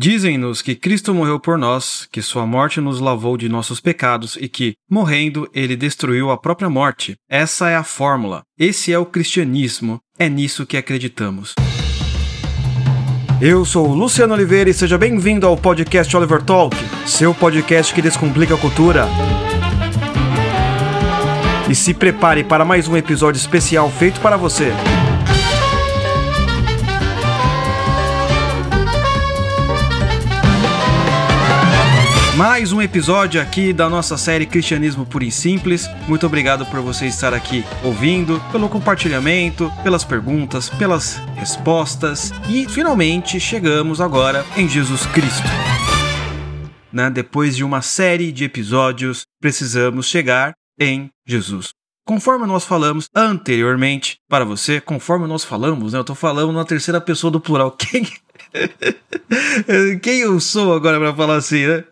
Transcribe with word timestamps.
Dizem-nos 0.00 0.62
que 0.62 0.76
Cristo 0.76 1.12
morreu 1.12 1.40
por 1.40 1.58
nós, 1.58 2.06
que 2.12 2.22
sua 2.22 2.46
morte 2.46 2.80
nos 2.80 3.00
lavou 3.00 3.36
de 3.36 3.48
nossos 3.48 3.80
pecados 3.80 4.38
e 4.40 4.48
que, 4.48 4.74
morrendo, 4.88 5.50
ele 5.52 5.74
destruiu 5.74 6.30
a 6.30 6.38
própria 6.38 6.70
morte. 6.70 7.16
Essa 7.28 7.68
é 7.68 7.74
a 7.74 7.82
fórmula. 7.82 8.42
Esse 8.56 8.92
é 8.92 8.98
o 9.00 9.04
cristianismo. 9.04 9.98
É 10.16 10.28
nisso 10.28 10.64
que 10.64 10.76
acreditamos. 10.76 11.52
Eu 13.40 13.64
sou 13.64 13.92
Luciano 13.92 14.34
Oliveira 14.34 14.70
e 14.70 14.72
seja 14.72 14.96
bem-vindo 14.96 15.48
ao 15.48 15.56
podcast 15.56 16.16
Oliver 16.16 16.44
Talk, 16.44 16.76
seu 17.04 17.34
podcast 17.34 17.92
que 17.92 18.00
descomplica 18.00 18.54
a 18.54 18.58
cultura. 18.58 19.08
E 21.68 21.74
se 21.74 21.92
prepare 21.92 22.44
para 22.44 22.64
mais 22.64 22.86
um 22.86 22.96
episódio 22.96 23.40
especial 23.40 23.90
feito 23.90 24.20
para 24.20 24.36
você. 24.36 24.72
Mais 32.38 32.72
um 32.72 32.80
episódio 32.80 33.42
aqui 33.42 33.72
da 33.72 33.90
nossa 33.90 34.16
série 34.16 34.46
Cristianismo 34.46 35.04
Puro 35.04 35.24
e 35.24 35.32
Simples. 35.32 35.88
Muito 36.06 36.24
obrigado 36.24 36.64
por 36.66 36.78
você 36.80 37.06
estar 37.06 37.34
aqui 37.34 37.64
ouvindo, 37.82 38.40
pelo 38.52 38.68
compartilhamento, 38.68 39.72
pelas 39.82 40.04
perguntas, 40.04 40.70
pelas 40.70 41.16
respostas 41.34 42.30
e 42.48 42.64
finalmente 42.68 43.40
chegamos 43.40 44.00
agora 44.00 44.46
em 44.56 44.68
Jesus 44.68 45.04
Cristo. 45.06 45.48
Né? 46.92 47.10
Depois 47.10 47.56
de 47.56 47.64
uma 47.64 47.82
série 47.82 48.30
de 48.30 48.44
episódios, 48.44 49.22
precisamos 49.40 50.06
chegar 50.06 50.52
em 50.78 51.10
Jesus. 51.26 51.70
Conforme 52.06 52.46
nós 52.46 52.64
falamos 52.64 53.08
anteriormente 53.12 54.18
para 54.28 54.44
você, 54.44 54.80
conforme 54.80 55.26
nós 55.26 55.42
falamos, 55.42 55.92
né? 55.92 55.98
Eu 55.98 56.02
estou 56.02 56.14
falando 56.14 56.52
na 56.52 56.64
terceira 56.64 57.00
pessoa 57.00 57.32
do 57.32 57.40
plural. 57.40 57.72
Quem, 57.76 58.06
Quem 60.00 60.20
eu 60.20 60.38
sou 60.38 60.72
agora 60.72 61.00
para 61.00 61.12
falar 61.12 61.34
assim, 61.34 61.66
né? 61.66 61.82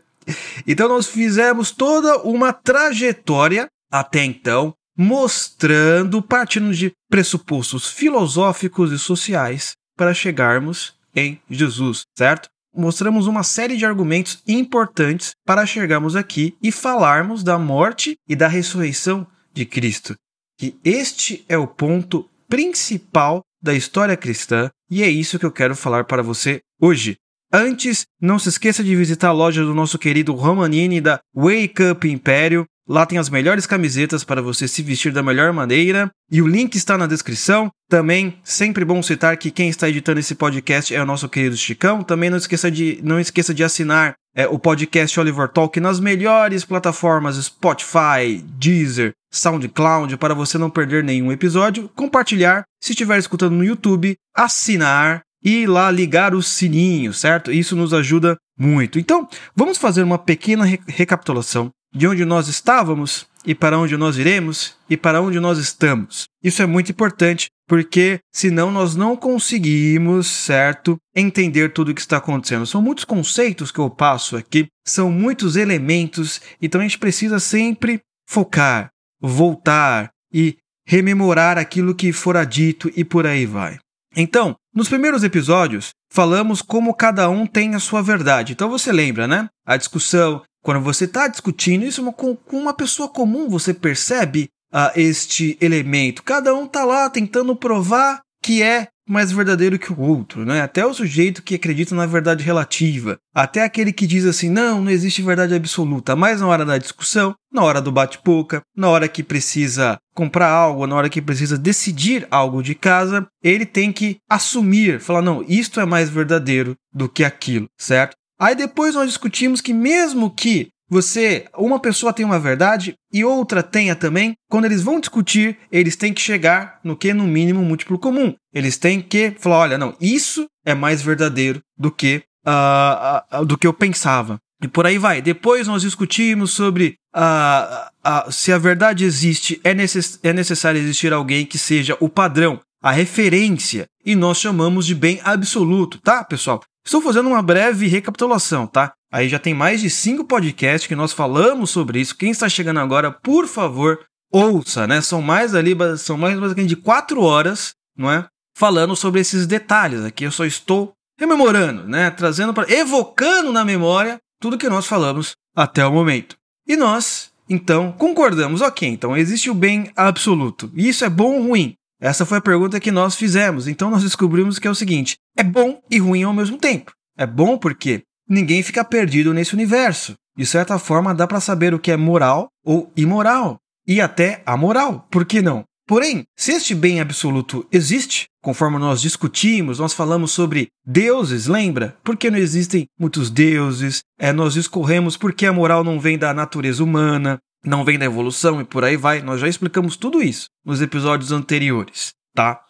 Então 0.66 0.88
nós 0.88 1.06
fizemos 1.06 1.70
toda 1.70 2.18
uma 2.22 2.52
trajetória 2.52 3.68
até 3.90 4.24
então, 4.24 4.74
mostrando, 4.96 6.22
partindo 6.22 6.74
de 6.74 6.92
pressupostos 7.08 7.88
filosóficos 7.88 8.92
e 8.92 8.98
sociais 8.98 9.74
para 9.96 10.14
chegarmos 10.14 10.94
em 11.14 11.40
Jesus, 11.48 12.02
certo? 12.16 12.48
Mostramos 12.74 13.26
uma 13.26 13.42
série 13.42 13.76
de 13.76 13.86
argumentos 13.86 14.42
importantes 14.46 15.32
para 15.46 15.64
chegarmos 15.64 16.14
aqui 16.14 16.54
e 16.62 16.70
falarmos 16.70 17.42
da 17.42 17.58
morte 17.58 18.16
e 18.28 18.36
da 18.36 18.48
ressurreição 18.48 19.26
de 19.52 19.64
Cristo. 19.64 20.14
Que 20.58 20.76
este 20.84 21.44
é 21.48 21.56
o 21.56 21.66
ponto 21.66 22.28
principal 22.48 23.42
da 23.62 23.74
história 23.74 24.16
cristã 24.16 24.70
e 24.90 25.02
é 25.02 25.08
isso 25.08 25.38
que 25.38 25.46
eu 25.46 25.52
quero 25.52 25.74
falar 25.74 26.04
para 26.04 26.22
você 26.22 26.60
hoje. 26.80 27.16
Antes, 27.52 28.06
não 28.20 28.38
se 28.38 28.48
esqueça 28.48 28.82
de 28.82 28.96
visitar 28.96 29.28
a 29.28 29.32
loja 29.32 29.64
do 29.64 29.74
nosso 29.74 29.98
querido 29.98 30.34
Romanini 30.34 31.00
da 31.00 31.20
Wake 31.34 31.82
Up 31.90 32.08
Império. 32.08 32.66
Lá 32.88 33.04
tem 33.04 33.18
as 33.18 33.28
melhores 33.28 33.66
camisetas 33.66 34.22
para 34.22 34.40
você 34.40 34.68
se 34.68 34.80
vestir 34.80 35.12
da 35.12 35.22
melhor 35.22 35.52
maneira 35.52 36.08
e 36.30 36.40
o 36.40 36.46
link 36.46 36.76
está 36.76 36.96
na 36.96 37.06
descrição. 37.06 37.68
Também, 37.88 38.38
sempre 38.44 38.84
bom 38.84 39.02
citar 39.02 39.36
que 39.36 39.50
quem 39.50 39.68
está 39.68 39.88
editando 39.88 40.20
esse 40.20 40.36
podcast 40.36 40.94
é 40.94 41.02
o 41.02 41.06
nosso 41.06 41.28
querido 41.28 41.56
Chicão. 41.56 42.02
Também 42.02 42.30
não 42.30 42.38
esqueça 42.38 42.70
de, 42.70 43.00
não 43.02 43.18
esqueça 43.18 43.52
de 43.52 43.64
assinar 43.64 44.14
é, 44.36 44.46
o 44.46 44.58
podcast 44.58 45.18
Oliver 45.18 45.48
Talk 45.48 45.80
nas 45.80 45.98
melhores 45.98 46.64
plataformas 46.64 47.36
Spotify, 47.36 48.40
Deezer, 48.44 49.12
SoundCloud 49.32 50.16
para 50.16 50.34
você 50.34 50.56
não 50.56 50.70
perder 50.70 51.02
nenhum 51.02 51.32
episódio. 51.32 51.90
Compartilhar, 51.96 52.64
se 52.80 52.92
estiver 52.92 53.18
escutando 53.18 53.54
no 53.54 53.64
YouTube, 53.64 54.14
assinar 54.34 55.22
e 55.46 55.64
lá 55.64 55.92
ligar 55.92 56.34
o 56.34 56.42
sininho, 56.42 57.14
certo? 57.14 57.52
Isso 57.52 57.76
nos 57.76 57.94
ajuda 57.94 58.36
muito. 58.58 58.98
Então, 58.98 59.28
vamos 59.54 59.78
fazer 59.78 60.02
uma 60.02 60.18
pequena 60.18 60.64
re 60.64 60.80
recapitulação 60.88 61.70
de 61.94 62.08
onde 62.08 62.24
nós 62.24 62.48
estávamos 62.48 63.28
e 63.46 63.54
para 63.54 63.78
onde 63.78 63.96
nós 63.96 64.18
iremos 64.18 64.74
e 64.90 64.96
para 64.96 65.22
onde 65.22 65.38
nós 65.38 65.56
estamos. 65.58 66.24
Isso 66.42 66.62
é 66.62 66.66
muito 66.66 66.90
importante 66.90 67.46
porque 67.68 68.18
senão 68.34 68.72
nós 68.72 68.96
não 68.96 69.16
conseguimos, 69.16 70.26
certo, 70.26 70.96
entender 71.14 71.72
tudo 71.72 71.92
o 71.92 71.94
que 71.94 72.00
está 72.00 72.16
acontecendo. 72.16 72.66
São 72.66 72.82
muitos 72.82 73.04
conceitos 73.04 73.70
que 73.70 73.78
eu 73.78 73.88
passo 73.88 74.36
aqui, 74.36 74.66
são 74.84 75.12
muitos 75.12 75.54
elementos, 75.54 76.40
então 76.60 76.80
a 76.80 76.84
gente 76.84 76.98
precisa 76.98 77.38
sempre 77.38 78.00
focar, 78.28 78.88
voltar 79.20 80.10
e 80.32 80.56
rememorar 80.84 81.56
aquilo 81.56 81.94
que 81.94 82.12
fora 82.12 82.44
dito 82.44 82.90
e 82.96 83.04
por 83.04 83.28
aí 83.28 83.46
vai. 83.46 83.78
Então, 84.16 84.56
nos 84.76 84.90
primeiros 84.90 85.24
episódios, 85.24 85.88
falamos 86.12 86.60
como 86.60 86.92
cada 86.92 87.30
um 87.30 87.46
tem 87.46 87.74
a 87.74 87.80
sua 87.80 88.02
verdade. 88.02 88.52
Então 88.52 88.68
você 88.68 88.92
lembra, 88.92 89.26
né? 89.26 89.48
A 89.66 89.78
discussão, 89.78 90.42
quando 90.62 90.82
você 90.82 91.06
está 91.06 91.26
discutindo 91.26 91.86
isso 91.86 92.04
com 92.12 92.36
uma 92.52 92.74
pessoa 92.74 93.08
comum, 93.08 93.48
você 93.48 93.72
percebe 93.72 94.50
uh, 94.70 94.92
este 94.94 95.56
elemento. 95.62 96.22
Cada 96.22 96.54
um 96.54 96.66
está 96.66 96.84
lá 96.84 97.08
tentando 97.08 97.56
provar 97.56 98.20
que 98.42 98.62
é 98.62 98.88
mais 99.08 99.30
verdadeiro 99.30 99.78
que 99.78 99.92
o 99.92 100.00
outro, 100.00 100.44
né? 100.44 100.60
Até 100.60 100.84
o 100.84 100.92
sujeito 100.92 101.42
que 101.42 101.54
acredita 101.54 101.94
na 101.94 102.06
verdade 102.06 102.42
relativa, 102.42 103.18
até 103.34 103.62
aquele 103.62 103.92
que 103.92 104.06
diz 104.06 104.24
assim, 104.24 104.50
não, 104.50 104.82
não 104.82 104.90
existe 104.90 105.22
verdade 105.22 105.54
absoluta, 105.54 106.16
mas 106.16 106.40
na 106.40 106.46
hora 106.48 106.64
da 106.64 106.78
discussão, 106.78 107.34
na 107.52 107.62
hora 107.62 107.80
do 107.80 107.92
bate-boca, 107.92 108.62
na 108.76 108.88
hora 108.88 109.08
que 109.08 109.22
precisa 109.22 109.98
comprar 110.14 110.48
algo, 110.48 110.86
na 110.86 110.96
hora 110.96 111.08
que 111.08 111.22
precisa 111.22 111.56
decidir 111.56 112.26
algo 112.30 112.62
de 112.62 112.74
casa, 112.74 113.26
ele 113.42 113.64
tem 113.64 113.92
que 113.92 114.16
assumir, 114.28 115.00
falar, 115.00 115.22
não, 115.22 115.44
isto 115.48 115.80
é 115.80 115.84
mais 115.84 116.10
verdadeiro 116.10 116.74
do 116.92 117.08
que 117.08 117.22
aquilo, 117.22 117.68
certo? 117.78 118.16
Aí 118.38 118.54
depois 118.54 118.94
nós 118.94 119.08
discutimos 119.08 119.60
que 119.60 119.72
mesmo 119.72 120.30
que 120.30 120.68
você, 120.88 121.46
uma 121.56 121.80
pessoa 121.80 122.12
tem 122.12 122.24
uma 122.24 122.38
verdade 122.38 122.94
e 123.12 123.24
outra 123.24 123.62
tenha 123.62 123.96
também. 123.96 124.34
Quando 124.48 124.66
eles 124.66 124.82
vão 124.82 125.00
discutir, 125.00 125.58
eles 125.70 125.96
têm 125.96 126.12
que 126.12 126.20
chegar 126.20 126.78
no 126.84 126.96
que 126.96 127.12
no 127.12 127.26
mínimo 127.26 127.62
múltiplo 127.62 127.98
comum. 127.98 128.34
Eles 128.52 128.76
têm 128.76 129.00
que 129.00 129.34
falar, 129.38 129.58
olha, 129.58 129.78
não, 129.78 129.96
isso 130.00 130.46
é 130.64 130.74
mais 130.74 131.02
verdadeiro 131.02 131.60
do 131.76 131.90
que 131.90 132.22
uh, 132.46 133.40
uh, 133.40 133.44
do 133.44 133.58
que 133.58 133.66
eu 133.66 133.72
pensava. 133.72 134.38
E 134.62 134.68
por 134.68 134.86
aí 134.86 134.96
vai. 134.96 135.20
Depois 135.20 135.66
nós 135.66 135.82
discutimos 135.82 136.52
sobre 136.52 136.96
uh, 137.14 138.32
se 138.32 138.52
a 138.52 138.58
verdade 138.58 139.04
existe, 139.04 139.60
é, 139.62 139.74
necess 139.74 140.18
é 140.22 140.32
necessário 140.32 140.80
existir 140.80 141.12
alguém 141.12 141.44
que 141.44 141.58
seja 141.58 141.96
o 142.00 142.08
padrão, 142.08 142.60
a 142.82 142.90
referência, 142.90 143.86
e 144.04 144.14
nós 144.14 144.38
chamamos 144.38 144.86
de 144.86 144.94
bem 144.94 145.20
absoluto, 145.24 145.98
tá, 146.00 146.24
pessoal? 146.24 146.62
Estou 146.84 147.02
fazendo 147.02 147.28
uma 147.28 147.42
breve 147.42 147.88
recapitulação, 147.88 148.66
tá? 148.66 148.92
Aí 149.12 149.28
já 149.28 149.38
tem 149.38 149.54
mais 149.54 149.80
de 149.80 149.88
cinco 149.88 150.24
podcasts 150.24 150.86
que 150.86 150.96
nós 150.96 151.12
falamos 151.12 151.70
sobre 151.70 152.00
isso. 152.00 152.16
Quem 152.16 152.30
está 152.30 152.48
chegando 152.48 152.80
agora, 152.80 153.10
por 153.10 153.46
favor, 153.46 154.04
ouça, 154.32 154.86
né? 154.86 155.00
São 155.00 155.22
mais 155.22 155.54
ali, 155.54 155.76
são 155.98 156.16
mais 156.16 156.38
de 156.54 156.76
quatro 156.76 157.22
horas, 157.22 157.74
não 157.96 158.10
é? 158.10 158.26
Falando 158.56 158.96
sobre 158.96 159.20
esses 159.20 159.46
detalhes. 159.46 160.04
Aqui 160.04 160.24
eu 160.24 160.32
só 160.32 160.44
estou 160.44 160.92
rememorando, 161.18 161.84
né? 161.84 162.10
Trazendo 162.10 162.52
para. 162.52 162.70
evocando 162.72 163.52
na 163.52 163.64
memória 163.64 164.18
tudo 164.40 164.58
que 164.58 164.68
nós 164.68 164.86
falamos 164.86 165.34
até 165.54 165.86
o 165.86 165.92
momento. 165.92 166.36
E 166.66 166.76
nós, 166.76 167.30
então, 167.48 167.92
concordamos, 167.92 168.60
ok, 168.60 168.88
então 168.88 169.16
existe 169.16 169.48
o 169.48 169.54
bem 169.54 169.90
absoluto. 169.94 170.70
E 170.74 170.88
isso 170.88 171.04
é 171.04 171.08
bom 171.08 171.34
ou 171.34 171.48
ruim? 171.48 171.74
Essa 172.00 172.26
foi 172.26 172.38
a 172.38 172.42
pergunta 172.42 172.80
que 172.80 172.90
nós 172.90 173.16
fizemos. 173.16 173.68
Então 173.68 173.90
nós 173.90 174.02
descobrimos 174.02 174.58
que 174.58 174.68
é 174.68 174.70
o 174.70 174.74
seguinte: 174.74 175.16
é 175.36 175.42
bom 175.42 175.80
e 175.90 175.98
ruim 175.98 176.24
ao 176.24 176.34
mesmo 176.34 176.58
tempo. 176.58 176.92
É 177.16 177.26
bom 177.26 177.56
porque 177.56 178.02
ninguém 178.28 178.62
fica 178.62 178.84
perdido 178.84 179.32
nesse 179.32 179.54
universo. 179.54 180.14
De 180.36 180.44
certa 180.44 180.78
forma, 180.78 181.14
dá 181.14 181.26
para 181.26 181.40
saber 181.40 181.72
o 181.72 181.78
que 181.78 181.90
é 181.90 181.96
moral 181.96 182.48
ou 182.64 182.92
imoral, 182.96 183.58
e 183.86 184.00
até 184.00 184.42
amoral, 184.44 185.06
por 185.10 185.24
que 185.24 185.40
não? 185.40 185.64
Porém, 185.86 186.24
se 186.36 186.50
este 186.50 186.74
bem 186.74 187.00
absoluto 187.00 187.64
existe, 187.70 188.26
conforme 188.42 188.76
nós 188.76 189.00
discutimos, 189.00 189.78
nós 189.78 189.92
falamos 189.92 190.32
sobre 190.32 190.66
deuses, 190.84 191.46
lembra? 191.46 191.96
Por 192.02 192.16
que 192.16 192.28
não 192.28 192.38
existem 192.38 192.86
muitos 192.98 193.30
deuses? 193.30 194.00
É, 194.18 194.32
nós 194.32 194.54
discorremos 194.54 195.16
por 195.16 195.32
que 195.32 195.46
a 195.46 195.52
moral 195.52 195.84
não 195.84 196.00
vem 196.00 196.18
da 196.18 196.34
natureza 196.34 196.82
humana, 196.82 197.38
não 197.64 197.84
vem 197.84 197.96
da 197.96 198.04
evolução 198.04 198.60
e 198.60 198.64
por 198.64 198.84
aí 198.84 198.96
vai. 198.96 199.22
Nós 199.22 199.40
já 199.40 199.46
explicamos 199.46 199.96
tudo 199.96 200.20
isso 200.20 200.48
nos 200.64 200.82
episódios 200.82 201.30
anteriores, 201.30 202.10
tá? 202.34 202.60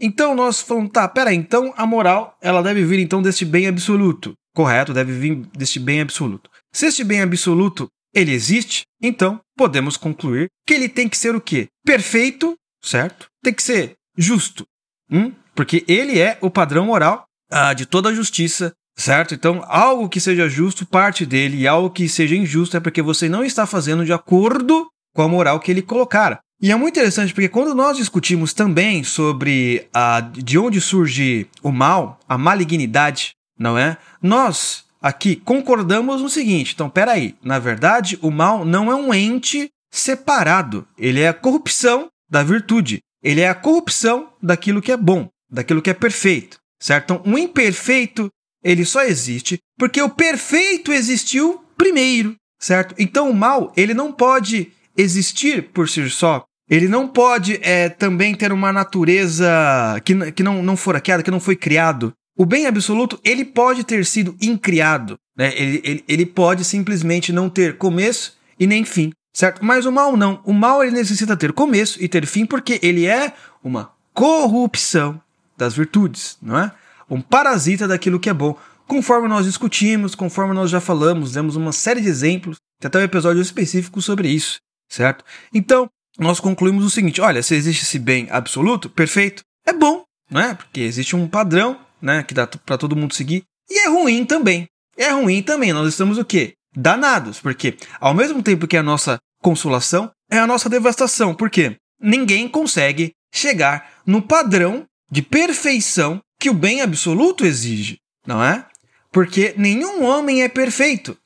Então 0.00 0.34
nós 0.34 0.60
falamos, 0.60 0.90
tá, 0.90 1.08
peraí, 1.08 1.36
então 1.36 1.72
a 1.76 1.86
moral 1.86 2.36
ela 2.42 2.60
deve 2.60 2.84
vir 2.84 2.98
então 2.98 3.22
deste 3.22 3.44
bem 3.44 3.68
absoluto. 3.68 4.34
Correto, 4.54 4.94
deve 4.94 5.12
vir 5.12 5.36
deste 5.56 5.80
bem 5.80 6.00
absoluto. 6.00 6.48
Se 6.72 6.86
este 6.86 7.02
bem 7.02 7.20
absoluto 7.20 7.88
ele 8.14 8.32
existe, 8.32 8.84
então 9.02 9.40
podemos 9.56 9.96
concluir 9.96 10.48
que 10.66 10.74
ele 10.74 10.88
tem 10.88 11.08
que 11.08 11.18
ser 11.18 11.34
o 11.34 11.40
quê? 11.40 11.66
Perfeito, 11.84 12.54
certo? 12.82 13.26
Tem 13.42 13.52
que 13.52 13.62
ser 13.62 13.94
justo, 14.16 14.64
hum? 15.10 15.32
porque 15.54 15.84
ele 15.88 16.20
é 16.20 16.38
o 16.40 16.50
padrão 16.50 16.86
moral 16.86 17.24
ah, 17.50 17.72
de 17.72 17.86
toda 17.86 18.08
a 18.08 18.14
justiça, 18.14 18.72
certo? 18.96 19.34
Então, 19.34 19.64
algo 19.66 20.08
que 20.08 20.20
seja 20.20 20.48
justo 20.48 20.86
parte 20.86 21.26
dele 21.26 21.58
e 21.58 21.66
algo 21.66 21.90
que 21.90 22.08
seja 22.08 22.36
injusto 22.36 22.76
é 22.76 22.80
porque 22.80 23.02
você 23.02 23.28
não 23.28 23.44
está 23.44 23.66
fazendo 23.66 24.04
de 24.04 24.12
acordo 24.12 24.88
com 25.14 25.22
a 25.22 25.28
moral 25.28 25.60
que 25.60 25.70
ele 25.70 25.82
colocara. 25.82 26.38
E 26.60 26.70
é 26.70 26.76
muito 26.76 26.98
interessante 26.98 27.34
porque 27.34 27.48
quando 27.48 27.74
nós 27.74 27.96
discutimos 27.96 28.52
também 28.52 29.04
sobre 29.04 29.86
a, 29.92 30.20
de 30.20 30.58
onde 30.58 30.80
surge 30.80 31.46
o 31.62 31.70
mal, 31.70 32.18
a 32.28 32.38
malignidade, 32.38 33.32
não 33.58 33.78
é? 33.78 33.96
Nós 34.22 34.84
aqui 35.00 35.36
concordamos 35.36 36.22
no 36.22 36.28
seguinte, 36.28 36.72
então 36.74 36.88
peraí, 36.88 37.36
na 37.42 37.58
verdade 37.58 38.18
o 38.22 38.30
mal 38.30 38.64
não 38.64 38.90
é 38.90 38.94
um 38.94 39.12
ente 39.12 39.70
separado, 39.92 40.86
ele 40.98 41.20
é 41.20 41.28
a 41.28 41.34
corrupção 41.34 42.08
da 42.28 42.42
virtude, 42.42 43.00
ele 43.22 43.40
é 43.40 43.48
a 43.48 43.54
corrupção 43.54 44.32
daquilo 44.42 44.82
que 44.82 44.92
é 44.92 44.96
bom, 44.96 45.28
daquilo 45.50 45.82
que 45.82 45.90
é 45.90 45.94
perfeito, 45.94 46.58
certo? 46.80 47.12
Então 47.12 47.32
o 47.32 47.38
imperfeito 47.38 48.28
ele 48.62 48.84
só 48.84 49.02
existe 49.02 49.58
porque 49.78 50.00
o 50.00 50.08
perfeito 50.08 50.92
existiu 50.92 51.62
primeiro, 51.76 52.34
certo? 52.58 52.94
Então 52.98 53.30
o 53.30 53.34
mal 53.34 53.72
ele 53.76 53.94
não 53.94 54.10
pode 54.10 54.72
existir 54.96 55.70
por 55.70 55.88
si 55.88 56.08
só, 56.08 56.44
ele 56.68 56.88
não 56.88 57.06
pode 57.06 57.58
é, 57.62 57.88
também 57.88 58.34
ter 58.34 58.52
uma 58.52 58.72
natureza 58.72 60.00
que, 60.04 60.32
que 60.32 60.42
não, 60.42 60.62
não 60.62 60.76
for 60.76 60.98
criada, 61.00 61.22
que 61.22 61.30
não 61.30 61.40
foi 61.40 61.56
criado. 61.56 62.12
O 62.36 62.44
bem 62.44 62.66
absoluto, 62.66 63.18
ele 63.24 63.44
pode 63.44 63.84
ter 63.84 64.04
sido 64.04 64.36
incriado. 64.40 65.16
Né? 65.36 65.52
Ele, 65.56 65.80
ele, 65.84 66.04
ele 66.08 66.26
pode 66.26 66.64
simplesmente 66.64 67.32
não 67.32 67.48
ter 67.48 67.78
começo 67.78 68.36
e 68.58 68.66
nem 68.66 68.84
fim, 68.84 69.12
certo? 69.32 69.64
Mas 69.64 69.86
o 69.86 69.92
mal 69.92 70.16
não. 70.16 70.40
O 70.44 70.52
mal 70.52 70.82
ele 70.82 70.96
necessita 70.96 71.36
ter 71.36 71.52
começo 71.52 72.02
e 72.02 72.08
ter 72.08 72.26
fim 72.26 72.44
porque 72.44 72.78
ele 72.82 73.06
é 73.06 73.32
uma 73.62 73.92
corrupção 74.12 75.20
das 75.56 75.74
virtudes, 75.74 76.36
não 76.42 76.58
é? 76.58 76.72
Um 77.08 77.20
parasita 77.20 77.86
daquilo 77.86 78.18
que 78.18 78.30
é 78.30 78.34
bom. 78.34 78.56
Conforme 78.86 79.28
nós 79.28 79.46
discutimos, 79.46 80.14
conforme 80.14 80.54
nós 80.54 80.70
já 80.70 80.80
falamos, 80.80 81.32
demos 81.32 81.56
uma 81.56 81.72
série 81.72 82.00
de 82.00 82.08
exemplos, 82.08 82.58
tem 82.80 82.88
até 82.88 82.98
um 82.98 83.02
episódio 83.02 83.40
específico 83.40 84.02
sobre 84.02 84.28
isso, 84.28 84.58
certo? 84.88 85.24
Então, 85.52 85.88
nós 86.18 86.38
concluímos 86.38 86.84
o 86.84 86.90
seguinte: 86.90 87.20
olha, 87.20 87.42
se 87.42 87.54
existe 87.54 87.82
esse 87.82 87.98
bem 87.98 88.28
absoluto, 88.30 88.90
perfeito, 88.90 89.42
é 89.66 89.72
bom, 89.72 90.04
não 90.30 90.40
é? 90.40 90.54
Porque 90.54 90.80
existe 90.80 91.16
um 91.16 91.26
padrão, 91.26 91.78
né, 92.04 92.22
que 92.22 92.34
dá 92.34 92.46
para 92.46 92.78
todo 92.78 92.94
mundo 92.94 93.14
seguir, 93.14 93.44
e 93.68 93.78
é 93.78 93.88
ruim 93.88 94.24
também. 94.24 94.68
É 94.96 95.08
ruim 95.10 95.42
também. 95.42 95.72
Nós 95.72 95.88
estamos 95.88 96.18
o 96.18 96.24
quê? 96.24 96.54
Danados, 96.76 97.40
porque 97.40 97.76
ao 97.98 98.12
mesmo 98.12 98.42
tempo 98.42 98.68
que 98.68 98.76
a 98.76 98.82
nossa 98.82 99.18
consolação 99.42 100.10
é 100.30 100.38
a 100.38 100.46
nossa 100.46 100.68
devastação, 100.68 101.34
porque 101.34 101.76
ninguém 102.00 102.48
consegue 102.48 103.12
chegar 103.32 104.02
no 104.06 104.20
padrão 104.20 104.84
de 105.10 105.22
perfeição 105.22 106.20
que 106.38 106.50
o 106.50 106.54
bem 106.54 106.82
absoluto 106.82 107.46
exige, 107.46 107.98
não 108.26 108.42
é? 108.42 108.66
Porque 109.10 109.54
nenhum 109.56 110.04
homem 110.04 110.42
é 110.42 110.48
perfeito. 110.48 111.16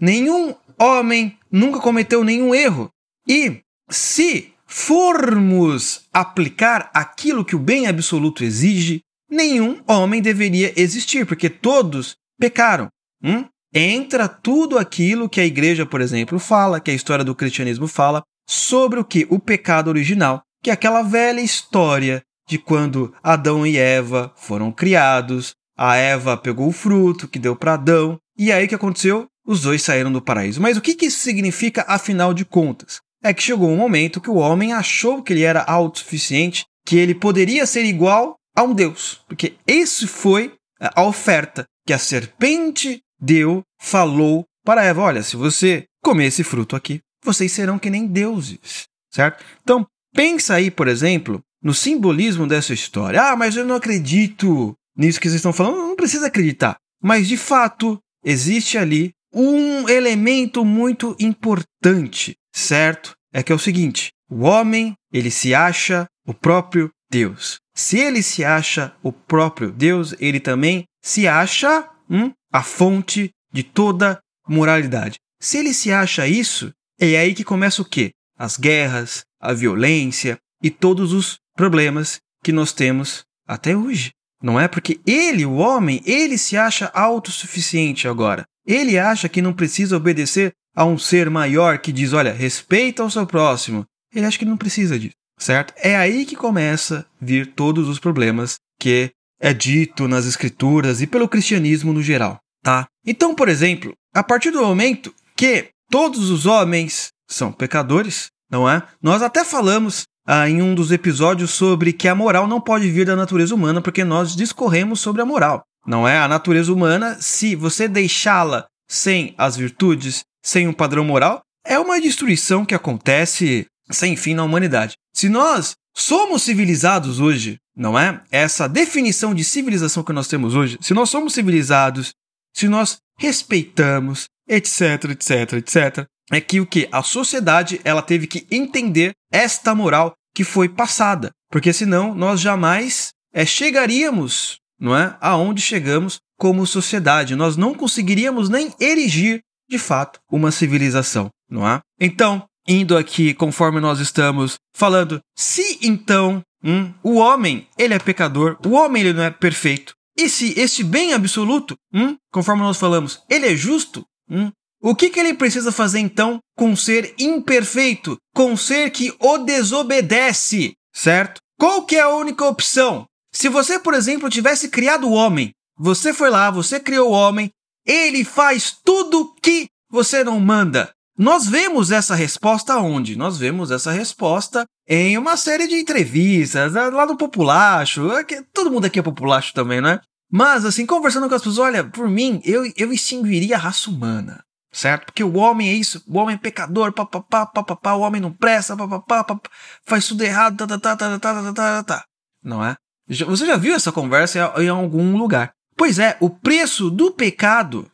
Nenhum 0.00 0.54
homem 0.78 1.36
nunca 1.50 1.80
cometeu 1.80 2.22
nenhum 2.22 2.54
erro. 2.54 2.90
E 3.26 3.62
se 3.90 4.52
formos 4.64 6.02
aplicar 6.12 6.90
aquilo 6.94 7.44
que 7.44 7.56
o 7.56 7.58
bem 7.58 7.86
absoluto 7.86 8.44
exige, 8.44 9.02
nenhum 9.30 9.80
homem 9.86 10.22
deveria 10.22 10.72
existir, 10.76 11.26
porque 11.26 11.48
todos 11.48 12.16
pecaram. 12.38 12.88
Hum? 13.22 13.44
Entra 13.74 14.28
tudo 14.28 14.78
aquilo 14.78 15.28
que 15.28 15.40
a 15.40 15.44
igreja, 15.44 15.84
por 15.84 16.00
exemplo, 16.00 16.38
fala, 16.38 16.80
que 16.80 16.90
a 16.90 16.94
história 16.94 17.24
do 17.24 17.34
cristianismo 17.34 17.86
fala, 17.86 18.22
sobre 18.48 18.98
o 18.98 19.04
que? 19.04 19.26
O 19.28 19.38
pecado 19.38 19.88
original, 19.88 20.42
que 20.62 20.70
é 20.70 20.72
aquela 20.72 21.02
velha 21.02 21.40
história 21.40 22.22
de 22.48 22.58
quando 22.58 23.14
Adão 23.22 23.66
e 23.66 23.76
Eva 23.76 24.32
foram 24.36 24.72
criados, 24.72 25.52
a 25.76 25.96
Eva 25.96 26.36
pegou 26.36 26.68
o 26.68 26.72
fruto 26.72 27.28
que 27.28 27.38
deu 27.38 27.54
para 27.54 27.74
Adão, 27.74 28.18
e 28.38 28.50
aí 28.50 28.64
o 28.64 28.68
que 28.68 28.74
aconteceu? 28.74 29.26
Os 29.46 29.62
dois 29.62 29.82
saíram 29.82 30.10
do 30.10 30.22
paraíso. 30.22 30.60
Mas 30.60 30.76
o 30.76 30.80
que 30.80 30.96
isso 31.04 31.18
significa 31.18 31.84
afinal 31.86 32.32
de 32.32 32.44
contas? 32.44 33.00
é 33.22 33.34
que 33.34 33.42
chegou 33.42 33.68
um 33.68 33.76
momento 33.76 34.20
que 34.20 34.30
o 34.30 34.36
homem 34.36 34.72
achou 34.72 35.22
que 35.22 35.32
ele 35.32 35.42
era 35.42 35.62
autossuficiente, 35.62 36.64
que 36.86 36.96
ele 36.96 37.14
poderia 37.14 37.66
ser 37.66 37.84
igual 37.84 38.36
a 38.58 38.62
um 38.62 38.74
Deus. 38.74 39.20
Porque 39.28 39.54
esse 39.66 40.06
foi 40.06 40.54
a 40.80 41.02
oferta 41.02 41.64
que 41.86 41.92
a 41.92 41.98
serpente 41.98 43.00
deu, 43.20 43.62
falou 43.80 44.44
para 44.64 44.84
Eva: 44.84 45.02
olha, 45.02 45.22
se 45.22 45.36
você 45.36 45.84
comer 46.02 46.26
esse 46.26 46.42
fruto 46.42 46.74
aqui, 46.74 47.00
vocês 47.24 47.52
serão 47.52 47.78
que 47.78 47.90
nem 47.90 48.06
deuses, 48.06 48.84
certo? 49.12 49.44
Então, 49.62 49.86
pensa 50.14 50.54
aí, 50.54 50.70
por 50.70 50.88
exemplo, 50.88 51.40
no 51.62 51.74
simbolismo 51.74 52.46
dessa 52.46 52.72
história. 52.72 53.22
Ah, 53.22 53.36
mas 53.36 53.56
eu 53.56 53.64
não 53.64 53.76
acredito 53.76 54.74
nisso 54.96 55.20
que 55.20 55.28
vocês 55.28 55.36
estão 55.36 55.52
falando. 55.52 55.76
Não 55.76 55.96
precisa 55.96 56.26
acreditar. 56.26 56.76
Mas, 57.02 57.28
de 57.28 57.36
fato, 57.36 57.98
existe 58.24 58.76
ali 58.76 59.12
um 59.32 59.88
elemento 59.88 60.64
muito 60.64 61.14
importante 61.20 62.34
certo 62.58 63.12
é 63.32 63.42
que 63.42 63.52
é 63.52 63.54
o 63.54 63.58
seguinte: 63.58 64.10
o 64.30 64.42
homem, 64.42 64.94
ele 65.12 65.30
se 65.30 65.54
acha 65.54 66.06
o 66.26 66.34
próprio 66.34 66.90
Deus. 67.10 67.58
Se 67.78 67.96
ele 67.96 68.24
se 68.24 68.44
acha 68.44 68.92
o 69.04 69.12
próprio 69.12 69.70
Deus, 69.70 70.12
ele 70.18 70.40
também 70.40 70.82
se 71.00 71.28
acha 71.28 71.88
hum, 72.10 72.32
a 72.52 72.60
fonte 72.60 73.30
de 73.52 73.62
toda 73.62 74.18
moralidade. 74.48 75.14
Se 75.40 75.58
ele 75.58 75.72
se 75.72 75.92
acha 75.92 76.26
isso, 76.26 76.72
é 76.98 77.16
aí 77.16 77.32
que 77.36 77.44
começa 77.44 77.80
o 77.80 77.84
quê? 77.84 78.10
As 78.36 78.56
guerras, 78.56 79.22
a 79.40 79.52
violência 79.52 80.38
e 80.60 80.70
todos 80.70 81.12
os 81.12 81.38
problemas 81.54 82.18
que 82.42 82.50
nós 82.50 82.72
temos 82.72 83.22
até 83.46 83.76
hoje. 83.76 84.10
Não 84.42 84.58
é 84.58 84.66
porque 84.66 84.98
ele, 85.06 85.46
o 85.46 85.54
homem, 85.54 86.02
ele 86.04 86.36
se 86.36 86.56
acha 86.56 86.90
autossuficiente 86.92 88.08
agora. 88.08 88.44
Ele 88.66 88.98
acha 88.98 89.28
que 89.28 89.40
não 89.40 89.52
precisa 89.52 89.96
obedecer 89.96 90.50
a 90.74 90.84
um 90.84 90.98
ser 90.98 91.30
maior 91.30 91.78
que 91.78 91.92
diz: 91.92 92.12
olha, 92.12 92.32
respeita 92.32 93.04
o 93.04 93.10
seu 93.10 93.24
próximo, 93.24 93.86
ele 94.12 94.26
acha 94.26 94.38
que 94.38 94.44
não 94.44 94.56
precisa 94.56 94.98
disso, 94.98 95.14
certo? 95.38 95.72
É 95.76 95.96
aí 95.96 96.26
que 96.26 96.36
começa 96.36 97.00
a 97.00 97.24
vir 97.24 97.52
todos 97.54 97.88
os 97.88 97.98
problemas 97.98 98.56
que 98.78 99.10
é 99.40 99.54
dito 99.54 100.08
nas 100.08 100.26
escrituras 100.26 101.00
e 101.00 101.06
pelo 101.06 101.28
cristianismo 101.28 101.92
no 101.92 102.02
geral, 102.02 102.38
tá? 102.62 102.86
Então, 103.06 103.34
por 103.34 103.48
exemplo, 103.48 103.92
a 104.14 104.22
partir 104.22 104.50
do 104.50 104.62
momento 104.62 105.14
que 105.36 105.68
todos 105.90 106.30
os 106.30 106.44
homens 106.44 107.08
são 107.28 107.52
pecadores, 107.52 108.28
não 108.50 108.68
é? 108.68 108.82
Nós 109.00 109.22
até 109.22 109.44
falamos 109.44 110.04
ah, 110.26 110.48
em 110.48 110.60
um 110.60 110.74
dos 110.74 110.90
episódios 110.90 111.52
sobre 111.52 111.92
que 111.92 112.08
a 112.08 112.14
moral 112.14 112.46
não 112.46 112.60
pode 112.60 112.90
vir 112.90 113.06
da 113.06 113.16
natureza 113.16 113.54
humana, 113.54 113.80
porque 113.80 114.04
nós 114.04 114.34
discorremos 114.34 115.00
sobre 115.00 115.22
a 115.22 115.26
moral. 115.26 115.62
Não 115.86 116.06
é 116.06 116.18
a 116.18 116.28
natureza 116.28 116.72
humana, 116.72 117.16
se 117.20 117.54
você 117.54 117.88
deixá-la 117.88 118.66
sem 118.88 119.34
as 119.38 119.56
virtudes, 119.56 120.24
sem 120.42 120.66
um 120.68 120.72
padrão 120.72 121.04
moral, 121.04 121.40
é 121.64 121.78
uma 121.78 122.00
destruição 122.00 122.64
que 122.64 122.74
acontece 122.74 123.66
sem 123.90 124.16
fim 124.16 124.34
na 124.34 124.44
humanidade. 124.44 124.94
Se 125.18 125.28
nós 125.28 125.74
somos 125.96 126.44
civilizados 126.44 127.18
hoje, 127.18 127.58
não 127.76 127.98
é? 127.98 128.22
Essa 128.30 128.68
definição 128.68 129.34
de 129.34 129.42
civilização 129.42 130.04
que 130.04 130.12
nós 130.12 130.28
temos 130.28 130.54
hoje, 130.54 130.78
se 130.80 130.94
nós 130.94 131.10
somos 131.10 131.32
civilizados, 131.32 132.14
se 132.54 132.68
nós 132.68 132.98
respeitamos, 133.18 134.28
etc, 134.48 135.06
etc, 135.10 135.54
etc, 135.54 136.06
é 136.30 136.40
que 136.40 136.60
o 136.60 136.66
que 136.66 136.88
a 136.92 137.02
sociedade 137.02 137.80
ela 137.82 138.00
teve 138.00 138.28
que 138.28 138.46
entender 138.48 139.10
esta 139.32 139.74
moral 139.74 140.14
que 140.32 140.44
foi 140.44 140.68
passada, 140.68 141.32
porque 141.50 141.72
senão 141.72 142.14
nós 142.14 142.40
jamais 142.40 143.08
é, 143.34 143.44
chegaríamos, 143.44 144.60
não 144.78 144.96
é, 144.96 145.16
aonde 145.20 145.60
chegamos 145.60 146.20
como 146.38 146.64
sociedade. 146.64 147.34
Nós 147.34 147.56
não 147.56 147.74
conseguiríamos 147.74 148.48
nem 148.48 148.72
erigir 148.78 149.40
de 149.68 149.78
fato, 149.78 150.20
uma 150.30 150.50
civilização, 150.50 151.28
não 151.50 151.68
é? 151.68 151.80
Então, 152.00 152.47
indo 152.68 152.96
aqui 152.96 153.32
conforme 153.32 153.80
nós 153.80 153.98
estamos 153.98 154.56
falando, 154.76 155.20
se 155.36 155.78
então 155.82 156.42
hum, 156.62 156.92
o 157.02 157.14
homem 157.14 157.66
ele 157.78 157.94
é 157.94 157.98
pecador, 157.98 158.58
o 158.66 158.72
homem 158.72 159.02
ele 159.02 159.14
não 159.14 159.24
é 159.24 159.30
perfeito, 159.30 159.94
e 160.16 160.28
se 160.28 160.52
este 160.60 160.84
bem 160.84 161.14
absoluto, 161.14 161.74
hum, 161.94 162.16
conforme 162.30 162.62
nós 162.62 162.76
falamos, 162.76 163.22
ele 163.30 163.46
é 163.46 163.56
justo, 163.56 164.04
hum, 164.30 164.52
o 164.80 164.94
que, 164.94 165.10
que 165.10 165.18
ele 165.18 165.34
precisa 165.34 165.72
fazer 165.72 165.98
então 165.98 166.38
com 166.56 166.72
o 166.72 166.76
ser 166.76 167.14
imperfeito, 167.18 168.16
com 168.34 168.52
o 168.52 168.58
ser 168.58 168.90
que 168.90 169.12
o 169.18 169.38
desobedece, 169.38 170.74
certo? 170.94 171.40
Qual 171.58 171.84
que 171.84 171.96
é 171.96 172.00
a 172.00 172.14
única 172.14 172.44
opção? 172.44 173.06
Se 173.32 173.48
você, 173.48 173.78
por 173.78 173.94
exemplo, 173.94 174.30
tivesse 174.30 174.68
criado 174.68 175.08
o 175.08 175.12
homem, 175.12 175.50
você 175.76 176.12
foi 176.12 176.30
lá, 176.30 176.50
você 176.50 176.78
criou 176.78 177.10
o 177.10 177.12
homem, 177.12 177.50
ele 177.84 178.24
faz 178.24 178.76
tudo 178.84 179.34
que 179.42 179.66
você 179.90 180.22
não 180.22 180.38
manda. 180.38 180.90
Nós 181.18 181.48
vemos 181.48 181.90
essa 181.90 182.14
resposta 182.14 182.76
onde? 182.78 183.16
Nós 183.16 183.36
vemos 183.36 183.72
essa 183.72 183.90
resposta 183.90 184.64
em 184.86 185.18
uma 185.18 185.36
série 185.36 185.66
de 185.66 185.74
entrevistas, 185.74 186.74
lá 186.74 187.04
no 187.04 187.16
Populacho. 187.16 188.08
Todo 188.54 188.70
mundo 188.70 188.84
aqui 188.84 189.00
é 189.00 189.02
Populacho 189.02 189.52
também, 189.52 189.80
né? 189.80 189.98
Mas, 190.30 190.64
assim, 190.64 190.86
conversando 190.86 191.28
com 191.28 191.34
as 191.34 191.42
pessoas, 191.42 191.58
olha, 191.58 191.82
por 191.82 192.08
mim, 192.08 192.40
eu, 192.44 192.70
eu 192.76 192.92
extinguiria 192.92 193.56
a 193.56 193.58
raça 193.58 193.90
humana, 193.90 194.44
certo? 194.70 195.06
Porque 195.06 195.24
o 195.24 195.36
homem 195.36 195.68
é 195.68 195.72
isso, 195.72 196.04
o 196.06 196.18
homem 196.18 196.36
é 196.36 196.38
pecador, 196.38 196.92
papapá, 196.92 197.46
papapá, 197.46 197.94
o 197.94 198.02
homem 198.02 198.20
não 198.20 198.32
presta, 198.32 198.76
papapá, 198.76 199.24
papapá 199.24 199.50
faz 199.86 200.06
tudo 200.06 200.22
errado, 200.22 200.56
tá, 200.56 200.66
tá, 200.66 200.78
tá, 200.78 200.96
tá, 200.96 201.18
tá, 201.18 201.42
tá, 201.42 201.52
tá, 201.52 201.82
tá, 201.82 202.04
não 202.44 202.64
é? 202.64 202.76
Você 203.08 203.46
já 203.46 203.56
viu 203.56 203.74
essa 203.74 203.90
conversa 203.90 204.52
em 204.58 204.68
algum 204.68 205.16
lugar? 205.16 205.50
Pois 205.74 205.98
é, 205.98 206.16
o 206.20 206.28
preço 206.28 206.90
do 206.90 207.10
pecado 207.10 207.90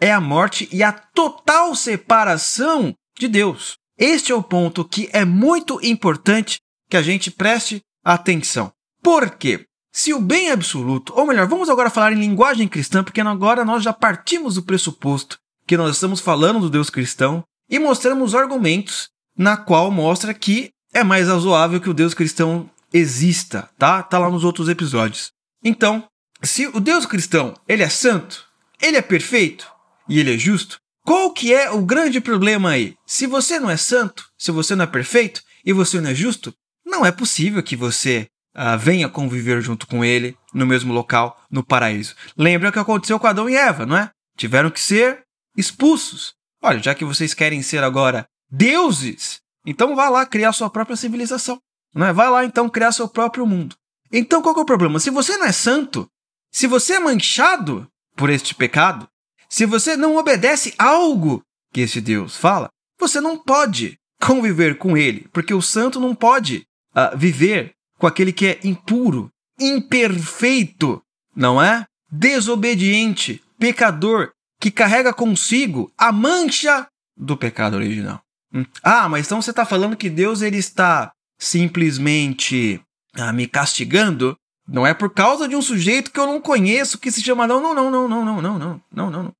é 0.00 0.12
a 0.12 0.20
morte 0.20 0.68
e 0.72 0.82
a 0.82 0.92
total 0.92 1.74
separação 1.74 2.94
de 3.18 3.28
Deus. 3.28 3.76
Este 3.98 4.32
é 4.32 4.34
o 4.34 4.42
ponto 4.42 4.84
que 4.84 5.08
é 5.12 5.24
muito 5.24 5.78
importante 5.84 6.58
que 6.90 6.96
a 6.96 7.02
gente 7.02 7.30
preste 7.30 7.80
atenção. 8.04 8.72
Por 9.02 9.30
quê? 9.30 9.66
se 9.94 10.12
o 10.12 10.20
bem 10.20 10.50
absoluto, 10.50 11.14
ou 11.16 11.24
melhor, 11.24 11.46
vamos 11.46 11.70
agora 11.70 11.88
falar 11.88 12.12
em 12.12 12.18
linguagem 12.18 12.66
cristã, 12.66 13.04
porque 13.04 13.20
agora 13.20 13.64
nós 13.64 13.84
já 13.84 13.92
partimos 13.92 14.56
do 14.56 14.64
pressuposto 14.64 15.38
que 15.64 15.76
nós 15.76 15.94
estamos 15.94 16.18
falando 16.18 16.58
do 16.58 16.68
Deus 16.68 16.90
cristão 16.90 17.44
e 17.70 17.78
mostramos 17.78 18.34
argumentos 18.34 19.08
na 19.38 19.56
qual 19.56 19.92
mostra 19.92 20.34
que 20.34 20.70
é 20.92 21.04
mais 21.04 21.28
razoável 21.28 21.80
que 21.80 21.88
o 21.88 21.94
Deus 21.94 22.12
cristão 22.12 22.68
exista, 22.92 23.70
tá? 23.78 24.02
Tá 24.02 24.18
lá 24.18 24.28
nos 24.28 24.42
outros 24.42 24.68
episódios. 24.68 25.30
Então, 25.62 26.04
se 26.42 26.66
o 26.66 26.80
Deus 26.80 27.06
cristão, 27.06 27.54
ele 27.68 27.84
é 27.84 27.88
santo, 27.88 28.44
ele 28.80 28.96
é 28.96 29.02
perfeito 29.02 29.70
e 30.08 30.18
ele 30.18 30.34
é 30.34 30.38
justo, 30.38 30.78
qual 31.04 31.32
que 31.32 31.52
é 31.52 31.70
o 31.70 31.82
grande 31.82 32.20
problema 32.20 32.70
aí? 32.70 32.96
Se 33.06 33.26
você 33.26 33.58
não 33.58 33.68
é 33.68 33.76
santo, 33.76 34.26
se 34.38 34.50
você 34.50 34.74
não 34.74 34.84
é 34.84 34.86
perfeito 34.86 35.42
e 35.64 35.72
você 35.72 36.00
não 36.00 36.10
é 36.10 36.14
justo, 36.14 36.54
não 36.84 37.04
é 37.04 37.12
possível 37.12 37.62
que 37.62 37.76
você 37.76 38.26
uh, 38.56 38.78
venha 38.78 39.08
conviver 39.08 39.60
junto 39.60 39.86
com 39.86 40.04
ele 40.04 40.36
no 40.52 40.66
mesmo 40.66 40.92
local, 40.92 41.38
no 41.50 41.64
paraíso. 41.64 42.14
Lembra 42.36 42.68
o 42.70 42.72
que 42.72 42.78
aconteceu 42.78 43.18
com 43.18 43.26
Adão 43.26 43.48
e 43.50 43.54
Eva, 43.54 43.84
não 43.84 43.96
é? 43.96 44.10
Tiveram 44.36 44.70
que 44.70 44.80
ser 44.80 45.24
expulsos. 45.56 46.34
Olha, 46.62 46.82
já 46.82 46.94
que 46.94 47.04
vocês 47.04 47.34
querem 47.34 47.62
ser 47.62 47.84
agora 47.84 48.26
deuses, 48.50 49.40
então 49.66 49.94
vá 49.94 50.08
lá 50.08 50.24
criar 50.24 50.52
sua 50.52 50.70
própria 50.70 50.96
civilização. 50.96 51.60
Não 51.94 52.06
é? 52.06 52.12
Vai 52.12 52.30
lá 52.30 52.44
então 52.44 52.68
criar 52.68 52.92
seu 52.92 53.08
próprio 53.08 53.46
mundo. 53.46 53.76
Então 54.12 54.40
qual 54.40 54.56
é 54.56 54.60
o 54.60 54.64
problema? 54.64 54.98
Se 54.98 55.10
você 55.10 55.36
não 55.36 55.46
é 55.46 55.52
santo, 55.52 56.08
se 56.50 56.66
você 56.66 56.94
é 56.94 56.98
manchado 56.98 57.86
por 58.16 58.30
este 58.30 58.54
pecado, 58.54 59.08
se 59.48 59.66
você 59.66 59.96
não 59.96 60.16
obedece 60.16 60.74
algo 60.78 61.42
que 61.72 61.80
esse 61.82 62.00
Deus 62.00 62.36
fala, 62.36 62.68
você 62.98 63.20
não 63.20 63.36
pode 63.36 63.98
conviver 64.20 64.78
com 64.78 64.96
ele, 64.96 65.28
porque 65.32 65.52
o 65.52 65.62
santo 65.62 66.00
não 66.00 66.14
pode 66.14 66.66
uh, 66.94 67.16
viver 67.16 67.74
com 67.98 68.06
aquele 68.06 68.32
que 68.32 68.46
é 68.46 68.60
impuro, 68.64 69.30
imperfeito, 69.58 71.02
não 71.34 71.62
é? 71.62 71.84
Desobediente, 72.10 73.42
pecador, 73.58 74.30
que 74.60 74.70
carrega 74.70 75.12
consigo 75.12 75.92
a 75.98 76.10
mancha 76.12 76.86
do 77.16 77.36
pecado 77.36 77.74
original. 77.74 78.20
Hum. 78.52 78.64
Ah, 78.82 79.08
mas 79.08 79.26
então 79.26 79.42
você 79.42 79.50
está 79.50 79.64
falando 79.64 79.96
que 79.96 80.08
Deus 80.08 80.42
ele 80.42 80.58
está 80.58 81.12
simplesmente 81.38 82.80
ah, 83.14 83.32
me 83.32 83.46
castigando? 83.46 84.36
Não 84.66 84.86
é 84.86 84.94
por 84.94 85.10
causa 85.10 85.46
de 85.46 85.54
um 85.54 85.62
sujeito 85.62 86.10
que 86.10 86.18
eu 86.18 86.26
não 86.26 86.40
conheço 86.40 86.98
que 86.98 87.10
se 87.10 87.22
chama 87.22 87.46
não, 87.46 87.60
não, 87.60 87.74
não, 87.74 87.90
não, 87.90 88.08
não, 88.08 88.24
não, 88.24 88.42
não, 88.42 88.58
não, 88.58 88.82
não, 89.10 89.22
não. 89.24 89.32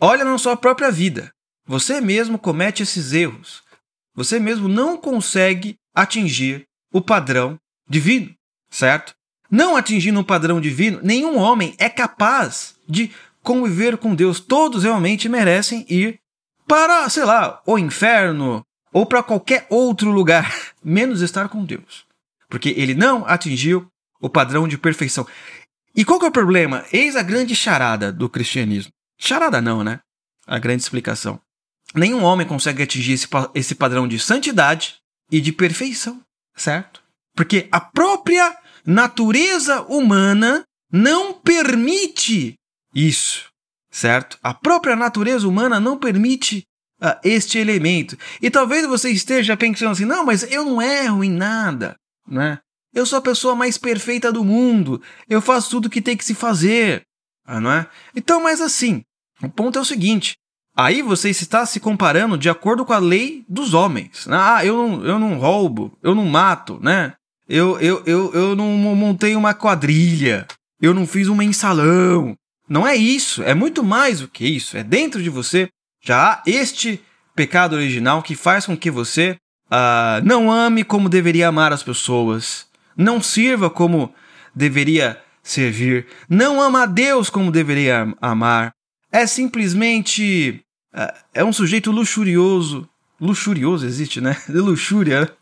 Olha 0.00 0.24
na 0.24 0.38
sua 0.38 0.56
própria 0.56 0.90
vida. 0.90 1.32
Você 1.66 2.00
mesmo 2.00 2.38
comete 2.38 2.82
esses 2.82 3.12
erros. 3.12 3.62
Você 4.14 4.38
mesmo 4.38 4.68
não 4.68 4.96
consegue 4.96 5.76
atingir 5.94 6.64
o 6.92 7.00
padrão 7.00 7.58
divino, 7.88 8.34
certo? 8.70 9.14
Não 9.50 9.76
atingindo 9.76 10.20
um 10.20 10.24
padrão 10.24 10.60
divino, 10.60 11.00
nenhum 11.02 11.36
homem 11.38 11.74
é 11.78 11.88
capaz 11.88 12.74
de 12.88 13.10
conviver 13.42 13.96
com 13.96 14.14
Deus. 14.14 14.40
Todos 14.40 14.84
realmente 14.84 15.28
merecem 15.28 15.84
ir 15.88 16.20
para, 16.66 17.08
sei 17.08 17.24
lá, 17.24 17.62
o 17.66 17.78
inferno 17.78 18.62
ou 18.92 19.06
para 19.06 19.22
qualquer 19.22 19.66
outro 19.70 20.10
lugar, 20.10 20.54
menos 20.84 21.20
estar 21.20 21.48
com 21.48 21.64
Deus. 21.64 22.04
Porque 22.48 22.70
ele 22.76 22.94
não 22.94 23.26
atingiu 23.26 23.86
o 24.20 24.28
padrão 24.28 24.66
de 24.66 24.78
perfeição. 24.78 25.26
E 25.94 26.04
qual 26.04 26.18
que 26.18 26.26
é 26.26 26.28
o 26.28 26.32
problema? 26.32 26.84
Eis 26.92 27.16
a 27.16 27.22
grande 27.22 27.54
charada 27.54 28.12
do 28.12 28.28
cristianismo. 28.28 28.92
Charada 29.18 29.60
não, 29.60 29.82
né? 29.82 30.00
A 30.46 30.58
grande 30.58 30.82
explicação. 30.82 31.40
Nenhum 31.94 32.22
homem 32.22 32.46
consegue 32.46 32.82
atingir 32.82 33.12
esse, 33.12 33.26
esse 33.54 33.74
padrão 33.74 34.06
de 34.06 34.18
santidade 34.18 34.96
e 35.30 35.40
de 35.40 35.52
perfeição, 35.52 36.22
certo? 36.54 37.02
Porque 37.34 37.68
a 37.72 37.80
própria 37.80 38.56
natureza 38.84 39.82
humana 39.82 40.64
não 40.92 41.32
permite 41.32 42.54
isso, 42.94 43.48
certo? 43.90 44.38
A 44.42 44.54
própria 44.54 44.96
natureza 44.96 45.46
humana 45.46 45.80
não 45.80 45.98
permite 45.98 46.64
uh, 47.02 47.18
este 47.22 47.58
elemento. 47.58 48.16
E 48.40 48.50
talvez 48.50 48.86
você 48.86 49.10
esteja 49.10 49.56
pensando 49.56 49.92
assim: 49.92 50.04
não, 50.04 50.24
mas 50.24 50.42
eu 50.50 50.64
não 50.64 50.80
erro 50.80 51.22
em 51.24 51.30
nada, 51.30 51.96
né? 52.26 52.58
Eu 52.98 53.06
sou 53.06 53.18
a 53.18 53.22
pessoa 53.22 53.54
mais 53.54 53.78
perfeita 53.78 54.32
do 54.32 54.42
mundo. 54.42 55.00
Eu 55.28 55.40
faço 55.40 55.70
tudo 55.70 55.86
o 55.86 55.90
que 55.90 56.02
tem 56.02 56.16
que 56.16 56.24
se 56.24 56.34
fazer, 56.34 57.02
ah, 57.46 57.60
não 57.60 57.70
é? 57.70 57.86
Então, 58.14 58.42
mas 58.42 58.60
assim, 58.60 59.02
o 59.40 59.48
ponto 59.48 59.78
é 59.78 59.80
o 59.80 59.84
seguinte: 59.84 60.34
aí 60.76 61.00
você 61.00 61.30
está 61.30 61.64
se 61.64 61.78
comparando 61.78 62.36
de 62.36 62.50
acordo 62.50 62.84
com 62.84 62.92
a 62.92 62.98
lei 62.98 63.44
dos 63.48 63.72
homens. 63.72 64.26
Ah, 64.28 64.64
eu 64.66 64.76
não, 64.76 65.04
eu 65.04 65.18
não 65.18 65.38
roubo, 65.38 65.96
eu 66.02 66.12
não 66.12 66.26
mato, 66.26 66.80
né? 66.82 67.14
Eu, 67.48 67.78
eu, 67.80 68.02
eu, 68.04 68.34
eu 68.34 68.56
não 68.56 68.66
montei 68.76 69.36
uma 69.36 69.54
quadrilha. 69.54 70.46
Eu 70.82 70.92
não 70.92 71.06
fiz 71.06 71.28
um 71.28 71.34
mensalão. 71.36 72.34
Não 72.68 72.86
é 72.86 72.96
isso. 72.96 73.42
É 73.44 73.54
muito 73.54 73.82
mais 73.82 74.20
do 74.20 74.28
que 74.28 74.44
isso. 74.44 74.76
É 74.76 74.82
dentro 74.82 75.22
de 75.22 75.30
você 75.30 75.68
já 76.04 76.32
há 76.32 76.42
este 76.44 77.00
pecado 77.34 77.76
original 77.76 78.22
que 78.22 78.34
faz 78.34 78.66
com 78.66 78.76
que 78.76 78.90
você 78.90 79.36
uh, 79.70 80.24
não 80.24 80.50
ame 80.50 80.84
como 80.84 81.08
deveria 81.08 81.48
amar 81.48 81.72
as 81.72 81.82
pessoas. 81.82 82.67
Não 82.98 83.22
sirva 83.22 83.70
como 83.70 84.12
deveria 84.54 85.22
servir. 85.40 86.06
Não 86.28 86.60
ama 86.60 86.82
a 86.82 86.86
Deus 86.86 87.30
como 87.30 87.52
deveria 87.52 88.12
amar. 88.20 88.74
É 89.12 89.26
simplesmente. 89.26 90.60
Uh, 90.92 91.18
é 91.32 91.44
um 91.44 91.52
sujeito 91.52 91.92
luxurioso. 91.92 92.88
Luxurioso 93.20 93.86
existe, 93.86 94.20
né? 94.20 94.36
De 94.48 94.58
luxúria. 94.60 95.32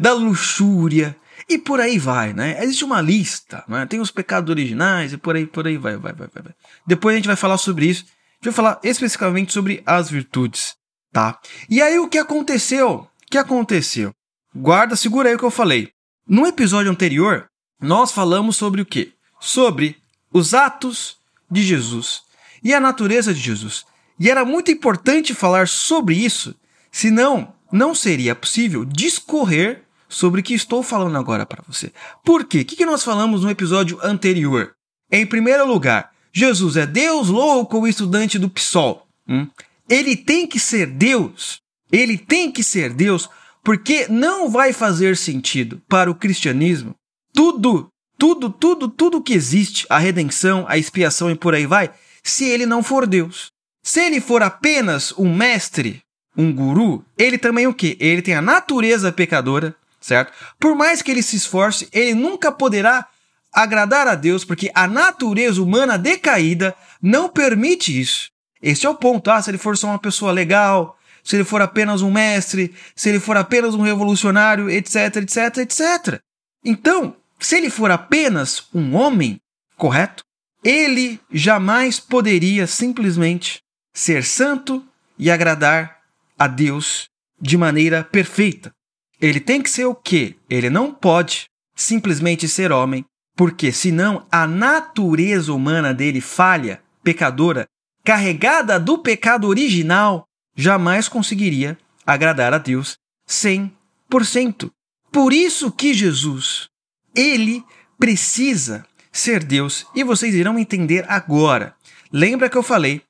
Da 0.00 0.12
luxúria 0.12 1.16
e 1.48 1.58
por 1.58 1.80
aí 1.80 1.98
vai, 1.98 2.32
né? 2.32 2.62
Existe 2.62 2.84
uma 2.84 3.00
lista, 3.00 3.64
né? 3.68 3.86
Tem 3.86 4.00
os 4.00 4.10
pecados 4.10 4.50
originais 4.50 5.12
e 5.12 5.16
por 5.18 5.36
aí, 5.36 5.46
por 5.46 5.66
aí 5.66 5.76
vai, 5.76 5.96
vai, 5.96 6.12
vai, 6.12 6.28
vai. 6.28 6.54
Depois 6.86 7.14
a 7.14 7.16
gente 7.16 7.26
vai 7.26 7.36
falar 7.36 7.58
sobre 7.58 7.86
isso. 7.86 8.04
A 8.04 8.34
gente 8.44 8.44
vai 8.44 8.52
falar 8.52 8.80
especificamente 8.82 9.52
sobre 9.52 9.82
as 9.86 10.10
virtudes, 10.10 10.74
tá? 11.12 11.38
E 11.68 11.80
aí 11.80 11.98
o 11.98 12.08
que 12.08 12.18
aconteceu? 12.18 12.90
O 12.90 13.08
que 13.30 13.38
aconteceu? 13.38 14.12
Guarda, 14.54 14.96
segura 14.96 15.28
aí 15.28 15.34
o 15.34 15.38
que 15.38 15.44
eu 15.44 15.50
falei. 15.50 15.92
No 16.32 16.46
episódio 16.46 16.90
anterior, 16.90 17.44
nós 17.78 18.10
falamos 18.10 18.56
sobre 18.56 18.80
o 18.80 18.86
quê? 18.86 19.12
Sobre 19.38 19.98
os 20.32 20.54
atos 20.54 21.18
de 21.50 21.62
Jesus 21.62 22.22
e 22.64 22.72
a 22.72 22.80
natureza 22.80 23.34
de 23.34 23.38
Jesus. 23.38 23.84
E 24.18 24.30
era 24.30 24.42
muito 24.42 24.70
importante 24.70 25.34
falar 25.34 25.68
sobre 25.68 26.14
isso, 26.14 26.54
senão 26.90 27.52
não 27.70 27.94
seria 27.94 28.34
possível 28.34 28.82
discorrer 28.82 29.82
sobre 30.08 30.40
o 30.40 30.42
que 30.42 30.54
estou 30.54 30.82
falando 30.82 31.18
agora 31.18 31.44
para 31.44 31.62
você. 31.68 31.92
Por 32.24 32.46
quê? 32.46 32.60
O 32.60 32.64
que 32.64 32.86
nós 32.86 33.04
falamos 33.04 33.42
no 33.42 33.50
episódio 33.50 33.98
anterior? 34.02 34.74
Em 35.10 35.26
primeiro 35.26 35.66
lugar, 35.66 36.12
Jesus 36.32 36.78
é 36.78 36.86
Deus 36.86 37.28
louco 37.28 37.76
ou 37.76 37.86
estudante 37.86 38.38
do 38.38 38.48
PSOL? 38.48 39.06
Hum? 39.28 39.46
Ele 39.86 40.16
tem 40.16 40.46
que 40.46 40.58
ser 40.58 40.86
Deus. 40.86 41.60
Ele 41.92 42.16
tem 42.16 42.50
que 42.50 42.64
ser 42.64 42.94
Deus 42.94 43.28
porque 43.62 44.06
não 44.08 44.50
vai 44.50 44.72
fazer 44.72 45.16
sentido 45.16 45.80
para 45.88 46.10
o 46.10 46.14
cristianismo 46.14 46.94
tudo, 47.32 47.88
tudo, 48.18 48.50
tudo, 48.50 48.88
tudo 48.88 49.22
que 49.22 49.32
existe, 49.32 49.86
a 49.88 49.98
redenção, 49.98 50.64
a 50.68 50.76
expiação 50.76 51.30
e 51.30 51.34
por 51.34 51.54
aí 51.54 51.66
vai, 51.66 51.90
se 52.22 52.44
ele 52.44 52.66
não 52.66 52.82
for 52.82 53.06
Deus. 53.06 53.50
Se 53.82 54.00
ele 54.00 54.20
for 54.20 54.42
apenas 54.42 55.12
um 55.18 55.34
mestre, 55.34 56.02
um 56.36 56.52
guru, 56.52 57.04
ele 57.18 57.36
também 57.36 57.66
o 57.66 57.74
quê? 57.74 57.96
Ele 57.98 58.22
tem 58.22 58.34
a 58.34 58.42
natureza 58.42 59.10
pecadora, 59.10 59.74
certo? 60.00 60.32
Por 60.58 60.76
mais 60.76 61.02
que 61.02 61.10
ele 61.10 61.22
se 61.22 61.36
esforce, 61.36 61.88
ele 61.92 62.14
nunca 62.14 62.52
poderá 62.52 63.06
agradar 63.52 64.06
a 64.06 64.14
Deus, 64.14 64.44
porque 64.44 64.70
a 64.74 64.86
natureza 64.86 65.60
humana 65.60 65.98
decaída 65.98 66.74
não 67.02 67.28
permite 67.28 67.98
isso. 67.98 68.30
Esse 68.62 68.86
é 68.86 68.88
o 68.88 68.94
ponto. 68.94 69.30
Ah, 69.30 69.42
se 69.42 69.50
ele 69.50 69.58
for 69.58 69.76
só 69.76 69.88
uma 69.88 69.98
pessoa 69.98 70.30
legal, 70.30 70.96
se 71.22 71.36
ele 71.36 71.44
for 71.44 71.62
apenas 71.62 72.02
um 72.02 72.10
mestre, 72.10 72.74
se 72.94 73.08
ele 73.08 73.20
for 73.20 73.36
apenas 73.36 73.74
um 73.74 73.82
revolucionário, 73.82 74.68
etc, 74.68 75.16
etc, 75.16 75.58
etc. 75.58 76.20
Então, 76.64 77.16
se 77.38 77.56
ele 77.56 77.70
for 77.70 77.90
apenas 77.90 78.66
um 78.74 78.94
homem, 78.94 79.40
correto? 79.76 80.24
Ele 80.64 81.18
jamais 81.32 81.98
poderia 81.98 82.66
simplesmente 82.66 83.60
ser 83.92 84.24
santo 84.24 84.84
e 85.18 85.30
agradar 85.30 85.98
a 86.38 86.46
Deus 86.46 87.08
de 87.40 87.56
maneira 87.56 88.04
perfeita. 88.04 88.72
Ele 89.20 89.40
tem 89.40 89.60
que 89.62 89.70
ser 89.70 89.84
o 89.84 89.94
quê? 89.94 90.36
Ele 90.48 90.70
não 90.70 90.92
pode 90.92 91.46
simplesmente 91.74 92.48
ser 92.48 92.70
homem, 92.72 93.04
porque 93.36 93.72
senão 93.72 94.26
a 94.30 94.46
natureza 94.46 95.52
humana 95.52 95.92
dele 95.92 96.20
falha, 96.20 96.80
pecadora, 97.02 97.66
carregada 98.04 98.78
do 98.78 98.98
pecado 98.98 99.48
original, 99.48 100.24
jamais 100.54 101.08
conseguiria 101.08 101.78
agradar 102.06 102.52
a 102.52 102.58
Deus 102.58 102.96
100%. 103.28 104.70
Por 105.10 105.32
isso 105.32 105.70
que 105.70 105.92
Jesus, 105.92 106.68
ele 107.14 107.64
precisa 107.98 108.86
ser 109.10 109.44
Deus 109.44 109.86
e 109.94 110.02
vocês 110.02 110.34
irão 110.34 110.58
entender 110.58 111.04
agora. 111.08 111.74
Lembra 112.10 112.48
que 112.48 112.56
eu 112.56 112.62
falei 112.62 113.02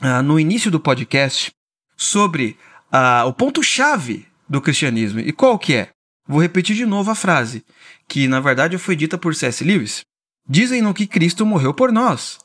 ah, 0.00 0.22
no 0.22 0.38
início 0.38 0.70
do 0.70 0.80
podcast 0.80 1.52
sobre 1.96 2.56
ah, 2.90 3.24
o 3.26 3.32
ponto-chave 3.32 4.26
do 4.48 4.60
cristianismo. 4.60 5.20
E 5.20 5.32
qual 5.32 5.58
que 5.58 5.74
é? 5.74 5.90
Vou 6.26 6.40
repetir 6.40 6.74
de 6.74 6.86
novo 6.86 7.10
a 7.10 7.14
frase, 7.14 7.64
que 8.08 8.26
na 8.26 8.40
verdade 8.40 8.78
foi 8.78 8.96
dita 8.96 9.18
por 9.18 9.34
C.S. 9.34 9.62
Lewis. 9.62 10.02
dizem-no 10.48 10.94
que 10.94 11.06
Cristo 11.06 11.44
morreu 11.44 11.74
por 11.74 11.92
nós, 11.92 12.38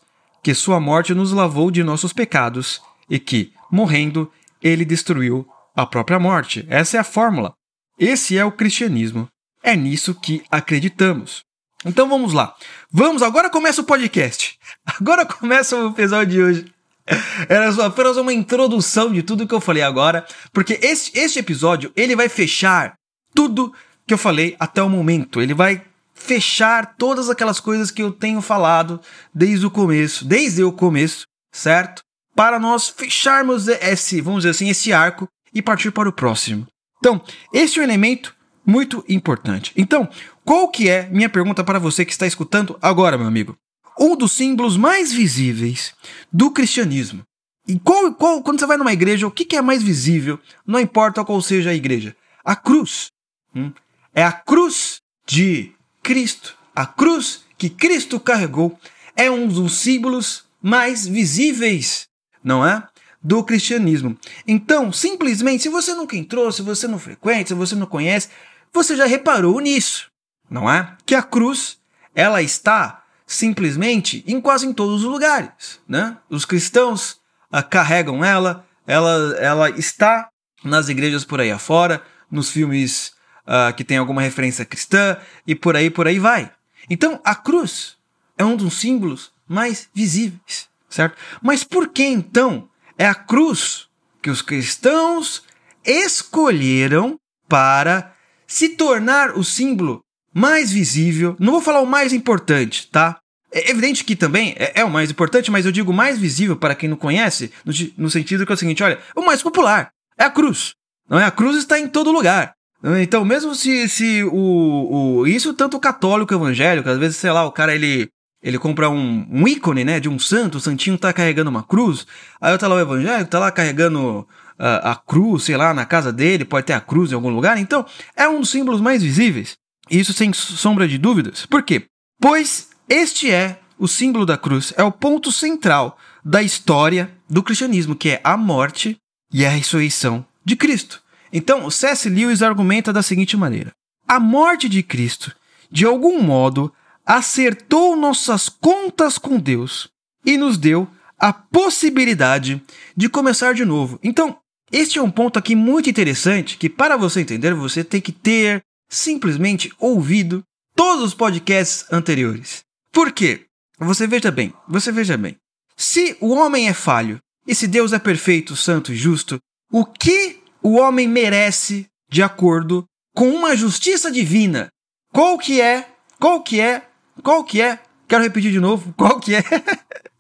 que 0.44 0.53
sua 0.53 0.79
morte 0.79 1.13
nos 1.13 1.32
lavou 1.32 1.72
de 1.72 1.84
nossos 1.84 2.13
pecados 2.13 2.82
e 3.10 3.20
que, 3.20 3.53
morrendo, 3.72 4.32
ele 4.61 4.85
destruiu 4.85 5.47
a 5.75 5.85
própria 5.85 6.19
morte. 6.19 6.65
Essa 6.69 6.97
é 6.97 6.99
a 6.99 7.03
fórmula. 7.03 7.53
Esse 7.97 8.37
é 8.37 8.45
o 8.45 8.51
cristianismo. 8.51 9.27
É 9.63 9.75
nisso 9.75 10.15
que 10.15 10.43
acreditamos. 10.49 11.43
Então 11.85 12.09
vamos 12.09 12.33
lá. 12.33 12.55
Vamos, 12.91 13.21
agora 13.21 13.49
começa 13.49 13.81
o 13.81 13.85
podcast. 13.85 14.57
Agora 14.99 15.25
começa 15.25 15.77
o 15.77 15.89
episódio 15.89 16.33
de 16.33 16.41
hoje. 16.41 16.73
Era 17.47 17.71
só 17.71 17.85
apenas 17.85 18.17
uma 18.17 18.33
introdução 18.33 19.11
de 19.11 19.23
tudo 19.23 19.47
que 19.47 19.53
eu 19.53 19.61
falei 19.61 19.81
agora, 19.81 20.25
porque 20.51 20.79
este, 20.81 21.17
este 21.17 21.39
episódio 21.39 21.91
ele 21.95 22.15
vai 22.15 22.29
fechar 22.29 22.93
tudo 23.33 23.73
que 24.05 24.13
eu 24.13 24.17
falei 24.17 24.55
até 24.59 24.83
o 24.83 24.89
momento. 24.89 25.41
Ele 25.41 25.53
vai 25.53 25.81
fechar 26.13 26.95
todas 26.97 27.29
aquelas 27.29 27.59
coisas 27.59 27.89
que 27.89 28.01
eu 28.01 28.11
tenho 28.11 28.41
falado 28.41 28.99
desde 29.33 29.65
o 29.65 29.71
começo, 29.71 30.25
desde 30.25 30.63
o 30.63 30.71
começo, 30.71 31.25
certo? 31.51 32.01
Para 32.39 32.58
nós 32.58 32.88
fecharmos 32.88 33.67
esse, 33.67 34.22
vamos 34.22 34.43
dizer 34.43 34.51
assim, 34.51 34.69
esse 34.69 34.93
arco 34.93 35.27
e 35.53 35.62
partir 35.62 35.91
para 35.91 36.08
o 36.08 36.13
próximo. 36.13 36.65
Então, 36.98 37.22
esse 37.53 37.77
é 37.77 37.81
um 37.81 37.84
elemento 37.84 38.34
muito 38.65 39.03
importante. 39.10 39.74
Então, 39.75 40.08
qual 40.46 40.69
que 40.69 40.88
é 40.88 41.10
minha 41.10 41.27
pergunta 41.27 41.65
para 41.65 41.79
você 41.79 42.05
que 42.05 42.13
está 42.13 42.25
escutando 42.25 42.79
agora, 42.81 43.17
meu 43.17 43.27
amigo? 43.27 43.58
Um 44.00 44.15
dos 44.15 44.31
símbolos 44.31 44.77
mais 44.77 45.12
visíveis 45.12 45.93
do 46.31 46.50
cristianismo. 46.50 47.24
E 47.67 47.77
qual, 47.77 48.13
qual 48.13 48.41
quando 48.41 48.62
você 48.62 48.65
vai 48.65 48.77
numa 48.77 48.93
igreja, 48.93 49.27
o 49.27 49.31
que, 49.31 49.43
que 49.43 49.58
é 49.58 49.62
mais 49.62 49.84
visível? 49.84 50.39
Não 50.65 50.79
importa 50.79 51.25
qual 51.25 51.41
seja 51.41 51.72
a 51.72 51.75
igreja. 51.75 52.15
A 52.46 52.55
cruz. 52.55 53.08
Hum? 53.53 53.74
É 54.15 54.24
a 54.24 54.31
cruz 54.31 55.01
de 55.27 55.74
Cristo. 56.01 56.55
A 56.74 56.86
cruz 56.86 57.43
que 57.58 57.69
Cristo 57.69 58.17
carregou 58.17 58.79
é 59.13 59.29
um 59.29 59.46
dos 59.46 59.74
símbolos 59.74 60.46
mais 60.62 61.05
visíveis, 61.05 62.08
não 62.43 62.65
é? 62.65 62.84
Do 63.22 63.43
cristianismo. 63.43 64.17
Então, 64.48 64.91
simplesmente, 64.91 65.63
se 65.63 65.69
você 65.69 65.93
nunca 65.93 66.15
entrou, 66.15 66.51
se 66.51 66.62
você 66.62 66.88
não 66.88 67.00
frequenta, 67.00 67.50
se 67.50 67.53
você 67.53 67.75
não 67.75 67.86
conhece, 67.86 68.29
você 68.72 68.96
já 68.96 69.05
reparou 69.05 69.60
nisso, 69.60 70.10
não 70.50 70.69
é? 70.69 70.96
Que 71.05 71.15
a 71.15 71.24
cruz, 71.24 71.77
ela 72.15 72.41
está 72.41 73.03
simplesmente 73.27 74.24
em 74.25 74.39
quase 74.41 74.65
em 74.65 74.74
todos 74.74 75.03
os 75.03 75.12
lugares, 75.12 75.79
né? 75.88 76.17
Os 76.29 76.46
cristãos 76.46 77.19
a, 77.51 77.62
carregam 77.62 78.24
ela, 78.24 78.65
ela, 78.88 79.36
ela 79.38 79.69
está 79.72 80.29
nas 80.63 80.89
igrejas 80.89 81.24
por 81.24 81.39
aí 81.39 81.51
afora, 81.51 82.01
nos 82.31 82.50
filmes 82.50 83.13
uh, 83.46 83.74
que 83.75 83.84
tem 83.84 83.98
alguma 83.98 84.22
referência 84.22 84.65
cristã 84.65 85.17
e 85.46 85.55
por 85.55 85.75
aí, 85.75 85.89
por 85.89 86.08
aí 86.08 86.19
vai. 86.19 86.51
Então, 86.89 87.19
a 87.24 87.36
cruz 87.36 87.98
é 88.38 88.43
um 88.43 88.55
dos 88.55 88.79
símbolos 88.79 89.31
mais 89.48 89.89
visíveis, 89.93 90.67
certo? 90.89 91.17
Mas 91.41 91.63
por 91.63 91.89
que 91.89 92.03
então 92.03 92.67
é 92.98 93.05
a 93.05 93.15
cruz 93.15 93.88
que 94.22 94.29
os 94.29 94.41
cristãos 94.41 95.43
escolheram 95.86 97.17
para 97.48 98.13
se 98.46 98.69
tornar 98.69 99.38
o 99.38 99.43
símbolo 99.43 100.01
mais 100.34 100.72
visível? 100.72 101.36
Não 101.39 101.53
vou 101.53 101.62
falar 101.62 101.81
o 101.81 101.88
mais 101.88 102.13
importante, 102.13 102.88
tá? 102.88 103.19
É 103.51 103.72
evidente 103.72 104.03
que 104.03 104.15
também 104.15 104.55
é, 104.58 104.81
é, 104.81 104.86
o 104.86 104.89
mais 104.89 105.10
importante, 105.10 105.50
mas 105.50 105.65
eu 105.65 105.72
digo 105.72 105.91
mais 105.91 106.19
visível 106.19 106.55
para 106.55 106.75
quem 106.75 106.88
não 106.88 106.98
conhece, 106.98 107.51
no, 107.65 107.74
no, 107.98 108.10
sentido 108.10 108.46
que 108.46 108.51
é 108.51 108.55
o 108.55 108.58
seguinte: 108.58 108.84
olha, 108.84 109.00
o 109.15 109.22
mais 109.22 109.41
popular 109.41 109.89
é 110.17 110.24
a 110.24 110.29
cruz. 110.29 110.74
Não 111.10 111.19
é? 111.19 111.25
A 111.25 111.31
cruz 111.31 111.58
está 111.58 111.79
em 111.79 111.88
todo 111.88 112.12
lugar. 112.12 112.53
Então, 113.01 113.25
mesmo 113.25 113.55
se, 113.55 113.89
se 113.89 114.24
o, 114.24 115.19
o. 115.22 115.27
Isso 115.27 115.53
tanto 115.53 115.77
o 115.77 115.79
católico 115.79 116.34
evangélico, 116.34 116.89
às 116.89 116.98
vezes, 116.98 117.17
sei 117.17 117.31
lá, 117.31 117.46
o 117.46 117.51
cara 117.51 117.74
ele. 117.74 118.10
Ele 118.41 118.58
compra 118.58 118.89
um, 118.89 119.27
um 119.29 119.48
ícone, 119.48 119.84
né, 119.84 120.00
de 120.00 120.08
um 120.08 120.17
santo, 120.17 120.58
o 120.58 120.62
santinho 120.62 120.98
tá 120.98 121.12
carregando 121.12 121.50
uma 121.50 121.63
cruz, 121.63 122.08
aí 122.39 122.58
tá 122.58 122.67
lá 122.67 122.75
o 122.75 122.79
evangélico, 122.79 123.29
tá 123.29 123.39
lá 123.39 123.51
carregando 123.51 124.27
a, 124.58 124.91
a 124.91 124.96
cruz, 124.96 125.43
sei 125.43 125.58
lá, 125.58 125.74
na 125.74 125.85
casa 125.85 126.11
dele, 126.13 126.46
pode 126.46 126.66
ter 126.66 126.74
a 126.74 126.81
cruz 126.81 127.11
em 127.11 127.16
algum 127.16 127.29
lugar, 127.29 127.57
então 127.57 127.85
é 128.16 128.27
um 128.29 128.40
dos 128.40 128.50
símbolos 128.50 128.79
mais 128.79 129.03
visíveis, 129.03 129.57
isso 129.90 130.13
sem 130.13 130.31
sombra 130.31 130.87
de 130.87 130.98
dúvidas. 130.98 131.46
Por 131.46 131.63
quê? 131.63 131.85
Pois 132.22 132.70
este 132.87 133.29
é 133.29 133.59
o 133.77 133.87
símbolo 133.87 134.25
da 134.25 134.37
cruz, 134.37 134.74
é 134.77 134.83
o 134.83 134.92
ponto 134.92 135.31
central 135.31 135.98
da 136.24 136.42
história 136.42 137.11
do 137.29 137.44
cristianismo, 137.44 137.96
que 137.96 138.09
é 138.09 138.22
a 138.24 138.35
morte 138.35 138.98
e 139.33 139.46
a 139.46 139.50
ressurreição 139.50 140.25
de 140.44 140.55
Cristo. 140.55 141.01
Então, 141.31 141.70
C.S. 141.70 142.09
Lewis 142.09 142.42
argumenta 142.42 142.92
da 142.92 143.03
seguinte 143.03 143.37
maneira: 143.37 143.72
a 144.07 144.20
morte 144.20 144.68
de 144.68 144.81
Cristo, 144.83 145.33
de 145.72 145.85
algum 145.85 146.22
modo, 146.22 146.74
acertou 147.05 147.96
nossas 147.96 148.50
contas 148.50 149.18
com 149.18 149.40
Deus 149.40 149.90
e 150.25 150.38
nos 150.38 150.57
deu 150.57 150.88
a 151.18 151.33
possibilidade 151.33 152.62
de 152.96 153.09
começar 153.09 153.53
de 153.53 153.66
novo. 153.66 154.00
Então, 154.01 154.38
este 154.72 155.00
é 155.00 155.01
um 155.01 155.12
ponto 155.12 155.38
aqui 155.38 155.55
muito 155.55 155.90
interessante 155.90 156.57
que, 156.57 156.70
para 156.70 156.96
você 156.96 157.22
entender, 157.22 157.53
você 157.53 157.83
tem 157.83 158.00
que 158.00 158.12
ter 158.12 158.62
simplesmente 158.90 159.72
ouvido 159.79 160.44
todos 160.75 161.03
os 161.03 161.14
podcasts 161.14 161.85
anteriores. 161.92 162.62
Por 162.92 163.12
quê? 163.12 163.46
Você 163.79 164.07
veja 164.07 164.31
bem, 164.31 164.53
você 164.68 164.92
veja 164.92 165.18
bem. 165.18 165.35
Se 165.75 166.18
o 166.20 166.33
homem 166.33 166.68
é 166.68 166.74
falho 166.74 167.20
e 167.48 167.55
se 167.55 167.68
Deus 167.68 167.94
é 167.94 168.00
perfeito, 168.00 168.55
santo 168.55 168.92
e 168.92 168.96
justo, 168.96 169.40
o 169.72 169.85
que 169.85 170.40
o 170.62 170.77
homem 170.77 171.07
merece 171.07 171.88
de 172.09 172.22
acordo 172.22 172.85
com 173.16 173.29
uma 173.29 173.55
justiça 173.55 174.12
divina. 174.12 174.70
Qual 175.14 175.38
que 175.38 175.62
é? 175.62 175.88
Qual 176.20 176.44
que 176.44 176.59
é? 176.59 176.88
Qual 177.22 177.44
que 177.44 177.62
é? 177.62 177.79
Quero 178.08 178.24
repetir 178.24 178.51
de 178.51 178.60
novo. 178.60 178.94
Qual 178.98 179.20
que 179.20 179.36
é? 179.36 179.44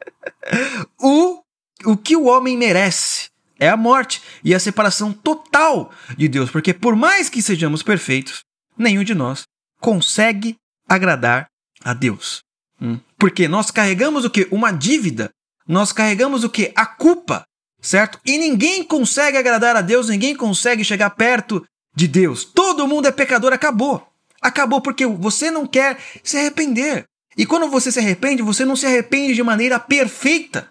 o, 0.99 1.41
o 1.85 1.97
que 1.97 2.15
o 2.15 2.25
homem 2.25 2.57
merece 2.57 3.29
é 3.59 3.69
a 3.69 3.77
morte 3.77 4.21
e 4.43 4.53
a 4.55 4.59
separação 4.59 5.11
total 5.11 5.91
de 6.17 6.27
Deus, 6.27 6.49
porque 6.49 6.73
por 6.73 6.95
mais 6.95 7.29
que 7.29 7.41
sejamos 7.41 7.83
perfeitos, 7.83 8.43
nenhum 8.77 9.03
de 9.03 9.13
nós 9.13 9.43
consegue 9.79 10.55
agradar 10.87 11.47
a 11.83 11.93
Deus. 11.93 12.41
Hum. 12.81 12.99
Porque 13.17 13.47
nós 13.47 13.71
carregamos 13.71 14.23
o 14.23 14.29
que? 14.29 14.47
Uma 14.51 14.71
dívida. 14.71 15.29
Nós 15.67 15.91
carregamos 15.91 16.43
o 16.43 16.49
que? 16.49 16.71
A 16.75 16.85
culpa 16.85 17.45
certo? 17.81 18.19
E 18.25 18.37
ninguém 18.37 18.83
consegue 18.83 19.37
agradar 19.37 19.75
a 19.75 19.81
Deus, 19.81 20.09
ninguém 20.09 20.35
consegue 20.35 20.83
chegar 20.83 21.09
perto 21.11 21.65
de 21.95 22.07
Deus. 22.07 22.43
Todo 22.43 22.87
mundo 22.87 23.07
é 23.07 23.11
pecador, 23.11 23.53
acabou. 23.53 24.07
Acabou 24.41 24.81
porque 24.81 25.05
você 25.05 25.51
não 25.51 25.67
quer 25.67 25.97
se 26.23 26.37
arrepender. 26.37 27.05
E 27.37 27.45
quando 27.45 27.69
você 27.69 27.91
se 27.91 27.99
arrepende, 27.99 28.41
você 28.41 28.65
não 28.65 28.75
se 28.75 28.85
arrepende 28.85 29.33
de 29.33 29.43
maneira 29.43 29.79
perfeita. 29.79 30.69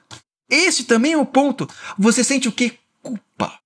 Esse 0.50 0.84
também 0.84 1.12
é 1.12 1.18
o 1.18 1.26
ponto. 1.26 1.68
Você 1.98 2.24
sente 2.24 2.48
o 2.48 2.52
que? 2.52 2.78
Culpa. 3.02 3.58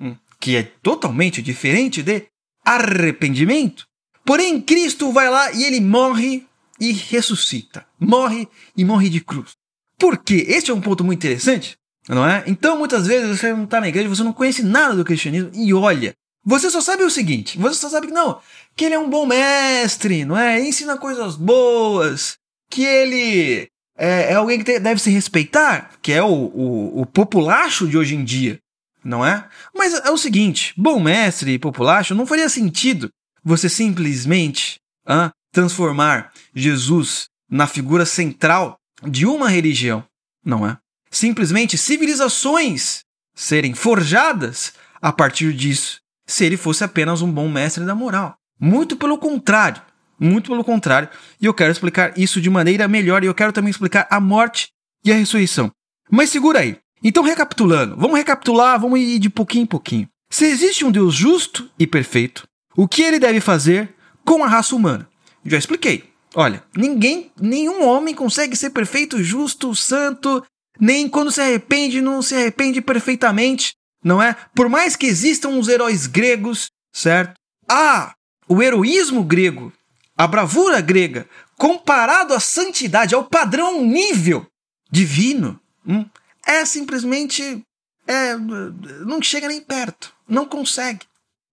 Hum, 0.00 0.16
que 0.38 0.56
é 0.56 0.62
totalmente 0.82 1.42
diferente 1.42 2.02
de 2.02 2.26
arrependimento. 2.64 3.86
Porém, 4.24 4.60
Cristo 4.60 5.12
vai 5.12 5.28
lá 5.28 5.52
e 5.52 5.64
ele 5.64 5.80
morre 5.80 6.46
e 6.78 6.92
ressuscita. 6.92 7.84
Morre 7.98 8.48
e 8.76 8.84
morre 8.84 9.08
de 9.08 9.20
cruz. 9.20 9.52
Por 9.98 10.18
quê? 10.18 10.46
Este 10.48 10.70
é 10.70 10.74
um 10.74 10.80
ponto 10.80 11.04
muito 11.04 11.18
interessante, 11.18 11.76
não 12.08 12.26
é? 12.26 12.42
Então, 12.46 12.78
muitas 12.78 13.06
vezes 13.06 13.38
você 13.38 13.52
não 13.52 13.64
está 13.64 13.80
na 13.80 13.88
igreja, 13.88 14.08
você 14.08 14.22
não 14.22 14.32
conhece 14.32 14.62
nada 14.62 14.96
do 14.96 15.04
cristianismo 15.04 15.50
e 15.52 15.74
olha, 15.74 16.14
você 16.44 16.70
só 16.70 16.80
sabe 16.80 17.02
o 17.02 17.10
seguinte, 17.10 17.58
você 17.58 17.78
só 17.78 17.88
sabe 17.88 18.08
que 18.08 18.12
não, 18.12 18.40
que 18.74 18.84
ele 18.84 18.94
é 18.94 18.98
um 18.98 19.10
bom 19.10 19.26
mestre, 19.26 20.24
não 20.24 20.36
é? 20.36 20.60
Ensina 20.60 20.96
coisas 20.96 21.36
boas, 21.36 22.36
que 22.70 22.84
ele 22.84 23.68
é, 23.96 24.32
é 24.32 24.34
alguém 24.34 24.62
que 24.62 24.78
deve 24.78 25.00
se 25.00 25.10
respeitar, 25.10 25.92
que 26.00 26.12
é 26.12 26.22
o, 26.22 26.28
o, 26.28 27.00
o 27.02 27.06
populacho 27.06 27.86
de 27.86 27.98
hoje 27.98 28.14
em 28.14 28.24
dia, 28.24 28.58
não 29.04 29.24
é? 29.24 29.48
Mas 29.74 29.94
é 29.94 30.10
o 30.10 30.16
seguinte, 30.16 30.72
bom 30.76 30.98
mestre 31.00 31.52
e 31.52 31.58
populacho 31.58 32.14
não 32.14 32.26
faria 32.26 32.48
sentido 32.48 33.10
você 33.42 33.68
simplesmente 33.68 34.78
ah, 35.06 35.30
transformar 35.52 36.32
Jesus 36.54 37.28
na 37.48 37.66
figura 37.66 38.06
central 38.06 38.76
de 39.02 39.26
uma 39.26 39.48
religião, 39.48 40.04
não 40.44 40.66
é? 40.66 40.76
simplesmente 41.10 41.76
civilizações 41.76 43.00
serem 43.34 43.74
forjadas 43.74 44.72
a 45.02 45.12
partir 45.12 45.52
disso, 45.52 46.00
se 46.30 46.44
ele 46.44 46.56
fosse 46.56 46.84
apenas 46.84 47.22
um 47.22 47.30
bom 47.30 47.48
mestre 47.48 47.84
da 47.84 47.94
moral. 47.94 48.36
Muito 48.58 48.96
pelo 48.96 49.18
contrário, 49.18 49.82
muito 50.18 50.50
pelo 50.50 50.64
contrário, 50.64 51.08
e 51.40 51.46
eu 51.46 51.54
quero 51.54 51.72
explicar 51.72 52.16
isso 52.18 52.40
de 52.40 52.50
maneira 52.50 52.86
melhor 52.86 53.22
e 53.22 53.26
eu 53.26 53.34
quero 53.34 53.52
também 53.52 53.70
explicar 53.70 54.06
a 54.10 54.20
morte 54.20 54.68
e 55.04 55.12
a 55.12 55.16
ressurreição. 55.16 55.70
Mas 56.10 56.30
segura 56.30 56.60
aí. 56.60 56.76
Então, 57.02 57.22
recapitulando, 57.22 57.96
vamos 57.96 58.18
recapitular, 58.18 58.78
vamos 58.78 59.00
ir 59.00 59.18
de 59.18 59.30
pouquinho 59.30 59.62
em 59.62 59.66
pouquinho. 59.66 60.08
Se 60.30 60.44
existe 60.44 60.84
um 60.84 60.90
Deus 60.90 61.14
justo 61.14 61.70
e 61.78 61.86
perfeito, 61.86 62.46
o 62.76 62.86
que 62.86 63.02
ele 63.02 63.18
deve 63.18 63.40
fazer 63.40 63.94
com 64.24 64.44
a 64.44 64.48
raça 64.48 64.76
humana? 64.76 65.08
Já 65.44 65.56
expliquei. 65.56 66.10
Olha, 66.34 66.62
ninguém, 66.76 67.32
nenhum 67.40 67.84
homem 67.84 68.14
consegue 68.14 68.54
ser 68.54 68.70
perfeito, 68.70 69.22
justo, 69.22 69.74
santo 69.74 70.44
nem 70.80 71.08
quando 71.08 71.30
se 71.30 71.40
arrepende, 71.40 72.00
não 72.00 72.22
se 72.22 72.34
arrepende 72.34 72.80
perfeitamente, 72.80 73.74
não 74.02 74.22
é? 74.22 74.34
Por 74.54 74.68
mais 74.68 74.96
que 74.96 75.06
existam 75.06 75.50
os 75.50 75.68
heróis 75.68 76.06
gregos, 76.06 76.70
certo? 76.92 77.34
Ah, 77.68 78.14
o 78.48 78.62
heroísmo 78.62 79.22
grego, 79.22 79.72
a 80.16 80.26
bravura 80.26 80.80
grega 80.80 81.28
comparado 81.60 82.32
à 82.32 82.40
santidade, 82.40 83.14
ao 83.14 83.24
padrão, 83.24 83.66
ao 83.66 83.82
nível 83.82 84.46
divino, 84.90 85.60
hum, 85.86 86.06
é 86.46 86.64
simplesmente. 86.64 87.62
É, 88.06 88.34
não 88.36 89.22
chega 89.22 89.46
nem 89.46 89.60
perto. 89.60 90.12
Não 90.26 90.46
consegue. 90.46 91.06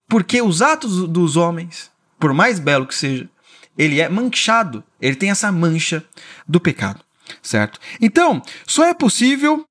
Porque 0.08 0.42
os 0.42 0.62
atos 0.62 1.08
dos 1.10 1.36
homens, 1.36 1.92
por 2.18 2.34
mais 2.34 2.58
belo 2.58 2.88
que 2.88 2.96
seja, 2.96 3.30
ele 3.78 4.00
é 4.00 4.08
manchado. 4.08 4.84
Ele 5.00 5.16
tem 5.16 5.30
essa 5.30 5.52
mancha 5.52 6.04
do 6.48 6.60
pecado. 6.60 7.04
Certo? 7.44 7.80
Então, 8.02 8.42
só 8.66 8.86
é 8.86 8.94
possível 8.94 9.66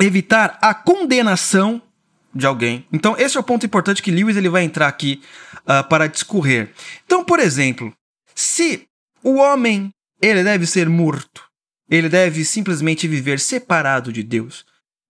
evitar 0.00 0.58
a 0.62 0.72
condenação 0.72 1.80
de 2.34 2.46
alguém. 2.46 2.86
Então, 2.92 3.16
esse 3.18 3.36
é 3.36 3.40
o 3.40 3.44
ponto 3.44 3.66
importante 3.66 4.02
que 4.02 4.10
Lewis 4.10 4.36
ele 4.36 4.48
vai 4.48 4.64
entrar 4.64 4.88
aqui 4.88 5.22
uh, 5.60 5.86
para 5.88 6.06
discorrer. 6.06 6.72
Então, 7.04 7.24
por 7.24 7.38
exemplo, 7.38 7.92
se 8.34 8.86
o 9.22 9.36
homem 9.36 9.92
ele 10.20 10.42
deve 10.42 10.66
ser 10.66 10.88
morto, 10.88 11.44
ele 11.90 12.08
deve 12.08 12.44
simplesmente 12.44 13.06
viver 13.06 13.38
separado 13.38 14.12
de 14.12 14.22
Deus. 14.22 14.64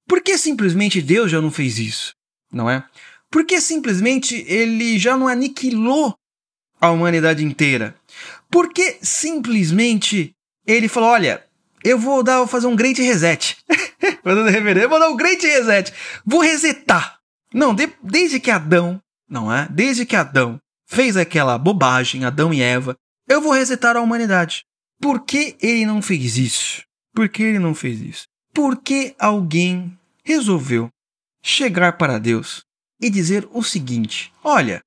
Por 0.08 0.20
que 0.20 0.36
simplesmente 0.36 1.00
Deus 1.00 1.30
já 1.30 1.40
não 1.40 1.50
fez 1.50 1.78
isso? 1.78 2.14
Não 2.52 2.68
é? 2.68 2.84
Por 3.30 3.46
que 3.46 3.60
simplesmente 3.60 4.44
ele 4.48 4.98
já 4.98 5.16
não 5.16 5.28
aniquilou 5.28 6.14
a 6.80 6.90
humanidade 6.90 7.44
inteira? 7.44 7.94
Por 8.50 8.72
que 8.72 8.98
simplesmente 9.00 10.34
ele 10.66 10.88
falou: 10.88 11.10
olha, 11.10 11.44
eu 11.84 11.98
vou 11.98 12.22
dar, 12.22 12.38
vou 12.38 12.46
fazer 12.46 12.66
um 12.66 12.76
great 12.76 13.00
reset. 13.00 13.56
Mandando 14.24 14.50
reverendo, 14.50 14.98
dar 14.98 15.08
um 15.08 15.16
great 15.16 15.44
reset. 15.46 15.92
Vou 16.24 16.40
resetar. 16.40 17.18
Não, 17.52 17.74
de, 17.74 17.92
desde 18.02 18.40
que 18.40 18.50
Adão, 18.50 19.00
não 19.28 19.52
é? 19.52 19.68
Desde 19.70 20.06
que 20.06 20.16
Adão 20.16 20.58
fez 20.86 21.16
aquela 21.16 21.58
bobagem, 21.58 22.24
Adão 22.24 22.52
e 22.52 22.62
Eva, 22.62 22.96
eu 23.28 23.40
vou 23.40 23.52
resetar 23.52 23.96
a 23.96 24.00
humanidade. 24.00 24.64
Por 25.00 25.24
que 25.24 25.56
ele 25.60 25.86
não 25.86 26.00
fez 26.00 26.36
isso? 26.36 26.82
Por 27.14 27.28
que 27.28 27.42
ele 27.42 27.58
não 27.58 27.74
fez 27.74 28.00
isso? 28.00 28.26
Porque 28.54 29.14
alguém 29.18 29.98
resolveu 30.24 30.88
chegar 31.42 31.96
para 31.96 32.18
Deus 32.18 32.62
e 33.00 33.10
dizer 33.10 33.48
o 33.52 33.62
seguinte: 33.62 34.32
Olha, 34.44 34.82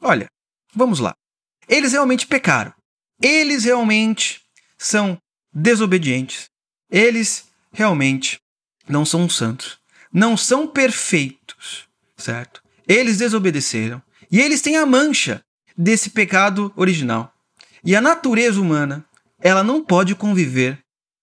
olha, 0.00 0.26
vamos 0.74 0.98
lá. 0.98 1.14
Eles 1.68 1.92
realmente 1.92 2.26
pecaram. 2.26 2.74
Eles 3.22 3.64
realmente 3.64 4.40
são 4.76 5.16
desobedientes. 5.52 6.48
Eles 6.90 7.44
realmente 7.72 8.40
não 8.90 9.04
são 9.04 9.28
santos. 9.28 9.78
Não 10.12 10.36
são 10.36 10.66
perfeitos, 10.66 11.88
certo? 12.16 12.62
Eles 12.86 13.18
desobedeceram. 13.18 14.02
E 14.30 14.40
eles 14.40 14.60
têm 14.60 14.76
a 14.76 14.86
mancha 14.86 15.42
desse 15.76 16.10
pecado 16.10 16.72
original. 16.76 17.32
E 17.84 17.96
a 17.96 18.00
natureza 18.00 18.60
humana, 18.60 19.04
ela 19.40 19.62
não 19.62 19.82
pode 19.82 20.14
conviver 20.14 20.78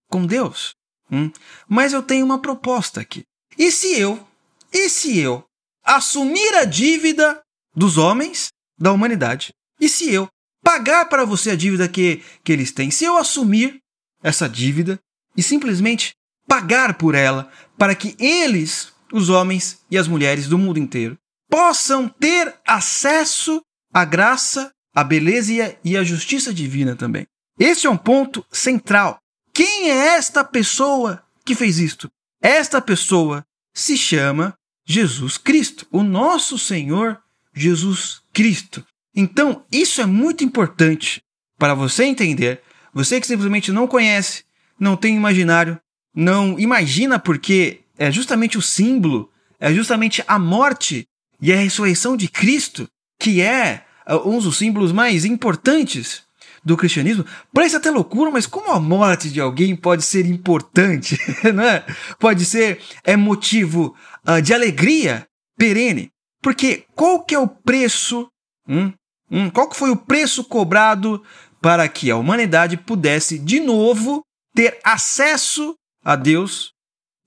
com 0.10 0.26
Deus. 0.26 0.74
Hum? 1.12 1.32
Mas 1.68 1.94
eu 1.94 2.02
tenho 2.02 2.26
uma 2.26 2.42
proposta 2.42 3.02
aqui. 3.02 3.24
E 3.58 3.72
se 3.72 4.00
eu, 4.00 4.26
e 4.74 4.90
se 4.90 5.20
eu 5.20 5.44
assumir 5.84 6.56
a 6.56 6.66
dívida 6.66 7.42
dos 7.76 7.98
homens, 7.98 8.50
da 8.78 8.92
humanidade, 8.92 9.54
e 9.80 9.88
se 9.88 10.12
eu 10.12 10.28
pagar 10.64 11.06
para 11.06 11.26
você 11.26 11.52
a 11.52 11.56
dívida 11.56 11.88
que, 11.88 12.24
que 12.44 12.52
eles 12.52 12.72
têm, 12.72 12.92
se 12.92 13.06
eu 13.06 13.18
assumir 13.18 13.80
essa 14.22 14.50
dívida 14.50 15.00
e 15.36 15.44
simplesmente 15.44 16.14
pagar 16.48 16.96
por 16.96 17.14
ela 17.14 17.52
para 17.78 17.94
que 17.94 18.16
eles, 18.20 18.94
os 19.12 19.30
homens 19.30 19.80
e 19.92 19.98
as 19.98 20.08
mulheres 20.08 20.48
do 20.48 20.58
mundo 20.58 20.80
inteiro, 20.80 21.18
possam 21.50 22.08
ter 22.08 22.56
acesso 22.66 23.62
à 23.94 24.04
graça, 24.06 24.72
à 24.94 25.04
beleza 25.04 25.78
e 25.84 25.98
à 25.98 26.04
justiça 26.04 26.54
divina 26.54 26.96
também. 26.96 27.26
Esse 27.60 27.88
é 27.88 27.90
um 27.90 27.98
ponto 27.98 28.46
central. 28.52 29.20
Quem 29.54 29.90
é 29.90 30.16
esta 30.16 30.44
pessoa 30.44 31.24
que 31.46 31.56
fez 31.56 31.80
isto? 31.80 32.10
Esta 32.42 32.82
pessoa 32.82 33.44
se 33.74 33.98
chama 33.98 34.54
Jesus 34.86 35.38
Cristo, 35.38 35.88
o 35.92 36.04
nosso 36.04 36.58
Senhor 36.58 37.20
Jesus 37.54 38.22
Cristo. 38.32 38.86
Então, 39.16 39.66
isso 39.72 40.00
é 40.00 40.06
muito 40.06 40.44
importante 40.44 41.22
para 41.58 41.74
você 41.74 42.04
entender 42.04 42.62
você 42.94 43.20
que 43.20 43.28
simplesmente 43.28 43.72
não 43.72 43.88
conhece, 43.88 44.44
não 44.80 44.96
tem 44.96 45.16
imaginário, 45.16 45.80
não 46.18 46.58
imagina 46.58 47.20
porque 47.20 47.82
é 47.96 48.12
justamente 48.12 48.58
o 48.58 48.62
símbolo, 48.62 49.30
é 49.60 49.72
justamente 49.72 50.24
a 50.28 50.40
morte 50.40 51.08
e 51.40 51.54
a 51.54 51.56
ressurreição 51.56 52.18
de 52.18 52.28
Cristo 52.28 52.88
que 53.20 53.40
é 53.40 53.86
uh, 54.10 54.28
um 54.28 54.40
dos 54.40 54.58
símbolos 54.58 54.92
mais 54.92 55.26
importantes 55.26 56.24
do 56.66 56.76
cristianismo. 56.76 57.24
Parece 57.54 57.76
até 57.76 57.92
loucura, 57.92 58.32
mas 58.32 58.48
como 58.48 58.72
a 58.72 58.80
morte 58.80 59.30
de 59.30 59.40
alguém 59.40 59.76
pode 59.76 60.04
ser 60.04 60.26
importante, 60.26 61.20
não 61.54 61.64
é? 61.64 61.86
Pode 62.20 62.46
ser 62.46 62.82
é 63.04 63.16
motivo 63.16 63.96
uh, 64.28 64.42
de 64.42 64.56
alegria 64.56 65.28
perene. 65.56 66.10
Porque 66.42 66.86
qual 66.96 67.24
que 67.24 67.36
é 67.36 67.40
o 67.40 67.48
preço? 67.48 68.28
Hum, 68.68 68.92
hum, 69.30 69.52
qual 69.52 69.70
que 69.70 69.78
foi 69.78 69.92
o 69.92 69.96
preço 69.96 70.44
cobrado 70.44 71.24
para 71.62 71.88
que 71.88 72.10
a 72.10 72.18
humanidade 72.18 72.76
pudesse 72.76 73.38
de 73.38 73.60
novo 73.60 74.24
ter 74.56 74.80
acesso 74.84 75.76
a 76.08 76.16
Deus, 76.16 76.72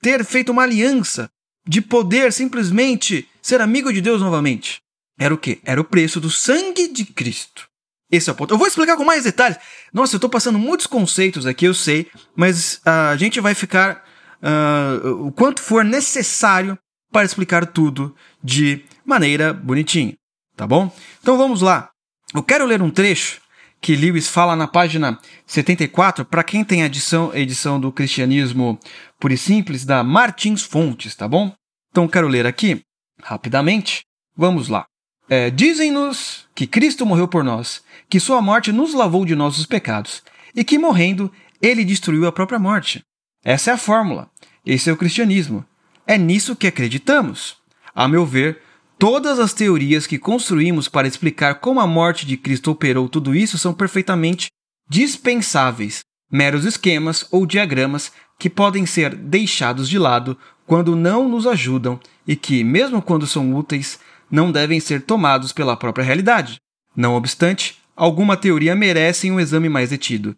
ter 0.01 0.25
feito 0.25 0.51
uma 0.51 0.63
aliança, 0.63 1.31
de 1.69 1.83
poder 1.83 2.33
simplesmente 2.33 3.29
ser 3.43 3.61
amigo 3.61 3.93
de 3.93 4.01
Deus 4.01 4.23
novamente. 4.23 4.81
Era 5.19 5.35
o 5.35 5.37
quê? 5.37 5.61
Era 5.67 5.79
o 5.79 5.85
preço 5.85 6.19
do 6.19 6.31
sangue 6.31 6.89
de 6.89 7.05
Cristo. 7.05 7.69
Esse 8.11 8.31
é 8.31 8.33
o 8.33 8.37
ponto. 8.37 8.55
Eu 8.55 8.57
vou 8.57 8.67
explicar 8.67 8.97
com 8.97 9.05
mais 9.05 9.25
detalhes. 9.25 9.59
Nossa, 9.93 10.15
eu 10.15 10.17
estou 10.17 10.31
passando 10.31 10.59
muitos 10.59 10.87
conceitos 10.87 11.45
aqui, 11.45 11.67
eu 11.67 11.75
sei, 11.75 12.11
mas 12.35 12.77
uh, 12.77 13.13
a 13.13 13.17
gente 13.19 13.39
vai 13.39 13.55
ficar 13.55 14.03
uh, 14.43 15.27
o 15.27 15.31
quanto 15.31 15.61
for 15.61 15.85
necessário 15.85 16.79
para 17.13 17.27
explicar 17.27 17.67
tudo 17.67 18.17
de 18.43 18.83
maneira 19.05 19.53
bonitinha, 19.53 20.17
tá 20.57 20.67
bom? 20.67 20.91
Então 21.21 21.37
vamos 21.37 21.61
lá. 21.61 21.91
Eu 22.35 22.43
quero 22.43 22.65
ler 22.65 22.81
um 22.81 22.91
trecho 22.91 23.43
que 23.81 23.97
Lewis 23.97 24.29
fala 24.29 24.55
na 24.55 24.69
página 24.69 25.19
74, 25.47 26.25
para 26.25 26.45
quem 26.45 26.63
tem 26.63 26.83
a 26.83 26.87
edição, 26.87 27.35
edição 27.35 27.81
do 27.81 27.91
Cristianismo 27.91 28.79
Puro 29.19 29.33
e 29.33 29.39
Simples, 29.39 29.85
da 29.85 30.05
Martins 30.05 30.63
Fontes, 30.63 31.15
tá 31.15 31.27
bom? 31.27 31.53
Então 31.91 32.07
quero 32.07 32.29
ler 32.29 32.47
aqui, 32.47 32.83
rapidamente. 33.23 34.03
Vamos 34.37 34.69
lá. 34.69 34.87
É, 35.29 35.51
Dizem-nos 35.51 36.47
que 36.55 36.67
Cristo 36.67 37.07
morreu 37.07 37.27
por 37.27 37.43
nós, 37.43 37.83
que 38.09 38.21
sua 38.21 38.43
morte 38.43 38.73
nos 38.73 38.93
lavou 38.93 39.25
de 39.25 39.35
nossos 39.35 39.65
pecados, 39.65 40.23
e 40.55 40.65
que 40.65 40.79
morrendo, 40.79 41.33
ele 41.63 41.85
destruiu 41.85 42.27
a 42.27 42.33
própria 42.33 42.59
morte. 42.59 43.03
Essa 43.45 43.71
é 43.71 43.75
a 43.75 43.79
fórmula. 43.79 44.29
Esse 44.65 44.91
é 44.91 44.93
o 44.93 44.97
cristianismo. 44.97 45.65
É 46.07 46.19
nisso 46.19 46.57
que 46.57 46.67
acreditamos. 46.67 47.57
A 47.95 48.07
meu 48.07 48.27
ver, 48.27 48.61
Todas 49.01 49.39
as 49.39 49.55
teorias 49.55 50.07
que 50.07 50.19
construímos 50.19 50.87
para 50.87 51.09
explicar 51.09 51.55
como 51.55 51.81
a 51.81 51.87
morte 51.87 52.27
de 52.27 52.37
Cristo 52.37 52.71
operou 52.71 53.09
tudo 53.09 53.35
isso 53.35 53.57
são 53.57 53.73
perfeitamente 53.73 54.49
dispensáveis, 54.91 56.01
meros 56.31 56.67
esquemas 56.67 57.27
ou 57.31 57.47
diagramas 57.47 58.13
que 58.39 58.51
podem 58.51 58.85
ser 58.85 59.15
deixados 59.15 59.89
de 59.89 59.99
lado 59.99 60.37
quando 60.67 60.95
não 60.95 61.27
nos 61.27 61.47
ajudam 61.47 61.99
e 62.29 62.37
que, 62.37 62.63
mesmo 62.63 63.01
quando 63.01 63.27
são 63.27 63.55
úteis, 63.55 63.99
não 64.31 64.53
devem 64.53 64.79
ser 64.79 65.01
tomados 65.01 65.51
pela 65.51 65.79
própria 65.79 66.05
realidade. 66.05 66.59
Não 66.95 67.15
obstante, 67.15 67.79
alguma 67.97 68.37
teoria 68.37 68.77
merece 68.77 69.31
um 69.31 69.41
exame 69.41 69.71
mais 69.71 69.89
detido. 69.89 70.35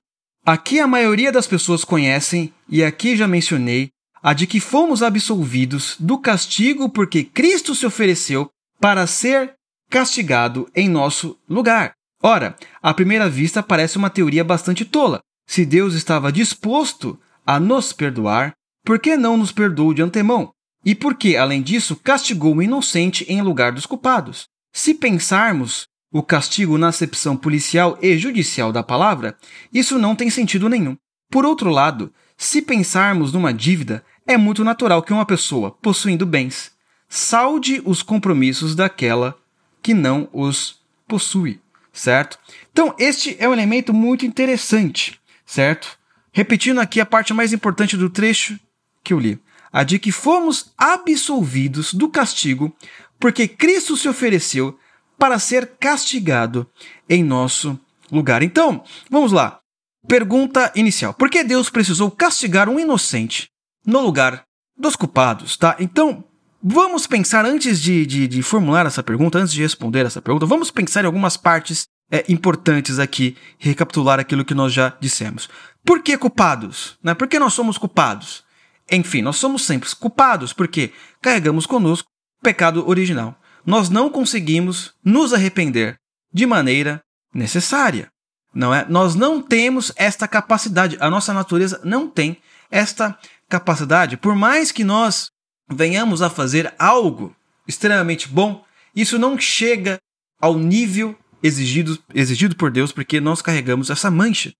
Aqui 0.46 0.78
a 0.78 0.86
maioria 0.86 1.32
das 1.32 1.48
pessoas 1.48 1.82
conhecem, 1.82 2.54
e 2.68 2.84
aqui 2.84 3.16
já 3.16 3.26
mencionei, 3.26 3.90
a 4.22 4.32
de 4.32 4.46
que 4.46 4.60
fomos 4.60 5.02
absolvidos 5.02 5.96
do 5.98 6.16
castigo 6.16 6.88
porque 6.88 7.24
Cristo 7.24 7.74
se 7.74 7.84
ofereceu 7.84 8.48
para 8.82 9.06
ser 9.06 9.54
castigado 9.88 10.68
em 10.74 10.88
nosso 10.88 11.38
lugar. 11.48 11.92
Ora, 12.20 12.56
à 12.82 12.92
primeira 12.92 13.30
vista 13.30 13.62
parece 13.62 13.96
uma 13.96 14.10
teoria 14.10 14.42
bastante 14.42 14.84
tola. 14.84 15.20
Se 15.46 15.64
Deus 15.64 15.94
estava 15.94 16.32
disposto 16.32 17.16
a 17.46 17.60
nos 17.60 17.92
perdoar, 17.92 18.54
por 18.84 18.98
que 18.98 19.16
não 19.16 19.36
nos 19.36 19.52
perdoou 19.52 19.94
de 19.94 20.02
antemão? 20.02 20.50
E 20.84 20.96
por 20.96 21.14
que, 21.14 21.36
além 21.36 21.62
disso, 21.62 21.94
castigou 21.94 22.56
o 22.56 22.62
inocente 22.62 23.24
em 23.28 23.40
lugar 23.40 23.70
dos 23.70 23.86
culpados? 23.86 24.46
Se 24.72 24.94
pensarmos 24.94 25.86
o 26.12 26.20
castigo 26.20 26.76
na 26.76 26.88
acepção 26.88 27.36
policial 27.36 27.96
e 28.02 28.18
judicial 28.18 28.72
da 28.72 28.82
palavra, 28.82 29.36
isso 29.72 29.96
não 29.96 30.16
tem 30.16 30.28
sentido 30.28 30.68
nenhum. 30.68 30.96
Por 31.30 31.46
outro 31.46 31.70
lado, 31.70 32.12
se 32.36 32.60
pensarmos 32.60 33.32
numa 33.32 33.54
dívida, 33.54 34.04
é 34.26 34.36
muito 34.36 34.64
natural 34.64 35.04
que 35.04 35.12
uma 35.12 35.24
pessoa, 35.24 35.70
possuindo 35.70 36.26
bens, 36.26 36.71
salde 37.14 37.82
os 37.84 38.02
compromissos 38.02 38.74
daquela 38.74 39.36
que 39.82 39.92
não 39.92 40.30
os 40.32 40.80
possui, 41.06 41.60
certo? 41.92 42.38
Então, 42.72 42.94
este 42.98 43.36
é 43.38 43.46
um 43.46 43.52
elemento 43.52 43.92
muito 43.92 44.24
interessante, 44.24 45.20
certo? 45.44 45.98
Repetindo 46.32 46.80
aqui 46.80 47.02
a 47.02 47.06
parte 47.06 47.34
mais 47.34 47.52
importante 47.52 47.98
do 47.98 48.08
trecho 48.08 48.58
que 49.04 49.12
eu 49.12 49.20
li, 49.20 49.38
a 49.70 49.82
de 49.82 49.98
que 49.98 50.10
fomos 50.10 50.72
absolvidos 50.78 51.92
do 51.92 52.08
castigo 52.08 52.74
porque 53.20 53.46
Cristo 53.46 53.94
se 53.94 54.08
ofereceu 54.08 54.78
para 55.18 55.38
ser 55.38 55.72
castigado 55.78 56.66
em 57.06 57.22
nosso 57.22 57.78
lugar. 58.10 58.42
Então, 58.42 58.82
vamos 59.10 59.32
lá. 59.32 59.60
pergunta 60.08 60.72
inicial: 60.74 61.12
por 61.12 61.28
que 61.28 61.44
Deus 61.44 61.68
precisou 61.68 62.10
castigar 62.10 62.70
um 62.70 62.80
inocente 62.80 63.50
no 63.84 64.00
lugar 64.00 64.44
dos 64.74 64.96
culpados, 64.96 65.58
tá? 65.58 65.76
Então, 65.78 66.24
vamos 66.62 67.06
pensar 67.06 67.44
antes 67.44 67.80
de, 67.80 68.06
de, 68.06 68.28
de 68.28 68.42
formular 68.42 68.86
essa 68.86 69.02
pergunta, 69.02 69.38
antes 69.38 69.52
de 69.52 69.62
responder 69.62 70.06
essa 70.06 70.22
pergunta, 70.22 70.46
vamos 70.46 70.70
pensar 70.70 71.02
em 71.02 71.06
algumas 71.06 71.36
partes 71.36 71.86
é, 72.10 72.24
importantes 72.28 72.98
aqui, 72.98 73.36
recapitular 73.58 74.20
aquilo 74.20 74.44
que 74.44 74.54
nós 74.54 74.72
já 74.72 74.94
dissemos. 75.00 75.48
Por 75.84 76.02
que 76.02 76.16
culpados? 76.16 76.98
Né? 77.02 77.14
Por 77.14 77.26
que 77.26 77.38
nós 77.38 77.54
somos 77.54 77.78
culpados? 77.78 78.44
Enfim, 78.90 79.22
nós 79.22 79.36
somos 79.36 79.64
sempre 79.64 79.88
culpados 79.96 80.52
porque 80.52 80.92
carregamos 81.20 81.66
conosco 81.66 82.08
o 82.40 82.44
pecado 82.44 82.88
original. 82.88 83.34
Nós 83.64 83.88
não 83.88 84.10
conseguimos 84.10 84.92
nos 85.04 85.32
arrepender 85.32 85.96
de 86.32 86.46
maneira 86.46 87.00
necessária. 87.34 88.08
Não 88.54 88.74
é? 88.74 88.84
Nós 88.88 89.14
não 89.14 89.40
temos 89.40 89.92
esta 89.96 90.28
capacidade. 90.28 90.96
A 91.00 91.08
nossa 91.08 91.32
natureza 91.32 91.80
não 91.82 92.08
tem 92.08 92.36
esta 92.70 93.18
capacidade. 93.48 94.16
Por 94.16 94.34
mais 94.34 94.70
que 94.70 94.84
nós 94.84 95.30
venhamos 95.74 96.22
a 96.22 96.30
fazer 96.30 96.72
algo 96.78 97.34
extremamente 97.66 98.28
bom, 98.28 98.64
isso 98.94 99.18
não 99.18 99.38
chega 99.38 99.98
ao 100.40 100.58
nível 100.58 101.16
exigido, 101.42 101.98
exigido 102.14 102.56
por 102.56 102.70
Deus, 102.70 102.92
porque 102.92 103.20
nós 103.20 103.42
carregamos 103.42 103.90
essa 103.90 104.10
mancha, 104.10 104.52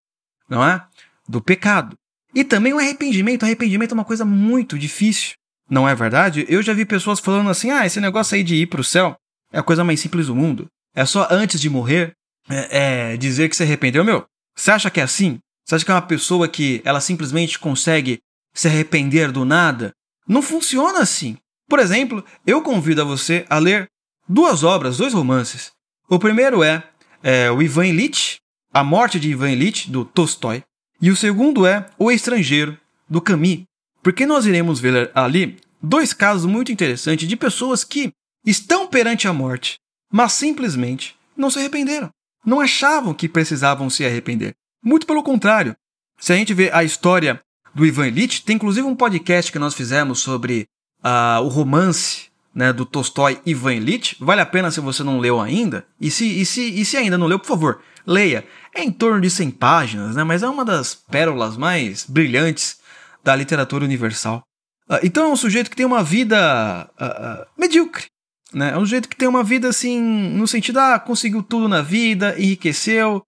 não 0.49 0.65
é? 0.65 0.85
Do 1.29 1.41
pecado. 1.41 1.97
E 2.35 2.45
também 2.45 2.73
o 2.73 2.79
arrependimento. 2.79 3.45
Arrependimento 3.45 3.93
é 3.93 3.95
uma 3.95 4.05
coisa 4.05 4.25
muito 4.25 4.79
difícil, 4.79 5.35
não 5.69 5.89
é 5.89 5.95
verdade? 5.95 6.47
Eu 6.49 6.63
já 6.63 6.73
vi 6.73 6.85
pessoas 6.85 7.21
falando 7.21 7.51
assim: 7.51 7.71
ah, 7.71 7.87
esse 7.87 8.01
negócio 8.01 8.35
aí 8.35 8.43
de 8.43 8.55
ir 8.55 8.67
para 8.67 8.81
o 8.81 8.85
céu 8.85 9.17
é 9.53 9.59
a 9.59 9.63
coisa 9.63 9.85
mais 9.85 10.01
simples 10.01 10.27
do 10.27 10.35
mundo. 10.35 10.67
É 10.95 11.05
só 11.05 11.29
antes 11.31 11.61
de 11.61 11.71
morrer 11.71 12.15
é, 12.49 13.13
é, 13.13 13.17
dizer 13.17 13.49
que 13.49 13.57
se 13.57 13.63
arrependeu. 13.63 14.05
Meu, 14.05 14.25
você 14.57 14.71
acha 14.71 14.91
que 14.91 15.01
é 15.01 15.03
assim? 15.03 15.39
Você 15.65 15.77
acha 15.77 15.85
que 15.85 15.91
é 15.91 15.95
uma 15.95 16.03
pessoa 16.03 16.49
que 16.49 16.83
ela 16.85 17.01
simplesmente 17.01 17.59
consegue 17.59 18.21
se 18.53 18.69
arrepender 18.69 19.31
do 19.31 19.45
nada? 19.45 19.93
Não 20.27 20.43
funciona 20.43 21.01
assim. 21.01 21.37
Por 21.69 21.79
exemplo, 21.79 22.25
eu 22.47 22.63
convido 22.63 23.03
a 23.03 23.05
você 23.05 23.45
a 23.49 23.59
ler 23.59 23.89
duas 24.29 24.63
obras, 24.63 24.99
dois 24.99 25.13
romances. 25.13 25.73
O 26.09 26.19
primeiro 26.19 26.63
é, 26.63 26.83
é 27.23 27.51
o 27.51 27.63
Ivan 27.63 27.87
Illich, 27.87 28.39
A 28.73 28.85
Morte 28.85 29.19
de 29.19 29.31
Ivan 29.31 29.51
Illich, 29.53 29.91
do 29.91 30.05
Tolstói. 30.05 30.63
E 31.01 31.11
o 31.11 31.17
segundo 31.17 31.67
é 31.67 31.89
O 31.99 32.11
Estrangeiro, 32.11 32.79
do 33.09 33.21
Camus. 33.21 33.65
Porque 34.03 34.27
nós 34.27 34.47
iremos 34.47 34.81
ver 34.81 35.11
ali 35.15 35.59
dois 35.83 36.13
casos 36.13 36.47
muito 36.47 36.71
interessantes 36.71 37.29
de 37.29 37.37
pessoas 37.37 37.85
que 37.85 38.13
estão 38.45 38.87
perante 38.87 39.27
a 39.27 39.33
morte, 39.33 39.79
mas 40.13 40.33
simplesmente 40.33 41.17
não 41.37 41.51
se 41.51 41.59
arrependeram. 41.59 42.11
Não 42.45 42.61
achavam 42.61 43.15
que 43.15 43.29
precisavam 43.29 43.89
se 43.89 44.05
arrepender. 44.05 44.53
Muito 44.85 45.07
pelo 45.07 45.23
contrário. 45.23 45.77
Se 46.19 46.33
a 46.33 46.37
gente 46.37 46.53
vê 46.53 46.71
a 46.73 46.83
história 46.83 47.41
do 47.75 47.87
Ivan 47.87 48.09
Illich, 48.09 48.43
tem 48.43 48.57
inclusive 48.57 48.87
um 48.87 48.95
podcast 48.95 49.51
que 49.51 49.59
nós 49.59 49.75
fizemos 49.75 50.21
sobre 50.21 50.67
uh, 51.03 51.43
o 51.43 51.49
romance 51.49 52.27
né, 52.55 52.73
do 52.73 52.85
Tolstói 52.85 53.41
Ivan 53.47 53.75
Illich. 53.75 54.17
Vale 54.21 54.41
a 54.41 54.47
pena 54.47 54.71
se 54.71 54.81
você 54.81 55.03
não 55.03 55.19
leu 55.19 55.41
ainda. 55.41 55.87
E 56.01 56.11
se, 56.11 56.25
e, 56.25 56.45
se, 56.45 56.63
e 56.63 56.85
se 56.85 56.97
ainda 56.97 57.17
não 57.17 57.27
leu, 57.27 57.39
por 57.39 57.49
favor, 57.49 57.81
leia. 58.07 58.47
É 58.75 58.83
em 58.83 58.91
torno 58.91 59.21
de 59.21 59.31
100 59.31 59.51
páginas, 59.53 60.17
né, 60.17 60.25
mas 60.25 60.43
é 60.43 60.49
uma 60.49 60.65
das 60.65 60.95
pérolas 60.95 61.57
mais 61.57 62.05
brilhantes 62.05 62.79
da 63.25 63.35
literatura 63.35 63.85
universal. 63.85 64.43
Uh, 64.89 64.99
então 65.03 65.25
é 65.25 65.29
um 65.29 65.37
sujeito 65.37 65.71
que 65.71 65.77
tem 65.77 65.87
uma 65.87 66.03
vida 66.03 66.91
uh, 67.01 67.47
medíocre. 67.59 68.07
Né? 68.53 68.73
É 68.73 68.77
um 68.77 68.81
sujeito 68.81 69.09
que 69.09 69.17
tem 69.17 69.29
uma 69.29 69.43
vida 69.43 69.69
assim, 69.69 70.01
no 70.01 70.47
sentido, 70.47 70.79
ah, 70.79 70.99
conseguiu 70.99 71.43
tudo 71.43 71.69
na 71.69 71.81
vida, 71.81 72.39
enriqueceu, 72.39 73.23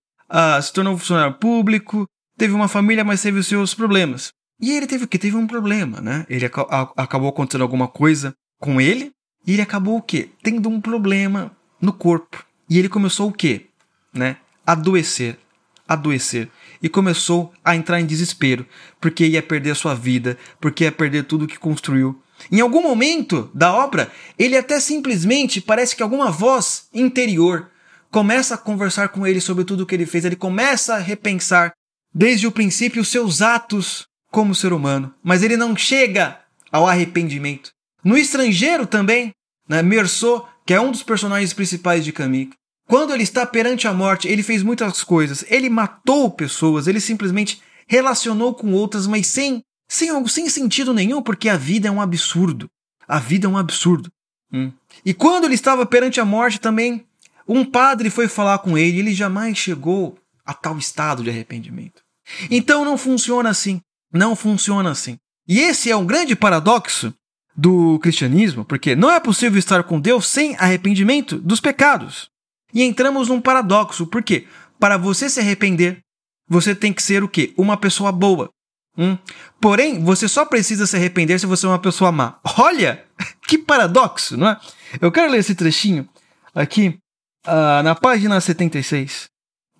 se 0.62 0.70
tornou 0.70 0.98
funcionário 0.98 1.32
público, 1.34 2.06
teve 2.36 2.54
uma 2.54 2.68
família, 2.68 3.04
mas 3.04 3.22
teve 3.22 3.38
os 3.38 3.46
seus 3.46 3.74
problemas. 3.74 4.32
E 4.60 4.72
ele 4.72 4.86
teve 4.86 5.04
o 5.04 5.08
quê? 5.08 5.18
Teve 5.18 5.36
um 5.36 5.46
problema, 5.46 6.00
né? 6.00 6.24
Ele 6.28 6.46
ac 6.46 6.58
acabou 6.96 7.28
acontecendo 7.28 7.62
alguma 7.62 7.88
coisa 7.88 8.34
com 8.60 8.80
ele 8.80 9.12
e 9.46 9.52
ele 9.52 9.62
acabou 9.62 9.98
o 9.98 10.02
quê? 10.02 10.30
Tendo 10.42 10.68
um 10.68 10.80
problema 10.80 11.54
no 11.80 11.92
corpo. 11.92 12.44
E 12.68 12.78
ele 12.78 12.88
começou 12.88 13.28
o 13.28 13.32
quê? 13.32 13.66
Né? 14.12 14.36
Adoecer. 14.66 15.38
Adoecer. 15.86 16.48
E 16.82 16.88
começou 16.88 17.52
a 17.64 17.76
entrar 17.76 18.00
em 18.00 18.06
desespero, 18.06 18.66
porque 19.00 19.26
ia 19.26 19.42
perder 19.42 19.72
a 19.72 19.74
sua 19.74 19.94
vida, 19.94 20.38
porque 20.60 20.84
ia 20.84 20.92
perder 20.92 21.24
tudo 21.24 21.46
que 21.46 21.58
construiu. 21.58 22.18
Em 22.50 22.60
algum 22.60 22.82
momento 22.82 23.50
da 23.54 23.72
obra, 23.72 24.10
ele 24.38 24.56
até 24.56 24.80
simplesmente 24.80 25.60
parece 25.60 25.94
que 25.94 26.02
alguma 26.02 26.30
voz 26.30 26.88
interior 26.92 27.70
começa 28.10 28.54
a 28.54 28.58
conversar 28.58 29.08
com 29.08 29.26
ele 29.26 29.40
sobre 29.40 29.64
tudo 29.64 29.82
o 29.82 29.86
que 29.86 29.94
ele 29.94 30.06
fez. 30.06 30.24
Ele 30.24 30.36
começa 30.36 30.94
a 30.94 30.98
repensar 30.98 31.72
desde 32.14 32.46
o 32.46 32.52
princípio 32.52 33.02
os 33.02 33.08
seus 33.08 33.42
atos 33.42 34.06
como 34.30 34.54
ser 34.54 34.72
humano, 34.72 35.12
mas 35.22 35.42
ele 35.42 35.56
não 35.56 35.76
chega 35.76 36.40
ao 36.70 36.86
arrependimento. 36.86 37.70
No 38.02 38.16
estrangeiro 38.16 38.86
também, 38.86 39.32
né, 39.68 39.82
Meursault, 39.82 40.46
que 40.66 40.74
é 40.74 40.80
um 40.80 40.90
dos 40.90 41.02
personagens 41.02 41.52
principais 41.52 42.04
de 42.04 42.12
Camus, 42.12 42.48
quando 42.86 43.14
ele 43.14 43.22
está 43.22 43.46
perante 43.46 43.88
a 43.88 43.94
morte, 43.94 44.28
ele 44.28 44.42
fez 44.42 44.62
muitas 44.62 45.02
coisas. 45.02 45.44
Ele 45.48 45.70
matou 45.70 46.30
pessoas, 46.30 46.86
ele 46.86 47.00
simplesmente 47.00 47.62
relacionou 47.86 48.54
com 48.54 48.72
outras, 48.72 49.06
mas 49.06 49.26
sem, 49.26 49.62
sem, 49.88 50.26
sem 50.26 50.48
sentido 50.48 50.92
nenhum, 50.92 51.22
porque 51.22 51.48
a 51.48 51.56
vida 51.56 51.88
é 51.88 51.90
um 51.90 52.00
absurdo. 52.00 52.68
A 53.08 53.18
vida 53.18 53.46
é 53.46 53.50
um 53.50 53.56
absurdo. 53.56 54.10
Hum. 54.52 54.70
E 55.04 55.14
quando 55.14 55.44
ele 55.44 55.54
estava 55.54 55.86
perante 55.86 56.20
a 56.20 56.24
morte 56.24 56.60
também, 56.60 57.06
um 57.48 57.64
padre 57.64 58.10
foi 58.10 58.28
falar 58.28 58.58
com 58.58 58.76
ele, 58.76 58.98
ele 58.98 59.14
jamais 59.14 59.56
chegou 59.56 60.18
a 60.44 60.52
tal 60.52 60.76
estado 60.76 61.22
de 61.22 61.30
arrependimento. 61.30 62.03
Então 62.50 62.84
não 62.84 62.96
funciona 62.96 63.50
assim. 63.50 63.80
Não 64.12 64.36
funciona 64.36 64.90
assim. 64.90 65.18
E 65.46 65.60
esse 65.60 65.90
é 65.90 65.96
um 65.96 66.06
grande 66.06 66.34
paradoxo 66.34 67.12
do 67.56 67.98
cristianismo, 68.00 68.64
porque 68.64 68.96
não 68.96 69.10
é 69.10 69.20
possível 69.20 69.58
estar 69.58 69.82
com 69.84 70.00
Deus 70.00 70.26
sem 70.26 70.56
arrependimento 70.56 71.38
dos 71.38 71.60
pecados. 71.60 72.28
E 72.72 72.82
entramos 72.82 73.28
num 73.28 73.40
paradoxo, 73.40 74.06
porque 74.06 74.46
para 74.80 74.96
você 74.96 75.28
se 75.30 75.38
arrepender, 75.38 76.00
você 76.48 76.74
tem 76.74 76.92
que 76.92 77.02
ser 77.02 77.22
o 77.22 77.28
quê? 77.28 77.52
Uma 77.56 77.76
pessoa 77.76 78.10
boa. 78.10 78.50
Hum? 78.96 79.16
Porém, 79.60 80.02
você 80.02 80.28
só 80.28 80.44
precisa 80.44 80.86
se 80.86 80.96
arrepender 80.96 81.38
se 81.38 81.46
você 81.46 81.66
é 81.66 81.68
uma 81.68 81.78
pessoa 81.78 82.12
má. 82.12 82.38
Olha, 82.58 83.04
que 83.46 83.58
paradoxo, 83.58 84.36
não 84.36 84.48
é? 84.48 84.60
Eu 85.00 85.10
quero 85.10 85.30
ler 85.30 85.38
esse 85.38 85.54
trechinho 85.54 86.08
aqui 86.54 86.98
uh, 87.46 87.82
na 87.82 87.94
página 87.94 88.40
76, 88.40 89.26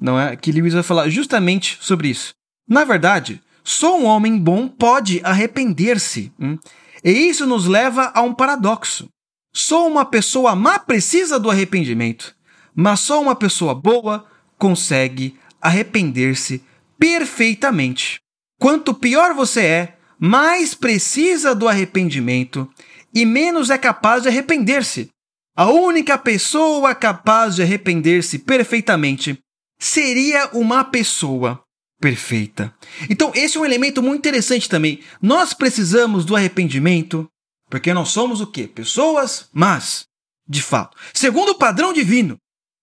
não 0.04 0.20
é? 0.20 0.36
Que 0.36 0.52
Lewis 0.52 0.74
vai 0.74 0.82
falar 0.82 1.08
justamente 1.08 1.78
sobre 1.80 2.08
isso. 2.08 2.34
Na 2.68 2.84
verdade, 2.84 3.40
só 3.64 3.98
um 3.98 4.04
homem 4.04 4.38
bom 4.38 4.68
pode 4.68 5.22
arrepender-se. 5.24 6.30
Hum? 6.38 6.58
E 7.02 7.10
isso 7.10 7.46
nos 7.46 7.66
leva 7.66 8.12
a 8.14 8.20
um 8.20 8.34
paradoxo. 8.34 9.08
Só 9.54 9.88
uma 9.88 10.04
pessoa 10.04 10.54
má 10.54 10.78
precisa 10.78 11.40
do 11.40 11.50
arrependimento, 11.50 12.36
mas 12.74 13.00
só 13.00 13.20
uma 13.22 13.34
pessoa 13.34 13.74
boa 13.74 14.26
consegue 14.58 15.38
arrepender-se 15.58 16.62
perfeitamente. 16.98 18.18
Quanto 18.60 18.92
pior 18.92 19.32
você 19.32 19.60
é, 19.62 19.96
mais 20.18 20.74
precisa 20.74 21.54
do 21.54 21.66
arrependimento 21.66 22.70
e 23.14 23.24
menos 23.24 23.70
é 23.70 23.78
capaz 23.78 24.24
de 24.24 24.28
arrepender-se. 24.28 25.08
A 25.56 25.70
única 25.70 26.18
pessoa 26.18 26.94
capaz 26.94 27.54
de 27.54 27.62
arrepender-se 27.62 28.40
perfeitamente 28.40 29.38
seria 29.78 30.48
uma 30.52 30.84
pessoa 30.84 31.62
perfeita. 32.00 32.74
Então, 33.08 33.32
esse 33.34 33.56
é 33.56 33.60
um 33.60 33.64
elemento 33.64 34.02
muito 34.02 34.18
interessante 34.18 34.68
também. 34.68 35.00
Nós 35.22 35.54
precisamos 35.54 36.24
do 36.24 36.36
arrependimento, 36.36 37.28
porque 37.70 37.94
nós 37.94 38.10
somos 38.10 38.40
o 38.40 38.46
quê? 38.46 38.66
Pessoas, 38.66 39.48
mas, 39.52 40.04
de 40.46 40.62
fato, 40.62 40.96
segundo 41.12 41.50
o 41.50 41.58
padrão 41.58 41.92
divino, 41.92 42.36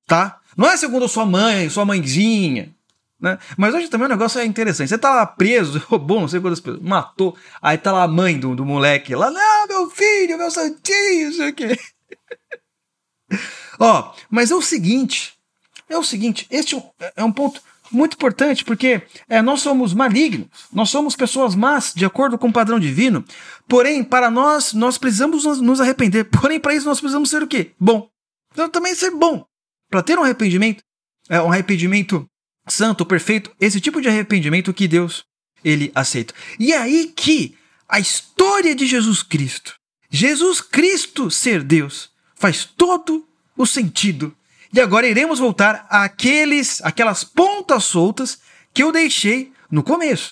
tá? 0.08 0.40
Não 0.58 0.70
é 0.70 0.76
segundo 0.76 1.08
sua 1.08 1.26
mãe, 1.26 1.70
sua 1.70 1.86
mãezinha, 1.86 2.76
né? 3.22 3.38
Mas 3.56 3.76
hoje 3.76 3.88
também 3.88 4.08
o 4.08 4.10
negócio 4.10 4.42
é 4.42 4.46
interessante. 4.46 4.90
Você 4.90 4.98
tá 4.98 5.14
lá 5.14 5.26
preso, 5.26 5.78
roubou 5.88 6.20
não 6.20 6.28
sei 6.28 6.42
quantas 6.42 6.60
pessoas, 6.60 6.82
matou, 6.82 7.38
aí 7.62 7.78
tá 7.78 7.92
lá 7.92 8.04
a 8.04 8.08
mãe 8.08 8.40
do, 8.40 8.56
do 8.56 8.66
moleque 8.66 9.14
lá, 9.14 9.30
não, 9.30 9.68
meu 9.68 9.90
filho, 9.92 10.38
meu 10.38 10.50
santinho, 10.50 11.30
isso 11.30 11.44
aqui. 11.44 11.78
Ó, 13.80 14.14
mas 14.30 14.50
é 14.50 14.56
o 14.56 14.62
seguinte, 14.62 15.36
é 15.96 15.98
o 15.98 16.04
seguinte, 16.04 16.48
este 16.50 16.82
é 17.16 17.24
um 17.24 17.32
ponto 17.32 17.62
muito 17.92 18.14
importante, 18.14 18.64
porque 18.64 19.02
é, 19.28 19.42
nós 19.42 19.62
somos 19.62 19.94
malignos, 19.94 20.48
nós 20.72 20.90
somos 20.90 21.16
pessoas 21.16 21.56
más, 21.56 21.94
de 21.94 22.06
acordo 22.06 22.38
com 22.38 22.48
o 22.48 22.54
padrão 22.54 22.80
divino. 22.80 23.24
Porém, 23.68 24.04
para 24.04 24.32
nós, 24.32 24.74
nós 24.74 24.98
precisamos 24.98 25.44
nos 25.62 25.82
arrepender. 25.82 26.26
Porém, 26.32 26.60
para 26.60 26.74
isso, 26.74 26.86
nós 26.86 27.00
precisamos 27.00 27.30
ser 27.30 27.44
o 27.44 27.48
quê? 27.48 27.72
Bom. 27.80 28.10
Então, 28.54 28.70
também 28.70 28.96
ser 28.96 29.12
bom. 29.12 29.46
Para 29.90 30.02
ter 30.02 30.18
um 30.18 30.24
arrependimento, 30.24 30.82
é, 31.30 31.42
um 31.42 31.52
arrependimento 31.52 32.26
santo, 32.68 33.06
perfeito, 33.06 33.52
esse 33.60 33.82
tipo 33.82 34.02
de 34.02 34.08
arrependimento 34.08 34.74
que 34.74 34.88
Deus, 34.88 35.26
ele 35.64 35.92
aceita. 35.94 36.34
E 36.60 36.72
é 36.74 36.78
aí 36.78 37.12
que 37.16 37.58
a 37.88 38.00
história 38.00 38.74
de 38.74 38.86
Jesus 38.86 39.22
Cristo, 39.22 39.76
Jesus 40.10 40.62
Cristo 40.62 41.30
ser 41.30 41.64
Deus, 41.64 42.10
faz 42.36 42.64
todo 42.66 43.28
o 43.58 43.66
sentido 43.66 44.36
e 44.74 44.80
agora 44.80 45.08
iremos 45.08 45.40
voltar 45.40 45.86
àqueles, 45.90 46.82
aquelas 46.84 47.24
pontas 47.24 47.84
soltas 47.84 48.40
que 48.74 48.84
eu 48.84 48.92
deixei 48.92 49.52
no 49.70 49.84
começo. 49.84 50.30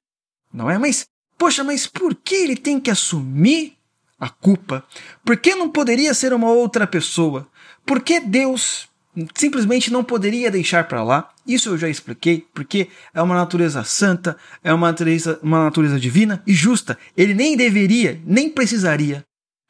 Não 0.54 0.69
é? 0.69 0.78
Mas, 0.78 1.08
poxa, 1.38 1.63
mas 1.63 1.86
por 1.86 2.15
que 2.15 2.36
ele 2.36 2.56
tem 2.56 2.80
que 2.80 2.89
assumir 2.89 3.73
a 4.19 4.30
culpa? 4.30 4.84
Por 5.23 5.38
que 5.38 5.56
não 5.56 5.69
poderia 5.69 6.13
ser 6.13 6.34
uma 6.34 6.49
outra 6.49 6.88
pessoa? 6.88 7.47
Por 7.86 8.02
que 8.02 8.19
Deus 8.19 8.88
simplesmente 9.36 9.91
não 9.91 10.04
poderia 10.04 10.49
deixar 10.49 10.88
para 10.88 11.04
lá? 11.04 11.30
Isso 11.45 11.69
eu 11.69 11.78
já 11.78 11.89
expliquei, 11.89 12.47
porque 12.54 12.89
é 13.13 13.21
uma 13.21 13.36
natureza 13.36 13.84
santa, 13.84 14.38
é 14.63 14.73
uma 14.73 14.88
natureza, 14.88 15.39
uma 15.41 15.63
natureza 15.65 15.99
divina 15.99 16.41
e 16.45 16.54
justa. 16.54 16.97
Ele 17.17 17.34
nem 17.34 17.58
deveria, 17.58 18.21
nem 18.25 18.49
precisaria 18.49 19.25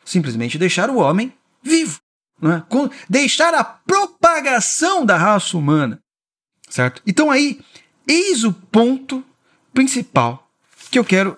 simplesmente 0.05 0.58
deixar 0.58 0.89
o 0.89 0.97
homem 0.97 1.32
vivo. 1.62 1.99
Não 2.41 2.52
é? 2.52 2.63
Deixar 3.10 3.54
a 3.54 3.63
propagação 3.63 5.06
da 5.06 5.17
raça 5.17 5.58
humana. 5.58 5.99
Certo? 6.69 7.02
Então 7.06 7.32
aí, 7.32 7.60
eis 8.08 8.43
o 8.43 8.54
ponto 8.54 9.23
principal 9.73 10.49
que 10.89 10.97
eu 10.97 11.04
quero 11.04 11.38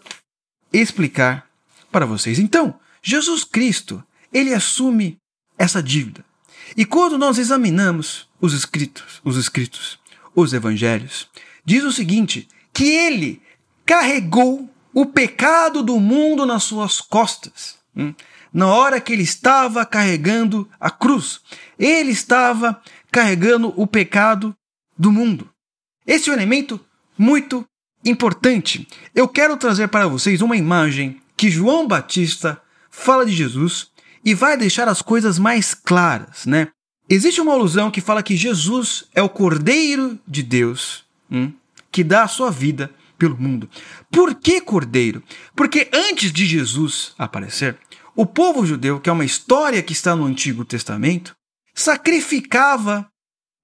explicar 0.71 1.47
para 1.91 2.05
vocês. 2.05 2.39
Então, 2.39 2.79
Jesus 3.01 3.43
Cristo, 3.43 4.03
ele 4.31 4.53
assume 4.53 5.17
essa 5.57 5.81
dívida. 5.81 6.23
E 6.75 6.85
quando 6.85 7.17
nós 7.17 7.37
examinamos 7.37 8.29
os 8.39 8.53
escritos, 8.53 9.21
os 9.23 9.37
escritos, 9.37 9.99
os 10.35 10.53
evangelhos, 10.53 11.27
diz 11.65 11.83
o 11.83 11.91
seguinte, 11.91 12.47
que 12.73 12.85
ele 12.85 13.41
carregou 13.85 14.69
o 14.93 15.05
pecado 15.05 15.83
do 15.83 15.99
mundo 15.99 16.45
nas 16.45 16.63
suas 16.63 17.01
costas. 17.01 17.77
Hum? 17.95 18.13
Na 18.53 18.67
hora 18.67 18.99
que 18.99 19.13
ele 19.13 19.23
estava 19.23 19.85
carregando 19.85 20.69
a 20.79 20.89
cruz, 20.89 21.39
ele 21.79 22.11
estava 22.11 22.81
carregando 23.11 23.73
o 23.75 23.87
pecado 23.87 24.55
do 24.97 25.11
mundo. 25.11 25.49
Esse 26.05 26.29
é 26.29 26.33
um 26.33 26.35
elemento 26.35 26.79
muito 27.17 27.65
importante. 28.03 28.87
Eu 29.15 29.27
quero 29.27 29.55
trazer 29.57 29.87
para 29.87 30.07
vocês 30.07 30.41
uma 30.41 30.57
imagem 30.57 31.21
que 31.37 31.49
João 31.49 31.87
Batista 31.87 32.61
fala 32.89 33.25
de 33.25 33.31
Jesus 33.31 33.89
e 34.23 34.33
vai 34.33 34.57
deixar 34.57 34.87
as 34.87 35.01
coisas 35.01 35.39
mais 35.39 35.73
claras, 35.73 36.45
né? 36.45 36.67
Existe 37.09 37.41
uma 37.41 37.53
alusão 37.53 37.91
que 37.91 37.99
fala 37.99 38.23
que 38.23 38.37
Jesus 38.37 39.05
é 39.13 39.21
o 39.21 39.29
Cordeiro 39.29 40.19
de 40.27 40.43
Deus 40.43 41.03
hum, 41.29 41.51
que 41.91 42.03
dá 42.03 42.23
a 42.23 42.27
sua 42.27 42.49
vida 42.49 42.91
pelo 43.17 43.37
mundo. 43.37 43.69
Por 44.09 44.35
que 44.35 44.61
Cordeiro? 44.61 45.21
Porque 45.55 45.89
antes 45.93 46.31
de 46.31 46.45
Jesus 46.45 47.13
aparecer, 47.17 47.77
o 48.15 48.25
povo 48.25 48.65
judeu, 48.65 48.99
que 48.99 49.09
é 49.09 49.13
uma 49.13 49.25
história 49.25 49.81
que 49.81 49.93
está 49.93 50.15
no 50.15 50.25
Antigo 50.25 50.65
Testamento, 50.65 51.35
sacrificava 51.73 53.07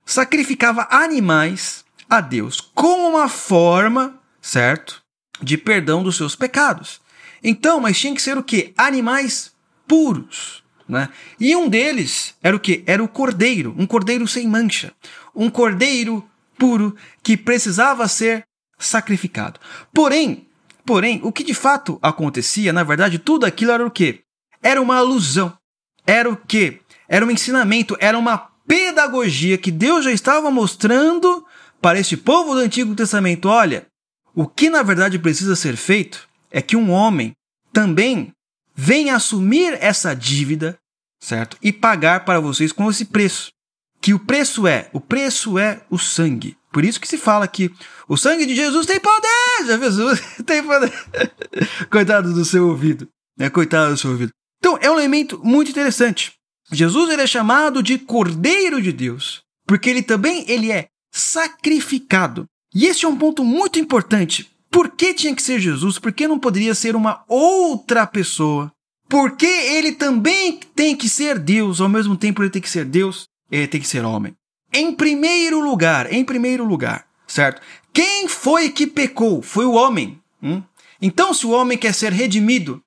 sacrificava 0.06 0.88
animais 0.90 1.84
a 2.10 2.22
Deus 2.22 2.62
como 2.74 3.10
uma 3.10 3.28
forma, 3.28 4.18
certo, 4.42 5.04
de 5.42 5.58
perdão 5.58 6.02
dos 6.02 6.16
seus 6.16 6.36
pecados. 6.36 7.02
Então, 7.44 7.82
mas 7.82 8.00
tinha 8.00 8.16
que 8.16 8.22
ser 8.22 8.38
o 8.38 8.44
que? 8.44 8.74
Animais 8.78 9.52
puros. 9.86 10.64
Né? 10.88 11.10
E 11.38 11.54
um 11.56 11.68
deles 11.68 12.34
era 12.42 12.56
o 12.56 12.60
que? 12.60 12.84
Era 12.88 13.04
o 13.04 13.08
cordeiro, 13.08 13.76
um 13.78 13.86
cordeiro 13.86 14.26
sem 14.26 14.48
mancha, 14.48 14.94
um 15.36 15.50
cordeiro 15.50 16.28
puro 16.58 16.96
que 17.22 17.36
precisava 17.36 18.08
ser 18.08 18.46
sacrificado. 18.80 19.60
Porém, 19.94 20.48
porém, 20.86 21.20
o 21.24 21.32
que 21.32 21.44
de 21.44 21.54
fato 21.54 22.00
acontecia, 22.02 22.72
na 22.72 22.84
verdade, 22.84 23.20
tudo 23.20 23.46
aquilo 23.46 23.72
era 23.72 23.86
o 23.86 23.92
que? 23.92 24.24
Era 24.68 24.82
uma 24.82 24.98
alusão. 24.98 25.58
Era 26.06 26.30
o 26.30 26.36
que? 26.36 26.82
Era 27.08 27.26
um 27.26 27.32
ensinamento, 27.32 27.96
era 28.02 28.20
uma 28.20 28.38
pedagogia 28.68 29.58
que 29.58 29.72
Deus 29.72 30.04
já 30.04 30.12
estava 30.12 30.52
mostrando 30.52 31.46
para 31.82 31.98
este 31.98 32.18
povo 32.18 32.54
do 32.54 32.60
Antigo 32.60 32.94
Testamento. 32.94 33.48
Olha, 33.48 33.88
o 34.36 34.46
que 34.46 34.70
na 34.70 34.84
verdade 34.84 35.18
precisa 35.18 35.56
ser 35.56 35.78
feito 35.78 36.28
é 36.52 36.62
que 36.62 36.76
um 36.76 36.92
homem 36.92 37.32
também 37.72 38.34
vem 38.76 39.10
assumir 39.10 39.78
essa 39.80 40.14
dívida, 40.14 40.78
certo? 41.18 41.56
E 41.62 41.72
pagar 41.72 42.26
para 42.26 42.42
vocês 42.42 42.74
com 42.74 42.90
esse 42.90 43.06
preço. 43.06 43.54
Que 44.02 44.14
o 44.14 44.20
preço 44.20 44.68
é, 44.68 44.90
o 44.92 45.00
preço 45.00 45.58
é 45.58 45.82
o 45.90 45.98
sangue. 45.98 46.58
Por 46.74 46.84
isso 46.84 47.00
que 47.00 47.08
se 47.08 47.18
fala 47.18 47.48
que 47.48 47.72
o 48.06 48.18
sangue 48.18 48.46
de 48.46 48.54
Jesus 48.54 48.86
tem 48.86 49.00
poder. 49.00 49.66
Jesus 49.66 50.22
tem 50.46 50.62
poder. 50.62 50.92
Coitado 51.90 52.34
do 52.34 52.44
seu 52.44 52.68
ouvido, 52.68 53.08
né? 53.38 53.50
Coitado 53.50 53.92
do 53.92 53.98
seu 53.98 54.12
ouvido. 54.12 54.34
Então, 54.60 54.78
é 54.82 54.90
um 54.90 54.98
elemento 54.98 55.40
muito 55.44 55.72
interessante. 55.72 56.34
Jesus 56.72 57.10
ele 57.10 57.22
é 57.22 57.28
chamado 57.28 57.82
de 57.82 57.98
Cordeiro 57.98 58.82
de 58.82 58.92
Deus, 58.92 59.42
porque 59.66 59.90
ele 59.90 60.02
também 60.02 60.44
ele 60.48 60.72
é 60.72 60.88
sacrificado. 61.12 62.46
E 62.74 62.86
esse 62.86 63.06
é 63.06 63.08
um 63.08 63.18
ponto 63.18 63.44
muito 63.44 63.80
importante, 63.80 64.50
por 64.70 64.90
que 64.90 65.14
tinha 65.14 65.36
que 65.36 65.42
ser 65.42 65.60
Jesus? 65.60 65.98
Por 65.98 66.12
que 66.12 66.28
não 66.28 66.38
poderia 66.38 66.76
ser 66.76 66.96
uma 66.96 67.24
outra 67.28 68.06
pessoa? 68.06 68.72
Porque 69.10 69.46
ele 69.46 69.94
também 69.94 70.60
tem 70.76 70.96
que 70.96 71.08
ser 71.08 71.40
Deus, 71.40 71.80
ao 71.80 71.88
mesmo 71.88 72.18
tempo 72.18 72.44
ele 72.44 72.50
tem 72.50 72.62
que 72.62 72.70
ser 72.70 72.84
Deus, 72.84 73.28
ele 73.50 73.68
tem 73.68 73.80
que 73.80 73.88
ser 73.88 74.04
homem. 74.04 74.36
Em 74.74 74.92
primeiro 74.92 75.62
lugar, 75.62 76.12
em 76.12 76.26
primeiro 76.26 76.66
lugar, 76.66 77.08
certo? 77.26 77.62
Quem 77.94 78.28
foi 78.28 78.70
que 78.70 78.86
pecou? 78.86 79.42
Foi 79.42 79.66
o 79.66 79.74
homem. 79.74 80.20
Hum? 80.44 80.62
Então, 81.02 81.34
se 81.34 81.48
o 81.48 81.52
homem 81.52 81.78
quer 81.78 81.94
ser 81.94 82.12
redimido, 82.12 82.82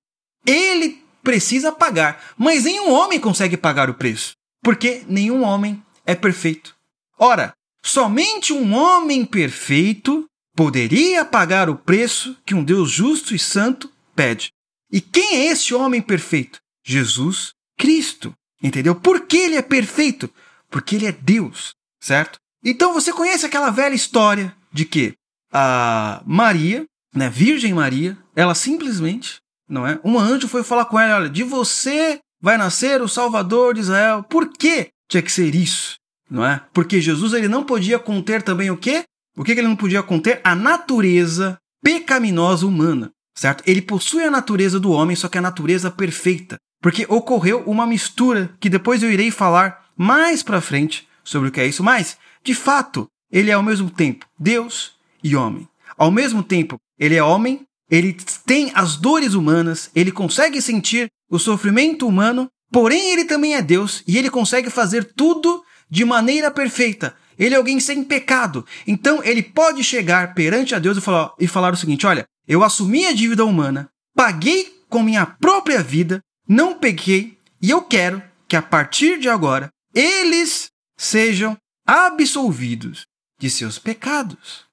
ele 0.47 1.00
precisa 1.23 1.73
pagar. 1.73 2.23
Mas 2.37 2.65
nenhum 2.65 2.91
homem 2.91 3.21
consegue 3.21 3.57
pagar 3.57 3.89
o 3.91 3.95
preço, 3.95 4.33
porque 4.63 5.03
nenhum 5.07 5.43
homem 5.43 5.83
é 6.07 6.15
perfeito. 6.15 6.75
Ora, 7.19 7.53
somente 7.83 8.53
um 8.53 8.75
homem 8.75 9.25
perfeito 9.25 10.27
poderia 10.55 11.25
pagar 11.25 11.71
o 11.71 11.77
preço 11.77 12.37
que 12.45 12.55
um 12.55 12.65
Deus 12.65 12.91
justo 12.91 13.35
e 13.35 13.39
santo 13.39 13.91
pede. 14.15 14.53
E 14.93 15.01
quem 15.01 15.37
é 15.37 15.47
esse 15.47 15.75
homem 15.75 16.03
perfeito? 16.03 16.59
Jesus 16.85 17.53
Cristo. 17.79 18.35
Entendeu? 18.63 18.95
Por 18.95 19.27
que 19.27 19.37
ele 19.37 19.57
é 19.57 19.63
perfeito? 19.63 20.29
Porque 20.71 20.97
ele 20.97 21.07
é 21.07 21.13
Deus, 21.13 21.75
certo? 22.01 22.39
Então 22.65 22.93
você 22.93 23.13
conhece 23.13 23.47
aquela 23.47 23.71
velha 23.71 23.95
história 23.95 24.55
de 24.73 24.85
que 24.85 25.15
a 25.53 26.23
Maria, 26.27 26.85
né, 27.15 27.29
Virgem 27.31 27.73
Maria, 27.73 28.17
ela 28.37 28.55
simplesmente, 28.55 29.41
não 29.71 29.87
é? 29.87 29.99
Um 30.05 30.19
anjo 30.19 30.49
foi 30.49 30.65
falar 30.65 30.87
com 30.87 30.99
ela, 30.99 31.17
olha, 31.17 31.31
de 31.31 31.45
você 31.45 32.19
vai 32.43 32.59
nascer 32.59 33.01
o 33.01 33.09
Salvador 33.09 33.75
de 33.75 33.81
Israel. 33.81 34.25
Por 34.25 34.51
que 34.51 34.89
tinha 35.09 35.23
que 35.23 35.31
ser 35.31 35.55
isso? 35.55 35.95
Não 36.29 36.45
é? 36.45 36.61
Porque 36.73 37.01
Jesus 37.01 37.33
ele 37.33 37.49
não 37.49 37.63
podia 37.63 37.99
conter 37.99 38.43
também 38.43 38.71
o 38.71 38.77
quê? 38.77 39.05
O 39.37 39.45
que, 39.45 39.53
ele 39.53 39.63
não 39.63 39.77
podia 39.77 40.03
conter? 40.03 40.41
A 40.43 40.55
natureza 40.55 41.57
pecaminosa 41.83 42.67
humana, 42.67 43.11
certo? 43.35 43.63
Ele 43.67 43.81
possui 43.81 44.25
a 44.25 44.31
natureza 44.31 44.79
do 44.81 44.91
homem, 44.91 45.17
só 45.17 45.29
que 45.29 45.39
a 45.39 45.43
natureza 45.43 45.91
perfeita. 45.91 46.59
Porque 46.83 47.07
ocorreu 47.09 47.63
uma 47.63 47.87
mistura 47.87 48.51
que 48.59 48.69
depois 48.69 49.03
eu 49.03 49.11
irei 49.11 49.31
falar 49.31 49.87
mais 49.97 50.43
para 50.43 50.61
frente 50.61 51.09
sobre 51.23 51.49
o 51.49 51.53
que 51.53 51.61
é 51.61 51.67
isso, 51.67 51.83
mas, 51.85 52.19
de 52.43 52.55
fato, 52.55 53.07
ele 53.31 53.51
é 53.51 53.55
ao 53.55 53.63
mesmo 53.63 53.91
tempo 53.91 54.27
Deus 54.39 54.97
e 55.23 55.37
homem. 55.37 55.69
Ao 55.97 56.11
mesmo 56.11 56.43
tempo, 56.43 56.79
ele 56.99 57.15
é 57.15 57.23
homem, 57.23 57.67
ele 57.90 58.16
tem 58.46 58.70
as 58.74 58.96
dores 58.96 59.35
humanas, 59.35 59.90
ele 59.94 60.12
consegue 60.12 60.62
sentir 60.62 61.11
o 61.29 61.38
sofrimento 61.38 62.07
humano, 62.07 62.48
porém 62.70 63.11
ele 63.12 63.24
também 63.24 63.55
é 63.55 63.62
Deus 63.62 64.03
e 64.07 64.16
ele 64.16 64.31
consegue 64.31 64.70
fazer 64.70 65.12
tudo 65.14 65.62
de 65.90 66.05
maneira 66.05 66.50
perfeita, 66.50 67.16
ele 67.37 67.55
é 67.55 67.59
alguém 67.59 67.81
sem 67.81 68.05
pecado. 68.05 68.64
Então 68.87 69.24
ele 69.24 69.42
pode 69.42 69.83
chegar 69.83 70.35
perante 70.35 70.74
a 70.74 70.79
Deus 70.79 70.98
e 70.98 71.00
falar, 71.00 71.33
e 71.40 71.48
falar 71.48 71.72
o 71.72 71.76
seguinte: 71.76 72.07
olha, 72.07 72.26
eu 72.46 72.62
assumi 72.62 73.07
a 73.07 73.12
dívida 73.12 73.44
humana, 73.44 73.90
paguei 74.14 74.79
com 74.88 75.03
minha 75.03 75.24
própria 75.24 75.83
vida, 75.83 76.20
não 76.46 76.79
pequei, 76.79 77.38
e 77.61 77.70
eu 77.70 77.83
quero 77.83 78.22
que 78.46 78.57
a 78.57 78.62
partir 78.62 79.18
de 79.18 79.29
agora 79.29 79.70
eles 79.94 80.70
sejam 80.98 81.57
absolvidos 81.87 83.07
de 83.38 83.48
seus 83.48 83.79
pecados. 83.79 84.64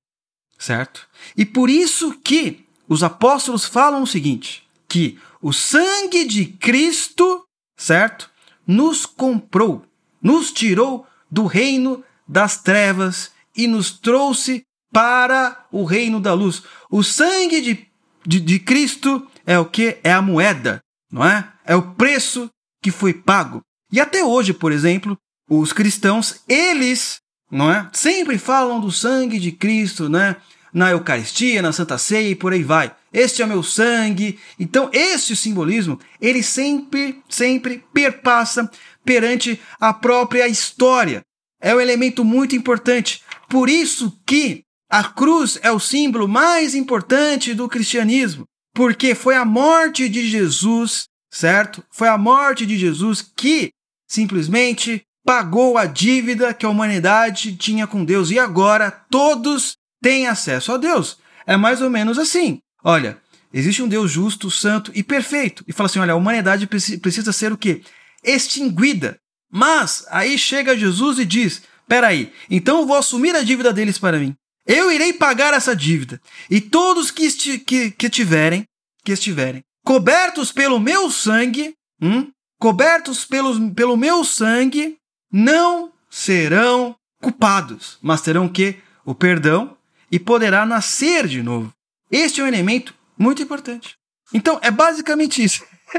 Certo? 0.60 1.08
E 1.38 1.46
por 1.46 1.70
isso 1.70 2.20
que 2.20 2.67
os 2.88 3.04
apóstolos 3.04 3.66
falam 3.66 4.04
o 4.04 4.08
seguinte: 4.08 4.68
que 4.88 5.20
o 5.42 5.52
sangue 5.54 6.26
de 6.26 6.46
Cristo, 6.46 7.44
certo? 7.76 8.30
Nos 8.66 9.06
comprou, 9.06 9.86
nos 10.22 10.52
tirou 10.52 11.06
do 11.30 11.46
reino 11.46 12.04
das 12.28 12.58
trevas 12.62 13.32
e 13.56 13.68
nos 13.68 13.92
trouxe 13.92 14.64
para 14.92 15.66
o 15.72 15.84
reino 15.84 16.20
da 16.20 16.34
luz. 16.34 16.64
O 16.90 17.04
sangue 17.04 17.62
de, 17.62 17.88
de, 18.26 18.40
de 18.40 18.60
Cristo 18.60 19.28
é 19.46 19.58
o 19.60 19.66
que? 19.66 19.98
É 20.04 20.12
a 20.12 20.22
moeda, 20.22 20.82
não 21.12 21.26
é? 21.26 21.52
É 21.66 21.76
o 21.76 21.94
preço 21.94 22.50
que 22.82 22.92
foi 22.92 23.14
pago. 23.14 23.62
E 23.92 24.00
até 24.00 24.24
hoje, 24.24 24.54
por 24.54 24.72
exemplo, 24.72 25.18
os 25.50 25.72
cristãos, 25.72 26.42
eles, 26.48 27.20
não 27.50 27.72
é? 27.72 27.90
Sempre 27.94 28.38
falam 28.38 28.80
do 28.80 28.92
sangue 28.92 29.40
de 29.40 29.52
Cristo, 29.52 30.10
né? 30.10 30.36
Na 30.74 30.92
Eucaristia, 30.92 31.62
na 31.62 31.72
Santa 31.72 31.98
Ceia 31.98 32.30
e 32.30 32.36
por 32.36 32.54
aí 32.54 32.64
vai. 32.64 32.94
Este 33.12 33.42
é 33.42 33.46
o 33.46 33.48
meu 33.48 33.64
sangue. 33.64 34.38
Então, 34.60 34.90
esse 34.94 35.36
simbolismo, 35.36 36.00
ele 36.22 36.44
sempre, 36.44 37.22
sempre 37.30 37.84
perpassa 37.94 38.70
perante 39.04 39.60
a 39.80 39.94
própria 39.94 40.48
história 40.48 41.24
é 41.60 41.74
um 41.74 41.82
elemento 41.82 42.24
muito 42.24 42.56
importante. 42.56 43.24
Por 43.50 43.70
isso 43.70 44.20
que 44.26 44.64
A 44.90 45.04
cruz 45.04 45.60
é 45.62 45.70
o 45.70 45.82
símbolo 45.82 46.30
mais 46.30 46.74
importante 46.74 47.54
do 47.54 47.68
cristianismo, 47.68 48.46
porque 48.74 49.14
foi 49.14 49.36
a 49.36 49.44
morte 49.44 50.08
de 50.08 50.30
Jesus, 50.30 51.10
certo? 51.30 51.84
Foi 51.92 52.08
a 52.08 52.18
morte 52.18 52.66
de 52.66 52.78
Jesus 52.78 53.22
que 53.22 53.72
simplesmente 54.08 55.02
pagou 55.26 55.78
a 55.78 55.86
dívida 55.86 56.54
que 56.54 56.66
a 56.66 56.70
humanidade 56.70 57.58
tinha 57.58 57.86
com 57.86 58.06
Deus 58.06 58.32
e 58.32 58.40
agora 58.40 58.90
todos 58.90 59.76
têm 60.02 60.28
acesso 60.28 60.72
a 60.72 60.78
Deus. 60.78 61.18
É 61.46 61.56
mais 61.56 61.82
ou 61.82 61.90
menos 61.90 62.18
assim. 62.18 62.60
Olha, 62.84 63.20
existe 63.54 63.82
um 63.82 63.88
Deus 63.88 64.12
justo, 64.12 64.52
santo 64.52 64.92
e 64.94 65.04
perfeito. 65.04 65.64
E 65.68 65.74
fala 65.74 65.88
assim: 65.88 66.00
olha, 66.00 66.14
a 66.14 66.18
humanidade 66.18 66.68
precisa 66.68 67.32
ser 67.32 67.52
o 67.52 67.58
quê? 67.58 67.82
Extinguida. 68.24 69.20
Mas 69.52 70.06
aí 70.10 70.38
chega 70.38 70.78
Jesus 70.78 71.20
e 71.20 71.26
diz: 71.26 71.64
peraí, 71.88 72.32
então 72.50 72.80
eu 72.80 72.86
vou 72.86 72.98
assumir 72.98 73.36
a 73.36 73.44
dívida 73.44 73.72
deles 73.72 73.98
para 73.98 74.20
mim. 74.20 74.36
Eu 74.66 74.92
irei 74.92 75.14
pagar 75.14 75.54
essa 75.54 75.74
dívida. 75.74 76.20
E 76.50 76.60
todos 76.60 77.10
que, 77.10 77.60
que, 77.60 77.92
que 77.92 78.10
tiverem, 78.10 78.66
que 79.04 79.14
estiverem 79.14 79.64
cobertos 79.88 80.52
pelo 80.52 80.82
meu 80.82 81.10
sangue, 81.10 81.74
hum, 82.02 82.30
cobertos 82.60 83.24
pelo, 83.24 83.72
pelo 83.72 83.96
meu 83.96 84.26
sangue, 84.26 84.98
não 85.32 85.94
serão 86.10 86.94
culpados, 87.22 87.98
mas 88.02 88.20
terão 88.20 88.50
que 88.50 88.76
o 89.06 89.16
perdão 89.16 89.77
e 90.12 90.20
poderá 90.20 90.66
nascer 90.66 91.28
de 91.28 91.42
novo. 91.42 91.74
Este 92.12 92.42
é 92.42 92.44
um 92.44 92.48
elemento 92.48 92.94
muito 93.18 93.42
importante. 93.42 93.96
Então, 94.34 94.60
é 94.62 94.72
basicamente 94.72 95.44
isso. 95.44 95.64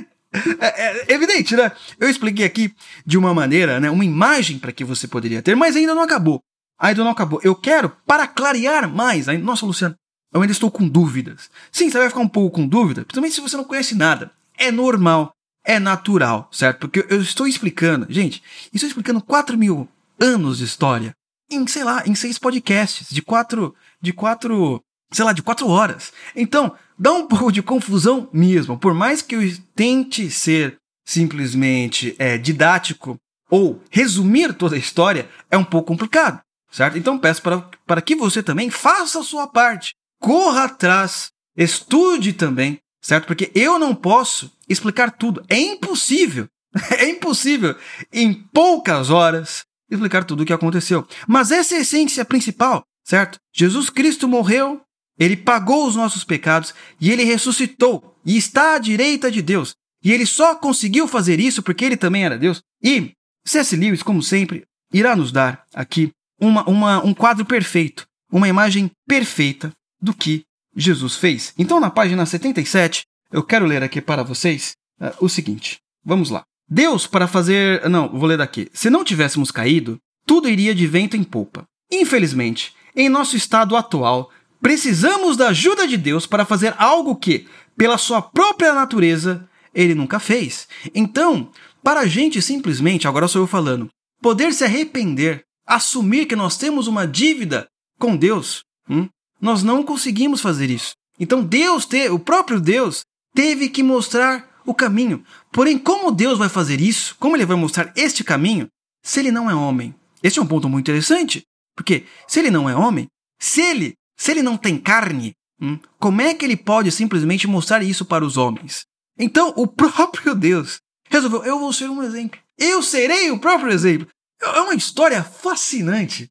é, 0.61 0.66
é, 0.66 1.12
evidente, 1.12 1.56
né? 1.56 1.72
Eu 1.98 2.09
expliquei 2.09 2.44
aqui 2.44 2.74
de 3.04 3.18
uma 3.18 3.34
maneira, 3.34 3.80
né, 3.80 3.90
uma 3.90 4.04
imagem 4.04 4.59
para 4.59 4.72
que 4.72 4.84
você 4.84 5.06
poderia 5.06 5.42
ter, 5.42 5.54
mas 5.54 5.76
ainda 5.76 5.94
não 5.94 6.02
acabou. 6.02 6.40
Ainda 6.78 7.02
não 7.02 7.11
acabou. 7.11 7.40
Eu 7.42 7.54
quero, 7.54 7.90
para 8.06 8.26
clarear 8.26 8.88
mais, 8.88 9.26
nossa, 9.38 9.66
Luciano, 9.66 9.94
eu 10.32 10.40
ainda 10.40 10.52
estou 10.52 10.70
com 10.70 10.86
dúvidas. 10.86 11.50
Sim, 11.72 11.90
você 11.90 11.98
vai 11.98 12.09
ficar 12.09 12.20
um 12.20 12.28
pouco 12.28 12.56
com 12.56 12.68
dúvida, 12.68 13.02
principalmente 13.02 13.34
se 13.34 13.40
você 13.40 13.56
não 13.56 13.64
conhece 13.64 13.94
nada. 13.94 14.30
É 14.56 14.70
normal 14.70 15.32
é 15.68 15.78
natural, 15.78 16.48
certo? 16.50 16.88
Porque 16.88 17.06
eu 17.11 17.20
estou 17.20 17.46
explicando, 17.46 18.06
gente, 18.09 18.42
estou 18.72 18.88
explicando 18.88 19.20
4 19.20 19.59
mil 19.59 19.86
anos 20.18 20.59
de 20.59 20.64
história 20.64 21.12
em, 21.50 21.66
sei 21.66 21.84
lá, 21.84 22.02
em 22.06 22.14
seis 22.14 22.38
podcasts, 22.38 23.09
de 23.11 23.20
quatro, 23.20 23.74
de 24.01 24.12
quatro, 24.12 24.82
sei 25.12 25.24
lá, 25.24 25.32
de 25.32 25.42
quatro 25.42 25.68
horas. 25.68 26.12
Então, 26.34 26.74
dá 26.99 27.12
um 27.12 27.26
pouco 27.28 27.53
de 27.53 27.62
confusão 27.62 28.28
mesmo. 28.32 28.78
Por 28.78 28.94
mais 28.94 29.22
que 29.22 29.34
eu 29.34 29.40
tente 29.74 30.30
ser 30.30 30.76
simplesmente 31.07 32.14
é, 32.18 32.36
didático 32.36 33.16
ou 33.51 33.82
resumir 33.90 34.53
toda 34.53 34.76
a 34.76 34.78
história, 34.78 35.28
é 35.51 35.57
um 35.57 35.64
pouco 35.64 35.88
complicado, 35.88 36.40
certo? 36.70 36.99
Então 36.99 37.18
peço 37.18 37.40
para, 37.40 37.66
para 37.86 38.03
que 38.03 38.14
você 38.14 38.42
também 38.42 38.68
faça 38.68 39.20
a 39.20 39.24
sua 39.24 39.46
parte. 39.46 39.94
Corra 40.20 40.64
atrás, 40.64 41.30
estude 41.57 42.34
também, 42.34 42.78
certo? 43.01 43.26
Porque 43.26 43.51
eu 43.55 43.78
não 43.78 43.94
posso 43.94 44.53
explicar 44.68 45.11
tudo. 45.11 45.42
É 45.49 45.59
impossível. 45.59 46.46
É 46.99 47.09
impossível 47.09 47.74
em 48.12 48.34
poucas 48.34 49.09
horas 49.09 49.64
explicar 49.90 50.24
tudo 50.24 50.42
o 50.42 50.46
que 50.46 50.53
aconteceu. 50.53 51.07
Mas 51.26 51.51
essa 51.51 51.74
é 51.74 51.78
a 51.78 51.80
essência 51.80 52.24
principal, 52.24 52.84
certo? 53.09 53.38
Jesus 53.54 53.88
Cristo 53.88 54.28
morreu, 54.28 54.82
ele 55.18 55.34
pagou 55.34 55.86
os 55.86 55.96
nossos 55.96 56.24
pecados 56.24 56.74
e 57.00 57.11
ele 57.11 57.24
ressuscitou 57.24 58.14
e 58.24 58.36
está 58.36 58.74
à 58.74 58.78
direita 58.78 59.30
de 59.30 59.40
Deus. 59.40 59.74
E 60.04 60.12
ele 60.12 60.26
só 60.26 60.54
conseguiu 60.54 61.09
fazer 61.09 61.40
isso 61.40 61.62
porque 61.62 61.86
ele 61.86 61.96
também 61.96 62.24
era 62.24 62.36
Deus. 62.36 62.61
E 62.82 63.12
C.S. 63.46 63.74
Lewis, 63.74 64.02
como 64.02 64.22
sempre, 64.22 64.64
irá 64.92 65.16
nos 65.16 65.32
dar 65.32 65.64
aqui 65.74 66.11
uma, 66.38 66.68
uma, 66.68 67.02
um 67.02 67.14
quadro 67.14 67.46
perfeito, 67.46 68.06
uma 68.30 68.46
imagem 68.46 68.90
perfeita 69.06 69.72
do 70.00 70.12
que 70.12 70.44
Jesus 70.76 71.16
fez. 71.16 71.54
Então, 71.59 71.80
na 71.80 71.90
página 71.90 72.26
77, 72.26 73.04
eu 73.32 73.42
quero 73.42 73.64
ler 73.64 73.82
aqui 73.82 74.02
para 74.02 74.22
vocês 74.22 74.74
uh, 75.00 75.24
o 75.24 75.30
seguinte. 75.30 75.78
Vamos 76.04 76.28
lá. 76.28 76.44
Deus, 76.68 77.06
para 77.06 77.26
fazer. 77.26 77.88
Não, 77.88 78.06
vou 78.11 78.28
ler 78.28 78.36
daqui. 78.36 78.68
Se 78.74 78.90
não 78.90 79.02
tivéssemos 79.02 79.50
caído, 79.50 79.98
tudo 80.26 80.48
iria 80.48 80.74
de 80.74 80.86
vento 80.86 81.16
em 81.16 81.24
polpa. 81.24 81.64
Infelizmente, 81.90 82.76
em 82.99 83.09
nosso 83.09 83.36
estado 83.36 83.76
atual, 83.76 84.28
precisamos 84.61 85.36
da 85.36 85.51
ajuda 85.51 85.86
de 85.86 85.96
Deus 85.96 86.26
para 86.26 86.44
fazer 86.44 86.74
algo 86.76 87.14
que, 87.14 87.46
pela 87.76 87.96
sua 87.96 88.20
própria 88.20 88.74
natureza, 88.74 89.49
ele 89.72 89.94
nunca 89.94 90.18
fez. 90.18 90.66
Então, 90.92 91.51
para 91.80 92.01
a 92.01 92.07
gente 92.07 92.42
simplesmente, 92.42 93.07
agora 93.07 93.28
sou 93.28 93.42
eu 93.42 93.46
falando, 93.46 93.88
poder 94.20 94.53
se 94.53 94.64
arrepender, 94.64 95.44
assumir 95.64 96.26
que 96.26 96.34
nós 96.34 96.57
temos 96.57 96.88
uma 96.88 97.07
dívida 97.07 97.68
com 98.01 98.16
Deus, 98.16 98.64
hum, 98.90 99.09
nós 99.40 99.62
não 99.62 99.84
conseguimos 99.84 100.40
fazer 100.40 100.68
isso. 100.68 100.90
Então 101.20 101.40
Deus, 101.42 101.86
te, 101.86 102.09
o 102.09 102.18
próprio 102.18 102.61
Deus, 102.61 103.03
teve 103.32 103.68
que 103.68 103.82
mostrar 103.82 104.61
o 104.66 104.74
caminho. 104.74 105.22
Porém, 105.53 105.78
como 105.78 106.11
Deus 106.11 106.36
vai 106.36 106.49
fazer 106.49 106.80
isso? 106.80 107.14
Como 107.20 107.36
ele 107.36 107.46
vai 107.46 107.57
mostrar 107.57 107.92
este 107.94 108.24
caminho 108.24 108.66
se 109.05 109.20
ele 109.20 109.30
não 109.30 109.49
é 109.49 109.55
homem? 109.55 109.94
Este 110.20 110.40
é 110.40 110.42
um 110.42 110.46
ponto 110.46 110.68
muito 110.68 110.90
interessante, 110.90 111.44
porque 111.78 112.06
se 112.26 112.40
ele 112.40 112.50
não 112.50 112.68
é 112.68 112.74
homem, 112.74 113.06
se 113.38 113.60
ele, 113.60 113.94
se 114.16 114.32
ele 114.32 114.42
não 114.42 114.56
tem 114.56 114.76
carne, 114.76 115.32
hum, 115.62 115.78
como 116.00 116.20
é 116.20 116.34
que 116.34 116.44
ele 116.44 116.56
pode 116.56 116.90
simplesmente 116.90 117.46
mostrar 117.46 117.84
isso 117.84 118.04
para 118.04 118.24
os 118.24 118.36
homens? 118.36 118.84
Então, 119.16 119.54
o 119.56 119.64
próprio 119.64 120.34
Deus 120.34 120.80
resolveu: 121.08 121.44
eu 121.44 121.60
vou 121.60 121.72
ser 121.72 121.88
um 121.88 122.02
exemplo. 122.02 122.40
Eu 122.58 122.82
serei 122.82 123.30
o 123.30 123.38
próprio 123.38 123.70
exemplo. 123.70 124.08
É 124.42 124.60
uma 124.60 124.74
história 124.74 125.22
fascinante. 125.22 126.28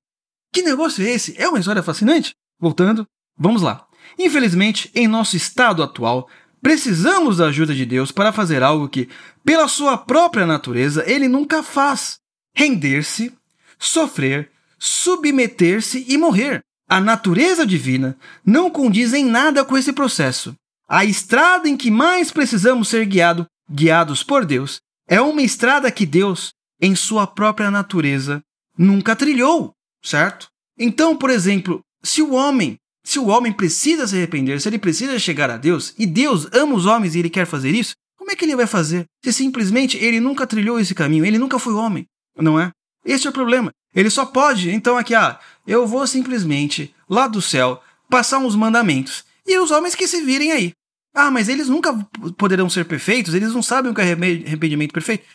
Que 0.51 0.61
negócio 0.61 1.01
é 1.01 1.11
esse? 1.11 1.33
É 1.41 1.47
uma 1.47 1.59
história 1.59 1.81
fascinante? 1.81 2.35
Voltando, 2.59 3.07
vamos 3.37 3.61
lá. 3.61 3.87
Infelizmente, 4.19 4.91
em 4.93 5.07
nosso 5.07 5.37
estado 5.37 5.81
atual, 5.81 6.27
precisamos 6.61 7.37
da 7.37 7.45
ajuda 7.45 7.73
de 7.73 7.85
Deus 7.85 8.11
para 8.11 8.33
fazer 8.33 8.61
algo 8.61 8.89
que, 8.89 9.07
pela 9.45 9.69
sua 9.69 9.97
própria 9.97 10.45
natureza, 10.45 11.09
ele 11.09 11.29
nunca 11.29 11.63
faz: 11.63 12.19
render-se, 12.53 13.33
sofrer, 13.79 14.51
submeter-se 14.77 16.05
e 16.07 16.17
morrer. 16.17 16.61
A 16.89 17.01
natureza 17.01 17.65
divina 17.65 18.17
não 18.45 18.69
condiz 18.69 19.13
em 19.13 19.25
nada 19.25 19.65
com 19.65 19.77
esse 19.77 19.91
processo. 19.91 20.55
A 20.87 21.03
estrada 21.03 21.67
em 21.67 21.75
que 21.75 21.91
mais 21.91 22.31
precisamos 22.31 22.87
ser 22.87 23.05
guiado, 23.05 23.45
guiados 23.69 24.23
por 24.23 24.45
Deus 24.45 24.79
é 25.07 25.19
uma 25.19 25.41
estrada 25.41 25.91
que 25.91 26.05
Deus, 26.05 26.53
em 26.81 26.95
sua 26.95 27.27
própria 27.27 27.69
natureza, 27.69 28.41
nunca 28.77 29.15
trilhou, 29.15 29.73
certo? 30.03 30.47
Então, 30.77 31.15
por 31.15 31.29
exemplo, 31.29 31.81
se 32.03 32.21
o 32.21 32.33
homem, 32.33 32.77
se 33.03 33.19
o 33.19 33.27
homem 33.27 33.51
precisa 33.51 34.05
se 34.05 34.15
arrepender, 34.15 34.61
se 34.61 34.69
ele 34.69 34.79
precisa 34.79 35.17
chegar 35.17 35.49
a 35.49 35.57
Deus, 35.57 35.93
e 35.97 36.05
Deus 36.05 36.47
ama 36.53 36.75
os 36.75 36.85
homens 36.85 37.15
e 37.15 37.19
ele 37.19 37.29
quer 37.29 37.45
fazer 37.45 37.71
isso, 37.71 37.95
como 38.17 38.31
é 38.31 38.35
que 38.35 38.45
ele 38.45 38.55
vai 38.55 38.67
fazer? 38.67 39.05
Se 39.23 39.31
simplesmente 39.33 39.97
ele 39.97 40.19
nunca 40.19 40.45
trilhou 40.45 40.79
esse 40.79 40.93
caminho, 40.93 41.25
ele 41.25 41.37
nunca 41.37 41.57
foi 41.57 41.73
homem, 41.73 42.05
não 42.37 42.59
é? 42.59 42.71
Esse 43.07 43.25
é 43.25 43.29
o 43.29 43.33
problema. 43.33 43.71
Ele 43.95 44.09
só 44.09 44.25
pode, 44.25 44.69
então 44.69 44.97
aqui, 44.97 45.15
ah, 45.15 45.39
eu 45.65 45.87
vou 45.87 46.05
simplesmente 46.05 46.93
lá 47.09 47.25
do 47.27 47.41
céu 47.41 47.81
passar 48.09 48.37
uns 48.39 48.55
mandamentos 48.55 49.23
e 49.45 49.57
os 49.57 49.71
homens 49.71 49.95
que 49.95 50.07
se 50.07 50.21
virem 50.21 50.51
aí. 50.51 50.73
Ah, 51.15 51.31
mas 51.31 51.47
eles 51.47 51.69
nunca 51.69 51.93
poderão 52.37 52.69
ser 52.69 52.85
perfeitos, 52.85 53.33
eles 53.33 53.53
não 53.53 53.63
sabem 53.63 53.91
o 53.91 53.95
que 53.95 54.01
é 54.01 54.11
arrependimento 54.11 54.93
perfeito. 54.93 55.25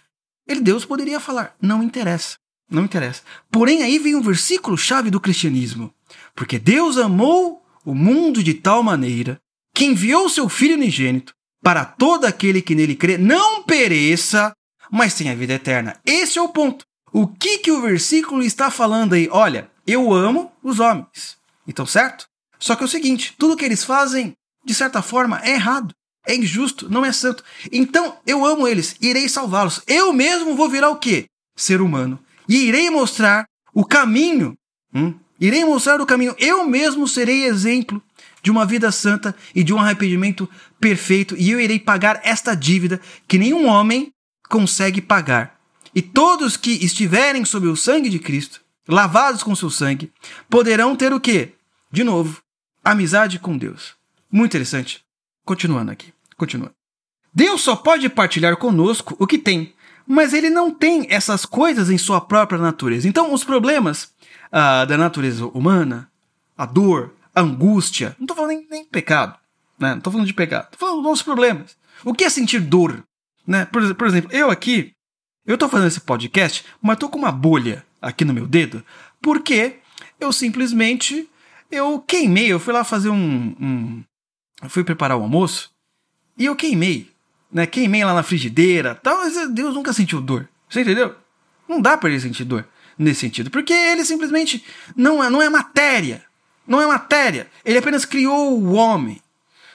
Ele, 0.46 0.60
Deus 0.60 0.84
poderia 0.84 1.18
falar, 1.18 1.56
não 1.60 1.82
interessa, 1.82 2.36
não 2.70 2.84
interessa. 2.84 3.22
Porém, 3.50 3.82
aí 3.82 3.98
vem 3.98 4.14
um 4.14 4.22
versículo 4.22 4.76
chave 4.76 5.10
do 5.10 5.20
cristianismo. 5.20 5.92
Porque 6.34 6.58
Deus 6.58 6.98
amou 6.98 7.64
o 7.84 7.94
mundo 7.94 8.42
de 8.42 8.54
tal 8.54 8.82
maneira 8.82 9.40
que 9.74 9.86
enviou 9.86 10.28
seu 10.28 10.48
Filho 10.48 10.76
unigênito 10.76 11.32
para 11.62 11.84
todo 11.84 12.26
aquele 12.26 12.60
que 12.60 12.74
nele 12.74 12.94
crê 12.94 13.16
não 13.16 13.62
pereça, 13.62 14.52
mas 14.90 15.14
tenha 15.14 15.34
vida 15.34 15.54
eterna. 15.54 15.98
Esse 16.04 16.38
é 16.38 16.42
o 16.42 16.48
ponto. 16.48 16.84
O 17.12 17.26
que, 17.26 17.58
que 17.58 17.70
o 17.70 17.80
versículo 17.80 18.42
está 18.42 18.70
falando 18.70 19.12
aí? 19.14 19.28
Olha, 19.30 19.70
eu 19.86 20.12
amo 20.12 20.50
os 20.62 20.80
homens. 20.80 21.36
Então, 21.66 21.84
certo? 21.84 22.26
Só 22.58 22.74
que 22.74 22.82
é 22.82 22.86
o 22.86 22.88
seguinte: 22.88 23.34
tudo 23.38 23.56
que 23.56 23.64
eles 23.64 23.84
fazem, 23.84 24.32
de 24.64 24.74
certa 24.74 25.02
forma, 25.02 25.40
é 25.42 25.52
errado, 25.52 25.94
é 26.26 26.34
injusto, 26.34 26.88
não 26.88 27.04
é 27.04 27.12
santo. 27.12 27.44
Então, 27.70 28.16
eu 28.26 28.44
amo 28.44 28.66
eles, 28.66 28.96
irei 29.00 29.28
salvá-los. 29.28 29.82
Eu 29.86 30.12
mesmo 30.12 30.56
vou 30.56 30.68
virar 30.68 30.90
o 30.90 30.96
quê? 30.96 31.26
Ser 31.56 31.80
humano. 31.80 32.18
E 32.48 32.56
irei 32.66 32.90
mostrar 32.90 33.44
o 33.74 33.84
caminho 33.84 34.56
hum, 34.94 35.14
Irei 35.42 35.64
mostrar 35.64 36.00
o 36.00 36.06
caminho. 36.06 36.36
Eu 36.38 36.64
mesmo 36.64 37.08
serei 37.08 37.46
exemplo 37.46 38.00
de 38.44 38.48
uma 38.48 38.64
vida 38.64 38.92
santa 38.92 39.34
e 39.52 39.64
de 39.64 39.74
um 39.74 39.78
arrependimento 39.80 40.48
perfeito, 40.78 41.34
e 41.36 41.50
eu 41.50 41.60
irei 41.60 41.80
pagar 41.80 42.20
esta 42.22 42.54
dívida 42.54 43.00
que 43.26 43.38
nenhum 43.38 43.66
homem 43.66 44.12
consegue 44.48 45.02
pagar. 45.02 45.58
E 45.94 46.00
todos 46.00 46.56
que 46.56 46.84
estiverem 46.84 47.44
sob 47.44 47.66
o 47.66 47.76
sangue 47.76 48.08
de 48.08 48.18
Cristo, 48.18 48.60
lavados 48.88 49.42
com 49.42 49.54
seu 49.54 49.70
sangue, 49.70 50.12
poderão 50.48 50.96
ter 50.96 51.12
o 51.12 51.20
quê? 51.20 51.54
De 51.90 52.02
novo, 52.02 52.42
amizade 52.84 53.38
com 53.38 53.56
Deus. 53.56 53.94
Muito 54.30 54.52
interessante. 54.52 55.04
Continuando 55.44 55.90
aqui, 55.90 56.12
continuando. 56.36 56.74
Deus 57.34 57.62
só 57.62 57.76
pode 57.76 58.08
partilhar 58.08 58.56
conosco 58.56 59.16
o 59.18 59.26
que 59.26 59.38
tem, 59.38 59.74
mas 60.06 60.32
ele 60.32 60.50
não 60.50 60.70
tem 60.70 61.06
essas 61.10 61.44
coisas 61.46 61.90
em 61.90 61.98
sua 61.98 62.20
própria 62.20 62.58
natureza. 62.58 63.08
Então, 63.08 63.32
os 63.32 63.44
problemas 63.44 64.12
uh, 64.52 64.86
da 64.86 64.96
natureza 64.96 65.46
humana, 65.46 66.10
a 66.56 66.66
dor, 66.66 67.14
a 67.34 67.40
angústia. 67.40 68.14
Não 68.18 68.24
estou 68.24 68.36
falando 68.36 68.50
nem, 68.50 68.66
nem 68.70 68.84
pecado, 68.84 69.38
né? 69.78 69.90
Não 69.90 69.98
estou 69.98 70.12
falando 70.12 70.26
de 70.26 70.34
pecado. 70.34 70.64
Estou 70.64 70.78
falando 70.78 70.96
dos 70.96 71.04
nossos 71.04 71.22
problemas. 71.22 71.76
O 72.04 72.12
que 72.12 72.24
é 72.24 72.30
sentir 72.30 72.60
dor? 72.60 73.02
Né? 73.46 73.64
Por, 73.64 73.94
por 73.94 74.06
exemplo, 74.06 74.30
eu 74.32 74.50
aqui, 74.50 74.92
eu 75.46 75.54
estou 75.54 75.68
fazendo 75.68 75.88
esse 75.88 76.00
podcast, 76.00 76.64
mas 76.80 76.94
estou 76.94 77.08
com 77.08 77.18
uma 77.18 77.32
bolha 77.32 77.84
aqui 78.00 78.24
no 78.24 78.34
meu 78.34 78.46
dedo, 78.46 78.84
porque 79.20 79.76
eu 80.20 80.32
simplesmente 80.32 81.28
eu 81.70 81.98
queimei. 82.00 82.52
Eu 82.52 82.60
fui 82.60 82.72
lá 82.72 82.84
fazer 82.84 83.08
um, 83.08 83.56
um 83.60 84.04
eu 84.62 84.70
fui 84.70 84.84
preparar 84.84 85.16
o 85.16 85.22
almoço 85.22 85.70
e 86.38 86.44
eu 86.44 86.54
queimei, 86.54 87.10
né? 87.50 87.66
Queimei 87.66 88.04
lá 88.04 88.14
na 88.14 88.22
frigideira, 88.22 88.94
tal. 88.94 89.18
Mas 89.18 89.50
Deus 89.50 89.74
nunca 89.74 89.92
sentiu 89.92 90.20
dor. 90.20 90.48
Você 90.68 90.82
entendeu? 90.82 91.14
Não 91.68 91.80
dá 91.80 91.96
para 91.96 92.10
ele 92.10 92.20
sentir 92.20 92.44
dor 92.44 92.66
nesse 92.98 93.20
sentido, 93.20 93.50
porque 93.50 93.72
ele 93.72 94.04
simplesmente 94.04 94.64
não 94.94 95.22
é, 95.24 95.28
não 95.28 95.42
é 95.42 95.48
matéria. 95.48 96.24
Não 96.66 96.80
é 96.80 96.86
matéria. 96.86 97.48
Ele 97.64 97.78
apenas 97.78 98.04
criou 98.04 98.56
o 98.56 98.72
homem. 98.74 99.20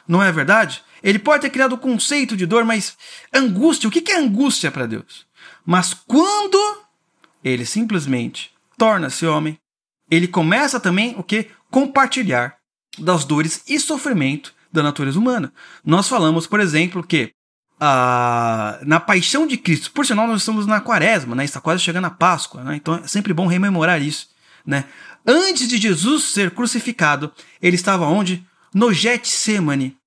Não 0.07 0.23
é 0.23 0.31
verdade? 0.31 0.81
Ele 1.03 1.19
pode 1.19 1.41
ter 1.41 1.49
criado 1.49 1.73
o 1.73 1.77
conceito 1.77 2.37
de 2.37 2.45
dor, 2.45 2.63
mas 2.63 2.97
angústia, 3.33 3.89
o 3.89 3.91
que 3.91 4.11
é 4.11 4.17
angústia 4.17 4.71
para 4.71 4.85
Deus? 4.85 5.26
Mas 5.67 5.93
quando 5.93 6.57
ele 7.43 7.65
simplesmente 7.65 8.51
torna-se 8.77 9.25
homem, 9.25 9.59
ele 10.09 10.25
começa 10.25 10.79
também 10.79 11.13
o 11.17 11.23
que? 11.23 11.47
Compartilhar 11.69 12.55
das 12.97 13.25
dores 13.25 13.61
e 13.67 13.77
sofrimento 13.77 14.53
da 14.71 14.81
natureza 14.81 15.19
humana. 15.19 15.51
Nós 15.83 16.07
falamos, 16.07 16.47
por 16.47 16.61
exemplo, 16.61 17.03
que 17.03 17.33
a, 17.77 18.79
na 18.83 18.97
paixão 18.97 19.45
de 19.45 19.57
Cristo, 19.57 19.91
por 19.91 20.05
sinal, 20.05 20.25
nós 20.25 20.41
estamos 20.41 20.65
na 20.65 20.79
quaresma, 20.79 21.35
né? 21.35 21.43
está 21.43 21.59
quase 21.59 21.83
chegando 21.83 22.05
a 22.05 22.11
Páscoa, 22.11 22.63
né? 22.63 22.77
então 22.77 22.95
é 22.95 23.05
sempre 23.05 23.33
bom 23.33 23.45
rememorar 23.45 24.01
isso. 24.01 24.29
Né? 24.65 24.85
Antes 25.25 25.67
de 25.67 25.77
Jesus 25.77 26.23
ser 26.23 26.51
crucificado, 26.51 27.29
ele 27.61 27.75
estava 27.75 28.05
onde? 28.05 28.41
No 28.73 28.93
Getsemane, 28.93 29.97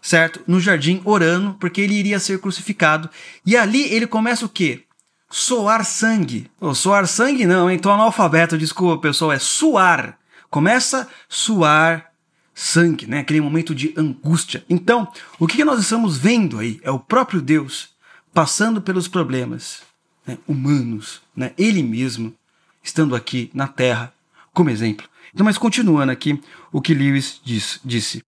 certo? 0.00 0.40
No 0.46 0.58
jardim, 0.58 1.02
orando, 1.04 1.54
porque 1.60 1.82
ele 1.82 1.94
iria 1.94 2.18
ser 2.18 2.40
crucificado. 2.40 3.10
E 3.44 3.58
ali 3.58 3.82
ele 3.92 4.06
começa 4.06 4.46
o 4.46 4.48
quê? 4.48 4.86
Soar 5.32 5.82
sangue. 5.82 6.50
Oh, 6.60 6.74
soar 6.74 7.08
sangue 7.08 7.46
não, 7.46 7.70
hein? 7.70 7.78
Tô 7.78 7.90
analfabeto, 7.90 8.58
desculpa, 8.58 9.00
pessoal, 9.00 9.32
é 9.32 9.38
suar. 9.38 10.18
Começa 10.50 11.08
suar 11.26 12.12
sangue, 12.54 13.06
né? 13.06 13.20
Aquele 13.20 13.40
momento 13.40 13.74
de 13.74 13.94
angústia. 13.96 14.62
Então, 14.68 15.10
o 15.38 15.46
que 15.46 15.64
nós 15.64 15.80
estamos 15.80 16.18
vendo 16.18 16.58
aí 16.58 16.78
é 16.82 16.90
o 16.90 16.98
próprio 16.98 17.40
Deus 17.40 17.94
passando 18.34 18.82
pelos 18.82 19.08
problemas 19.08 19.80
né, 20.26 20.36
humanos, 20.46 21.22
né? 21.34 21.52
Ele 21.56 21.82
mesmo 21.82 22.34
estando 22.82 23.16
aqui 23.16 23.50
na 23.54 23.66
Terra 23.66 24.12
como 24.52 24.68
exemplo. 24.68 25.08
Então, 25.32 25.46
mas 25.46 25.56
continuando 25.56 26.12
aqui 26.12 26.38
o 26.70 26.82
que 26.82 26.92
Lewis 26.92 27.40
diz, 27.42 27.80
disse. 27.82 28.22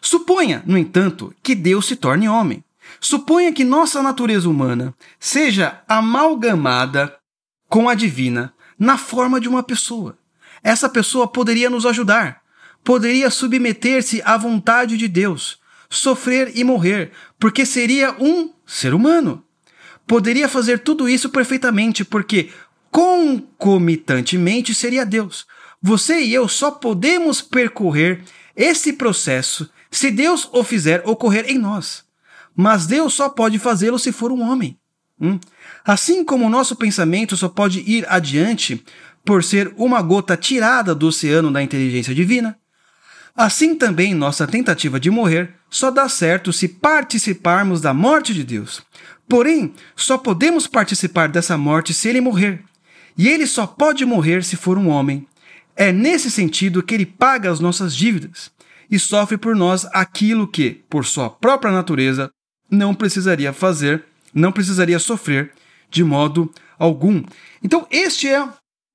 Suponha, 0.00 0.64
no 0.66 0.76
entanto, 0.76 1.32
que 1.40 1.54
Deus 1.54 1.86
se 1.86 1.94
torne 1.94 2.28
homem. 2.28 2.64
Suponha 3.00 3.52
que 3.52 3.64
nossa 3.64 4.02
natureza 4.02 4.48
humana 4.48 4.94
seja 5.20 5.82
amalgamada 5.88 7.16
com 7.68 7.88
a 7.88 7.94
divina 7.94 8.52
na 8.78 8.96
forma 8.98 9.40
de 9.40 9.48
uma 9.48 9.62
pessoa. 9.62 10.18
Essa 10.62 10.88
pessoa 10.88 11.28
poderia 11.28 11.70
nos 11.70 11.86
ajudar, 11.86 12.42
poderia 12.82 13.30
submeter-se 13.30 14.22
à 14.24 14.36
vontade 14.36 14.96
de 14.96 15.06
Deus, 15.06 15.58
sofrer 15.88 16.52
e 16.56 16.64
morrer, 16.64 17.12
porque 17.38 17.64
seria 17.64 18.14
um 18.18 18.52
ser 18.66 18.94
humano. 18.94 19.44
Poderia 20.06 20.48
fazer 20.48 20.78
tudo 20.80 21.08
isso 21.08 21.28
perfeitamente, 21.28 22.04
porque 22.04 22.50
concomitantemente 22.90 24.74
seria 24.74 25.04
Deus. 25.04 25.46
Você 25.80 26.20
e 26.20 26.34
eu 26.34 26.48
só 26.48 26.70
podemos 26.70 27.40
percorrer 27.40 28.24
esse 28.56 28.94
processo 28.94 29.70
se 29.90 30.10
Deus 30.10 30.48
o 30.52 30.64
fizer 30.64 31.02
ocorrer 31.06 31.44
em 31.48 31.58
nós. 31.58 32.07
Mas 32.60 32.88
Deus 32.88 33.14
só 33.14 33.28
pode 33.28 33.56
fazê-lo 33.56 34.00
se 34.00 34.10
for 34.10 34.32
um 34.32 34.42
homem. 34.42 34.76
Hum? 35.20 35.38
Assim 35.84 36.24
como 36.24 36.44
o 36.44 36.50
nosso 36.50 36.74
pensamento 36.74 37.36
só 37.36 37.48
pode 37.48 37.88
ir 37.88 38.04
adiante 38.08 38.84
por 39.24 39.44
ser 39.44 39.72
uma 39.76 40.02
gota 40.02 40.36
tirada 40.36 40.92
do 40.92 41.06
oceano 41.06 41.52
da 41.52 41.62
inteligência 41.62 42.12
divina, 42.12 42.58
assim 43.36 43.76
também 43.76 44.12
nossa 44.12 44.44
tentativa 44.44 44.98
de 44.98 45.08
morrer 45.08 45.54
só 45.70 45.88
dá 45.88 46.08
certo 46.08 46.52
se 46.52 46.66
participarmos 46.66 47.80
da 47.80 47.94
morte 47.94 48.34
de 48.34 48.42
Deus. 48.42 48.82
Porém, 49.28 49.72
só 49.94 50.18
podemos 50.18 50.66
participar 50.66 51.28
dessa 51.28 51.56
morte 51.56 51.94
se 51.94 52.08
ele 52.08 52.20
morrer. 52.20 52.64
E 53.16 53.28
ele 53.28 53.46
só 53.46 53.68
pode 53.68 54.04
morrer 54.04 54.42
se 54.42 54.56
for 54.56 54.76
um 54.76 54.88
homem. 54.88 55.24
É 55.76 55.92
nesse 55.92 56.28
sentido 56.28 56.82
que 56.82 56.92
ele 56.92 57.06
paga 57.06 57.52
as 57.52 57.60
nossas 57.60 57.94
dívidas 57.94 58.50
e 58.90 58.98
sofre 58.98 59.38
por 59.38 59.54
nós 59.54 59.84
aquilo 59.92 60.48
que, 60.48 60.82
por 60.90 61.04
sua 61.04 61.30
própria 61.30 61.70
natureza, 61.70 62.32
não 62.70 62.94
precisaria 62.94 63.52
fazer, 63.52 64.04
não 64.32 64.52
precisaria 64.52 64.98
sofrer 64.98 65.52
de 65.90 66.04
modo 66.04 66.52
algum. 66.78 67.22
Então, 67.62 67.86
este 67.90 68.28
é 68.28 68.46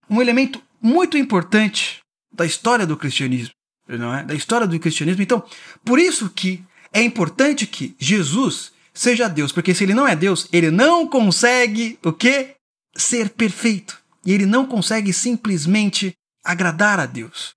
um 0.09 0.21
elemento 0.21 0.61
muito 0.81 1.17
importante 1.17 1.99
da 2.31 2.45
história 2.45 2.85
do 2.85 2.97
cristianismo, 2.97 3.53
não 3.87 4.13
é? 4.13 4.23
Da 4.23 4.33
história 4.33 4.67
do 4.67 4.79
cristianismo. 4.79 5.21
Então, 5.21 5.43
por 5.83 5.99
isso 5.99 6.29
que 6.29 6.63
é 6.91 7.01
importante 7.01 7.65
que 7.65 7.95
Jesus 7.97 8.71
seja 8.93 9.27
Deus, 9.27 9.51
porque 9.51 9.73
se 9.73 9.83
ele 9.83 9.93
não 9.93 10.07
é 10.07 10.15
Deus, 10.15 10.47
ele 10.51 10.69
não 10.69 11.07
consegue 11.07 11.97
o 12.03 12.13
quê? 12.13 12.55
Ser 12.95 13.29
perfeito. 13.29 13.97
E 14.25 14.31
ele 14.31 14.45
não 14.45 14.65
consegue 14.65 15.11
simplesmente 15.11 16.13
agradar 16.43 16.99
a 16.99 17.05
Deus. 17.05 17.53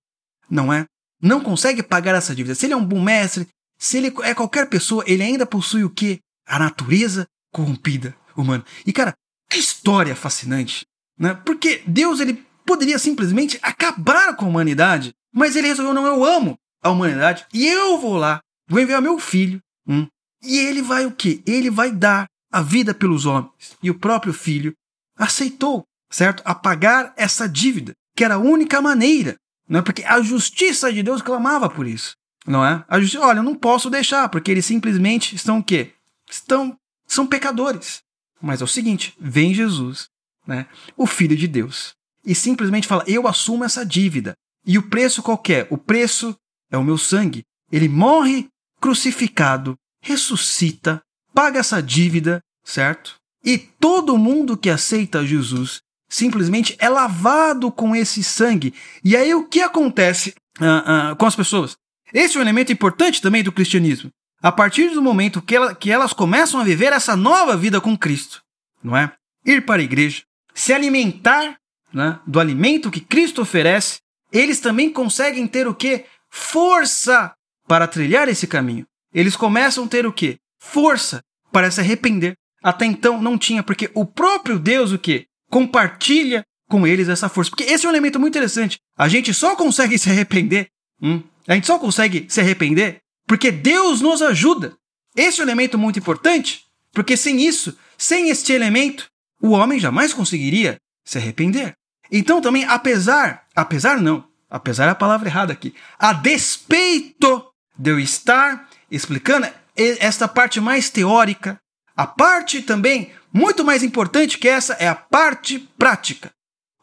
Não 0.49 0.73
é? 0.73 0.85
não 1.21 1.41
consegue 1.41 1.81
pagar 1.81 2.15
essa 2.15 2.35
dívida. 2.35 2.55
Se 2.55 2.65
ele 2.65 2.73
é 2.73 2.77
um 2.77 2.85
bom 2.85 3.01
mestre, 3.01 3.47
se 3.77 3.97
ele 3.97 4.13
é 4.23 4.33
qualquer 4.33 4.67
pessoa, 4.69 5.03
ele 5.07 5.23
ainda 5.23 5.45
possui 5.45 5.83
o 5.83 5.89
quê? 5.89 6.19
A 6.45 6.57
natureza 6.57 7.27
corrompida 7.51 8.15
humana. 8.35 8.65
E 8.85 8.93
cara, 8.93 9.13
que 9.49 9.59
história 9.59 10.15
fascinante, 10.15 10.85
né? 11.17 11.33
Porque 11.33 11.83
Deus 11.87 12.19
ele 12.19 12.45
poderia 12.65 12.99
simplesmente 12.99 13.59
acabar 13.61 14.35
com 14.35 14.45
a 14.45 14.49
humanidade, 14.49 15.13
mas 15.33 15.55
ele 15.55 15.67
resolveu 15.67 15.93
não, 15.93 16.05
eu 16.05 16.23
amo 16.23 16.57
a 16.81 16.89
humanidade 16.89 17.45
e 17.53 17.65
eu 17.65 17.97
vou 17.97 18.17
lá, 18.17 18.41
vou 18.67 18.79
enviar 18.79 19.01
meu 19.01 19.17
filho, 19.19 19.61
hum, 19.87 20.07
e 20.43 20.57
ele 20.57 20.81
vai 20.81 21.05
o 21.05 21.11
quê? 21.11 21.41
Ele 21.45 21.69
vai 21.69 21.91
dar 21.91 22.27
a 22.51 22.61
vida 22.61 22.93
pelos 22.93 23.25
homens. 23.25 23.77
E 23.81 23.89
o 23.89 23.97
próprio 23.97 24.33
filho 24.33 24.73
aceitou, 25.17 25.83
certo? 26.11 26.43
A 26.45 26.53
pagar 26.53 27.13
essa 27.17 27.47
dívida, 27.47 27.93
que 28.15 28.23
era 28.23 28.35
a 28.35 28.39
única 28.39 28.81
maneira 28.81 29.37
não 29.67 29.79
é 29.81 29.83
porque 29.83 30.03
a 30.03 30.21
justiça 30.21 30.91
de 30.91 31.03
Deus 31.03 31.21
clamava 31.21 31.69
por 31.69 31.85
isso, 31.85 32.15
não 32.47 32.65
é? 32.65 32.83
A 32.87 32.99
justiça, 32.99 33.23
olha, 33.23 33.39
eu 33.39 33.43
não 33.43 33.53
posso 33.53 33.89
deixar, 33.89 34.29
porque 34.29 34.49
eles 34.49 34.65
simplesmente 34.65 35.35
estão 35.35 35.59
o 35.59 35.63
quê? 35.63 35.91
Estão 36.29 36.77
são 37.05 37.27
pecadores. 37.27 38.01
Mas 38.41 38.61
é 38.61 38.63
o 38.63 38.67
seguinte, 38.67 39.15
vem 39.19 39.53
Jesus, 39.53 40.09
né? 40.45 40.67
O 40.95 41.05
filho 41.05 41.35
de 41.35 41.47
Deus, 41.47 41.93
e 42.25 42.33
simplesmente 42.33 42.87
fala: 42.87 43.03
"Eu 43.07 43.27
assumo 43.27 43.63
essa 43.63 43.85
dívida". 43.85 44.33
E 44.65 44.77
o 44.77 44.83
preço 44.83 45.23
qualquer, 45.23 45.65
é? 45.65 45.67
o 45.69 45.77
preço 45.77 46.35
é 46.69 46.77
o 46.77 46.83
meu 46.83 46.97
sangue. 46.97 47.43
Ele 47.71 47.87
morre 47.87 48.47
crucificado, 48.79 49.75
ressuscita, 50.01 51.01
paga 51.33 51.59
essa 51.59 51.81
dívida, 51.81 52.41
certo? 52.63 53.15
E 53.43 53.57
todo 53.57 54.17
mundo 54.17 54.57
que 54.57 54.69
aceita 54.69 55.25
Jesus 55.25 55.81
simplesmente 56.09 56.75
é 56.79 56.89
lavado 56.89 57.71
com 57.71 57.95
esse 57.95 58.23
sangue. 58.23 58.73
E 59.03 59.15
aí 59.15 59.33
o 59.33 59.47
que 59.47 59.61
acontece 59.61 60.33
uh, 60.59 61.11
uh, 61.11 61.15
com 61.15 61.25
as 61.25 61.35
pessoas? 61.35 61.77
Esse 62.13 62.37
é 62.37 62.39
um 62.39 62.43
elemento 62.43 62.71
importante 62.71 63.21
também 63.21 63.43
do 63.43 63.51
cristianismo. 63.51 64.09
A 64.41 64.51
partir 64.51 64.89
do 64.89 65.01
momento 65.01 65.41
que, 65.41 65.55
ela, 65.55 65.73
que 65.73 65.91
elas 65.91 66.13
começam 66.13 66.59
a 66.59 66.63
viver 66.63 66.93
essa 66.93 67.15
nova 67.15 67.57
vida 67.57 67.81
com 67.81 67.97
Cristo, 67.97 68.41
não 68.83 68.95
é? 68.95 69.11
Ir 69.45 69.65
para 69.65 69.81
a 69.81 69.83
igreja, 69.83 70.23
se 70.53 70.73
alimentar 70.73 71.57
né, 71.93 72.19
do 72.25 72.39
alimento 72.39 72.91
que 72.91 72.99
Cristo 72.99 73.41
oferece, 73.41 73.99
eles 74.31 74.59
também 74.59 74.91
conseguem 74.91 75.47
ter 75.47 75.67
o 75.67 75.73
que? 75.73 76.05
Força 76.29 77.33
para 77.67 77.87
trilhar 77.87 78.27
esse 78.29 78.45
caminho. 78.45 78.85
Eles 79.13 79.35
começam 79.35 79.85
a 79.85 79.87
ter 79.87 80.05
o 80.05 80.13
que? 80.13 80.37
Força 80.59 81.21
para 81.51 81.71
se 81.71 81.79
arrepender. 81.79 82.35
Até 82.61 82.85
então 82.85 83.21
não 83.21 83.37
tinha, 83.37 83.63
porque 83.63 83.89
o 83.93 84.05
próprio 84.05 84.59
Deus 84.59 84.91
o 84.91 84.99
que? 84.99 85.27
compartilha 85.49 86.45
com 86.69 86.85
eles 86.85 87.09
essa 87.09 87.29
força. 87.29 87.49
Porque 87.49 87.63
esse 87.63 87.85
é 87.85 87.89
um 87.89 87.91
elemento 87.91 88.19
muito 88.19 88.33
interessante. 88.33 88.77
A 88.97 89.07
gente 89.07 89.33
só 89.33 89.55
consegue 89.55 89.97
se 89.97 90.09
arrepender. 90.09 90.67
Hum, 91.01 91.21
a 91.47 91.55
gente 91.55 91.67
só 91.67 91.79
consegue 91.79 92.25
se 92.29 92.41
arrepender 92.41 92.97
porque 93.25 93.51
Deus 93.51 94.01
nos 94.01 94.21
ajuda. 94.21 94.75
Esse 95.15 95.41
é 95.41 95.43
um 95.43 95.47
elemento 95.47 95.77
muito 95.77 95.99
importante, 95.99 96.65
porque 96.91 97.17
sem 97.17 97.45
isso, 97.45 97.77
sem 97.97 98.29
este 98.29 98.53
elemento, 98.53 99.07
o 99.41 99.49
homem 99.49 99.79
jamais 99.79 100.13
conseguiria 100.13 100.77
se 101.05 101.17
arrepender. 101.17 101.73
Então 102.11 102.41
também, 102.41 102.65
apesar, 102.65 103.45
apesar 103.55 103.99
não, 103.99 104.25
apesar 104.49 104.85
é 104.85 104.89
a 104.89 104.95
palavra 104.95 105.27
errada 105.27 105.53
aqui, 105.53 105.73
a 105.99 106.13
despeito 106.13 107.45
de 107.77 107.91
eu 107.91 107.99
estar 107.99 108.69
explicando 108.89 109.47
esta 109.75 110.27
parte 110.27 110.59
mais 110.59 110.89
teórica, 110.89 111.59
a 111.95 112.07
parte 112.07 112.61
também 112.61 113.11
muito 113.33 113.63
mais 113.63 113.83
importante 113.83 114.37
que 114.37 114.47
essa 114.47 114.73
é 114.73 114.87
a 114.87 114.95
parte 114.95 115.59
prática. 115.77 116.31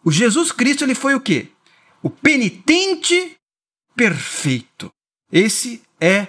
O 0.05 0.13
Jesus 0.13 0.53
Cristo 0.53 0.85
ele 0.85 0.95
foi 0.95 1.15
o 1.15 1.21
quê? 1.21 1.49
O 2.03 2.11
penitente 2.11 3.34
perfeito. 3.97 4.93
Esse 5.33 5.83
é 6.01 6.29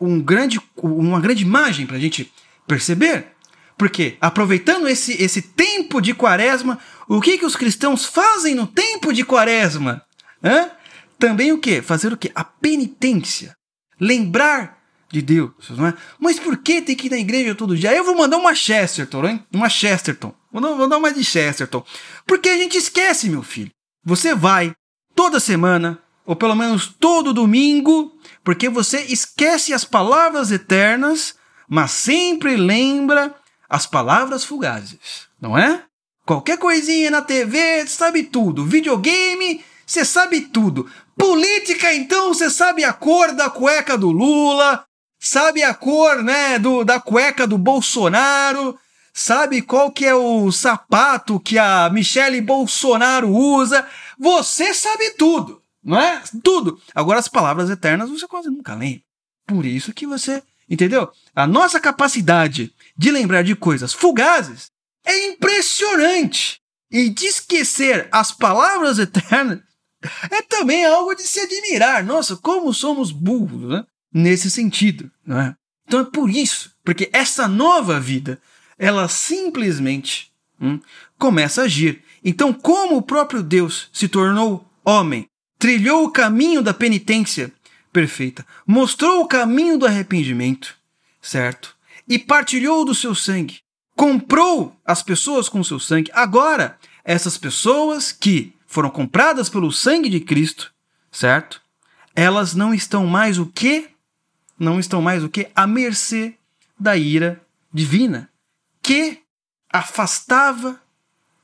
um 0.00 0.20
grande, 0.20 0.60
uma 0.76 1.20
grande 1.20 1.42
imagem 1.42 1.86
para 1.86 1.96
a 1.96 2.00
gente 2.00 2.32
perceber. 2.66 3.28
Porque, 3.76 4.18
aproveitando 4.20 4.88
esse, 4.88 5.12
esse 5.22 5.40
tempo 5.40 6.00
de 6.00 6.12
quaresma, 6.12 6.78
o 7.08 7.20
que, 7.20 7.38
que 7.38 7.46
os 7.46 7.56
cristãos 7.56 8.04
fazem 8.04 8.54
no 8.54 8.66
tempo 8.66 9.12
de 9.12 9.24
quaresma? 9.24 10.02
Hã? 10.44 10.70
Também 11.18 11.52
o 11.52 11.58
que? 11.58 11.80
Fazer 11.80 12.12
o 12.12 12.16
que? 12.16 12.30
A 12.34 12.44
penitência. 12.44 13.54
Lembrar 13.98 14.78
de 15.10 15.20
Deus, 15.20 15.52
não 15.70 15.86
é? 15.86 15.94
Mas 16.18 16.38
por 16.38 16.56
que 16.58 16.80
tem 16.80 16.94
que 16.94 17.08
ir 17.08 17.10
na 17.10 17.18
igreja 17.18 17.54
todo 17.54 17.76
dia? 17.76 17.94
Eu 17.94 18.04
vou 18.04 18.16
mandar 18.16 18.36
uma 18.36 18.54
Chesterton, 18.54 19.26
hein? 19.26 19.46
Uma 19.52 19.68
Chesterton. 19.68 20.34
Vou, 20.52 20.76
vou 20.76 20.88
dar 20.88 20.98
uma 20.98 21.12
de 21.12 21.24
Chesterton. 21.24 21.84
Porque 22.26 22.48
a 22.48 22.56
gente 22.56 22.78
esquece, 22.78 23.28
meu 23.28 23.42
filho. 23.42 23.70
Você 24.04 24.34
vai 24.34 24.72
toda 25.14 25.40
semana, 25.40 25.99
ou 26.24 26.36
pelo 26.36 26.54
menos 26.54 26.94
todo 26.98 27.34
domingo, 27.34 28.12
porque 28.44 28.68
você 28.68 29.00
esquece 29.02 29.72
as 29.72 29.84
palavras 29.84 30.50
eternas, 30.50 31.34
mas 31.68 31.90
sempre 31.90 32.56
lembra 32.56 33.34
as 33.68 33.86
palavras 33.86 34.44
fugazes, 34.44 35.28
não 35.40 35.56
é? 35.56 35.84
Qualquer 36.26 36.58
coisinha 36.58 37.10
na 37.10 37.22
TV, 37.22 37.86
sabe 37.86 38.24
tudo. 38.24 38.64
Videogame, 38.64 39.64
você 39.86 40.04
sabe 40.04 40.42
tudo. 40.42 40.88
Política, 41.16 41.92
então, 41.92 42.32
você 42.32 42.48
sabe 42.48 42.84
a 42.84 42.92
cor 42.92 43.32
da 43.32 43.50
cueca 43.50 43.98
do 43.98 44.10
Lula, 44.10 44.84
sabe 45.18 45.62
a 45.62 45.74
cor, 45.74 46.22
né, 46.22 46.58
do, 46.58 46.84
da 46.84 47.00
cueca 47.00 47.46
do 47.46 47.58
Bolsonaro, 47.58 48.78
sabe 49.12 49.60
qual 49.60 49.90
que 49.90 50.06
é 50.06 50.14
o 50.14 50.50
sapato 50.50 51.40
que 51.40 51.58
a 51.58 51.90
Michele 51.90 52.40
Bolsonaro 52.40 53.28
usa. 53.28 53.86
Você 54.18 54.72
sabe 54.72 55.10
tudo, 55.10 55.59
não 55.82 55.98
é? 55.98 56.22
Tudo. 56.42 56.80
Agora 56.94 57.18
as 57.18 57.28
palavras 57.28 57.70
eternas 57.70 58.10
você 58.10 58.26
quase 58.26 58.48
nunca 58.48 58.74
lembra. 58.74 59.02
Por 59.46 59.64
isso 59.64 59.92
que 59.92 60.06
você, 60.06 60.42
entendeu? 60.68 61.10
A 61.34 61.46
nossa 61.46 61.80
capacidade 61.80 62.72
de 62.96 63.10
lembrar 63.10 63.42
de 63.42 63.54
coisas 63.56 63.92
fugazes 63.92 64.70
é 65.04 65.28
impressionante. 65.28 66.60
E 66.92 67.08
de 67.08 67.26
esquecer 67.26 68.08
as 68.10 68.32
palavras 68.32 68.98
eternas 68.98 69.60
é 70.30 70.42
também 70.42 70.84
algo 70.84 71.14
de 71.14 71.22
se 71.22 71.40
admirar. 71.40 72.04
Nossa, 72.04 72.36
como 72.36 72.74
somos 72.74 73.12
burros, 73.12 73.70
né? 73.70 73.84
nesse 74.12 74.50
sentido, 74.50 75.10
não 75.24 75.40
é? 75.40 75.56
Então 75.86 76.00
é 76.00 76.04
por 76.04 76.30
isso, 76.30 76.72
porque 76.84 77.08
essa 77.12 77.48
nova 77.48 77.98
vida, 77.98 78.40
ela 78.78 79.08
simplesmente 79.08 80.30
hum, 80.60 80.80
começa 81.18 81.62
a 81.62 81.64
agir. 81.64 82.02
Então, 82.24 82.52
como 82.52 82.96
o 82.96 83.02
próprio 83.02 83.42
Deus 83.42 83.88
se 83.92 84.08
tornou 84.08 84.68
homem, 84.84 85.26
trilhou 85.60 86.04
o 86.04 86.10
caminho 86.10 86.62
da 86.62 86.74
penitência 86.74 87.52
perfeita, 87.92 88.44
mostrou 88.66 89.20
o 89.20 89.28
caminho 89.28 89.78
do 89.78 89.86
arrependimento, 89.86 90.74
certo? 91.22 91.76
E 92.08 92.18
partilhou 92.18 92.84
do 92.84 92.94
seu 92.94 93.14
sangue, 93.14 93.60
comprou 93.94 94.74
as 94.84 95.02
pessoas 95.02 95.48
com 95.48 95.62
seu 95.62 95.78
sangue. 95.78 96.10
Agora, 96.12 96.76
essas 97.04 97.38
pessoas 97.38 98.10
que 98.10 98.52
foram 98.66 98.90
compradas 98.90 99.48
pelo 99.48 99.70
sangue 99.70 100.08
de 100.08 100.18
Cristo, 100.18 100.72
certo? 101.12 101.60
Elas 102.16 102.54
não 102.54 102.74
estão 102.74 103.06
mais 103.06 103.38
o 103.38 103.46
que 103.46 103.88
não 104.60 104.78
estão 104.78 105.00
mais 105.00 105.24
o 105.24 105.28
que? 105.30 105.48
À 105.54 105.66
mercê 105.66 106.34
da 106.78 106.94
ira 106.94 107.40
divina, 107.72 108.28
que 108.82 109.22
afastava 109.72 110.78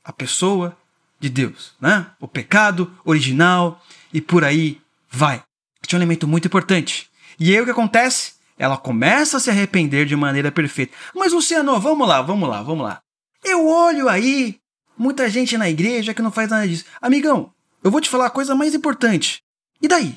a 0.05 0.12
pessoa 0.12 0.77
de 1.19 1.31
Deus, 1.31 1.75
né? 1.81 2.11
O 2.21 2.29
pecado 2.29 2.93
original 3.05 3.83
e 4.17 4.21
por 4.21 4.45
aí 4.45 4.81
vai. 5.11 5.43
Este 5.83 5.95
é 5.95 5.99
um 5.99 6.01
elemento 6.01 6.27
muito 6.27 6.47
importante. 6.47 7.11
E 7.39 7.53
aí 7.53 7.61
o 7.61 7.64
que 7.64 7.71
acontece? 7.71 8.33
Ela 8.59 8.79
começa 8.79 9.37
a 9.37 9.41
se 9.41 9.51
arrepender 9.51 10.07
de 10.07 10.17
maneira 10.17 10.51
perfeita. 10.51 10.97
Mas 11.14 11.33
Luciano, 11.33 11.79
vamos 11.79 12.09
lá, 12.09 12.23
vamos 12.23 12.49
lá, 12.49 12.62
vamos 12.62 12.87
lá. 12.87 13.01
Eu 13.45 13.69
olho 13.69 14.09
aí 14.09 14.59
muita 14.97 15.29
gente 15.29 15.59
na 15.59 15.69
igreja 15.69 16.14
que 16.14 16.23
não 16.23 16.33
faz 16.33 16.49
nada 16.49 16.67
disso. 16.67 16.87
Amigão, 17.01 17.53
eu 17.85 17.91
vou 17.91 18.01
te 18.01 18.09
falar 18.09 18.27
a 18.27 18.31
coisa 18.31 18.55
mais 18.55 18.75
importante. 18.75 19.43
E 19.83 19.87
daí? 19.87 20.17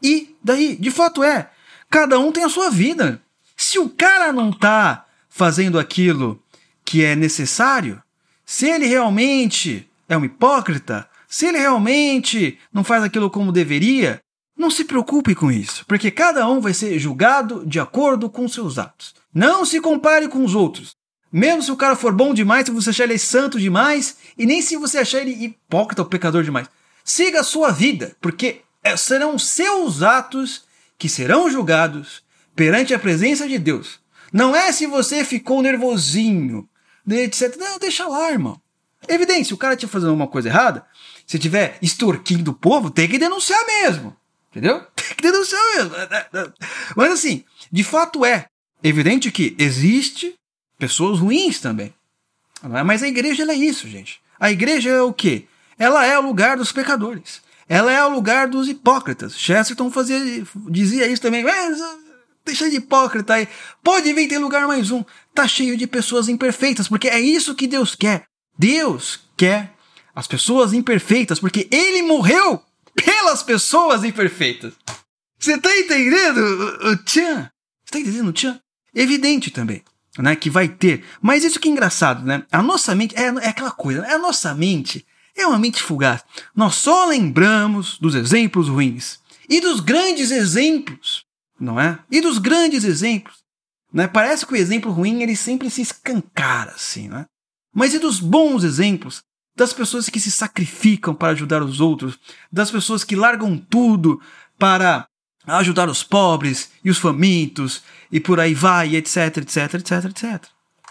E 0.00 0.36
daí? 0.42 0.76
De 0.76 0.92
fato 0.92 1.24
é, 1.24 1.50
Cada 1.90 2.20
um 2.20 2.30
tem 2.30 2.44
a 2.44 2.48
sua 2.48 2.70
vida. 2.70 3.20
Se 3.56 3.80
o 3.80 3.88
cara 3.90 4.32
não 4.32 4.52
tá 4.52 5.06
fazendo 5.28 5.76
aquilo 5.76 6.40
que 6.84 7.04
é 7.04 7.16
necessário, 7.16 8.00
se 8.46 8.68
ele 8.68 8.86
realmente 8.86 9.90
é 10.08 10.16
um 10.16 10.24
hipócrita, 10.24 11.09
se 11.30 11.46
ele 11.46 11.58
realmente 11.58 12.58
não 12.72 12.82
faz 12.82 13.04
aquilo 13.04 13.30
como 13.30 13.52
deveria, 13.52 14.20
não 14.58 14.68
se 14.68 14.84
preocupe 14.84 15.32
com 15.32 15.50
isso, 15.50 15.86
porque 15.86 16.10
cada 16.10 16.46
um 16.48 16.60
vai 16.60 16.74
ser 16.74 16.98
julgado 16.98 17.64
de 17.64 17.78
acordo 17.78 18.28
com 18.28 18.48
seus 18.48 18.78
atos. 18.78 19.14
Não 19.32 19.64
se 19.64 19.80
compare 19.80 20.26
com 20.26 20.44
os 20.44 20.56
outros. 20.56 20.96
Mesmo 21.32 21.62
se 21.62 21.70
o 21.70 21.76
cara 21.76 21.94
for 21.94 22.12
bom 22.12 22.34
demais, 22.34 22.66
se 22.66 22.72
você 22.72 22.90
achar 22.90 23.04
ele 23.04 23.16
santo 23.16 23.60
demais, 23.60 24.16
e 24.36 24.44
nem 24.44 24.60
se 24.60 24.76
você 24.76 24.98
achar 24.98 25.20
ele 25.20 25.44
hipócrita 25.44 26.02
ou 26.02 26.08
pecador 26.08 26.42
demais. 26.42 26.68
Siga 27.04 27.40
a 27.40 27.44
sua 27.44 27.70
vida, 27.70 28.16
porque 28.20 28.62
é, 28.82 28.96
serão 28.96 29.38
seus 29.38 30.02
atos 30.02 30.64
que 30.98 31.08
serão 31.08 31.48
julgados 31.48 32.24
perante 32.56 32.92
a 32.92 32.98
presença 32.98 33.46
de 33.46 33.56
Deus. 33.56 34.00
Não 34.32 34.54
é 34.54 34.72
se 34.72 34.84
você 34.84 35.24
ficou 35.24 35.62
nervosinho, 35.62 36.68
etc. 37.08 37.56
Não, 37.56 37.78
deixa 37.78 38.08
lá, 38.08 38.32
irmão. 38.32 38.60
Evidente, 39.08 39.48
se 39.48 39.54
o 39.54 39.56
cara 39.56 39.74
estiver 39.74 39.92
fazendo 39.92 40.12
uma 40.12 40.28
coisa 40.28 40.48
errada, 40.48 40.84
se 41.30 41.36
estiver 41.36 41.78
extorquindo 41.80 42.50
o 42.50 42.54
povo, 42.54 42.90
tem 42.90 43.08
que 43.08 43.16
denunciar 43.16 43.64
mesmo. 43.64 44.16
Entendeu? 44.50 44.80
Tem 44.96 45.14
que 45.16 45.22
denunciar 45.22 45.62
mesmo. 45.76 45.92
Mas 46.96 47.12
assim, 47.12 47.44
de 47.70 47.84
fato 47.84 48.24
é 48.24 48.46
evidente 48.82 49.30
que 49.30 49.54
existe 49.56 50.34
pessoas 50.76 51.20
ruins 51.20 51.60
também. 51.60 51.94
É? 52.64 52.82
Mas 52.82 53.04
a 53.04 53.08
igreja 53.08 53.44
é 53.44 53.54
isso, 53.54 53.88
gente. 53.88 54.20
A 54.40 54.50
igreja 54.50 54.90
é 54.90 55.02
o 55.02 55.12
quê? 55.12 55.44
Ela 55.78 56.04
é 56.04 56.18
o 56.18 56.22
lugar 56.22 56.56
dos 56.56 56.72
pecadores. 56.72 57.40
Ela 57.68 57.92
é 57.92 58.04
o 58.04 58.08
lugar 58.08 58.48
dos 58.48 58.68
hipócritas. 58.68 59.38
Chesterton 59.38 59.88
fazia, 59.88 60.18
dizia 60.68 61.06
isso 61.06 61.22
também. 61.22 61.44
Tá 62.44 62.52
cheio 62.52 62.72
de 62.72 62.78
hipócrita 62.78 63.34
aí. 63.34 63.48
Pode 63.84 64.12
vir, 64.12 64.26
tem 64.26 64.38
lugar 64.38 64.66
mais 64.66 64.90
um. 64.90 65.04
Tá 65.32 65.46
cheio 65.46 65.76
de 65.76 65.86
pessoas 65.86 66.28
imperfeitas, 66.28 66.88
porque 66.88 67.06
é 67.06 67.20
isso 67.20 67.54
que 67.54 67.68
Deus 67.68 67.94
quer. 67.94 68.24
Deus 68.58 69.20
quer 69.36 69.78
as 70.14 70.26
pessoas 70.26 70.72
imperfeitas, 70.72 71.38
porque 71.38 71.68
Ele 71.70 72.02
morreu 72.02 72.62
pelas 72.94 73.42
pessoas 73.42 74.04
imperfeitas. 74.04 74.74
Você 75.38 75.56
tá 75.58 75.74
entendendo, 75.76 76.38
o 76.38 76.96
Tchan? 77.04 77.50
Você 77.84 77.92
tá 77.92 77.98
entendendo, 77.98 78.32
Tchan? 78.32 78.60
Evidente 78.94 79.50
também, 79.50 79.82
né, 80.18 80.36
que 80.36 80.50
vai 80.50 80.68
ter. 80.68 81.04
Mas 81.22 81.44
isso 81.44 81.58
que 81.58 81.68
é 81.68 81.72
engraçado, 81.72 82.24
né? 82.24 82.44
A 82.50 82.62
nossa 82.62 82.94
mente, 82.94 83.14
é, 83.16 83.26
é 83.26 83.48
aquela 83.48 83.70
coisa, 83.70 84.02
né? 84.02 84.12
a 84.12 84.18
nossa 84.18 84.54
mente, 84.54 85.06
é 85.36 85.46
uma 85.46 85.58
mente 85.58 85.82
fugaz. 85.82 86.22
Nós 86.54 86.74
só 86.74 87.06
lembramos 87.06 87.98
dos 87.98 88.14
exemplos 88.14 88.68
ruins 88.68 89.18
e 89.48 89.60
dos 89.60 89.80
grandes 89.80 90.30
exemplos, 90.30 91.24
não 91.58 91.80
é? 91.80 91.98
E 92.10 92.20
dos 92.20 92.38
grandes 92.38 92.84
exemplos. 92.84 93.36
Né? 93.92 94.06
Parece 94.06 94.46
que 94.46 94.52
o 94.52 94.56
exemplo 94.56 94.92
ruim 94.92 95.22
ele 95.22 95.34
sempre 95.34 95.70
se 95.70 95.82
escancara 95.82 96.72
assim, 96.72 97.08
né? 97.08 97.26
Mas 97.74 97.94
e 97.94 97.98
dos 97.98 98.20
bons 98.20 98.64
exemplos? 98.64 99.22
Das 99.60 99.74
pessoas 99.74 100.08
que 100.08 100.18
se 100.18 100.30
sacrificam 100.30 101.14
para 101.14 101.32
ajudar 101.32 101.62
os 101.62 101.82
outros, 101.82 102.18
das 102.50 102.70
pessoas 102.70 103.04
que 103.04 103.14
largam 103.14 103.58
tudo 103.58 104.18
para 104.58 105.06
ajudar 105.46 105.86
os 105.86 106.02
pobres 106.02 106.70
e 106.82 106.88
os 106.88 106.96
famintos 106.96 107.82
e 108.10 108.18
por 108.18 108.40
aí 108.40 108.54
vai, 108.54 108.96
etc, 108.96 109.36
etc, 109.36 109.74
etc, 109.74 110.04
etc. 110.06 110.44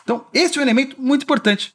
Então, 0.04 0.24
esse 0.32 0.56
é 0.56 0.60
um 0.60 0.62
elemento 0.62 1.02
muito 1.02 1.24
importante. 1.24 1.74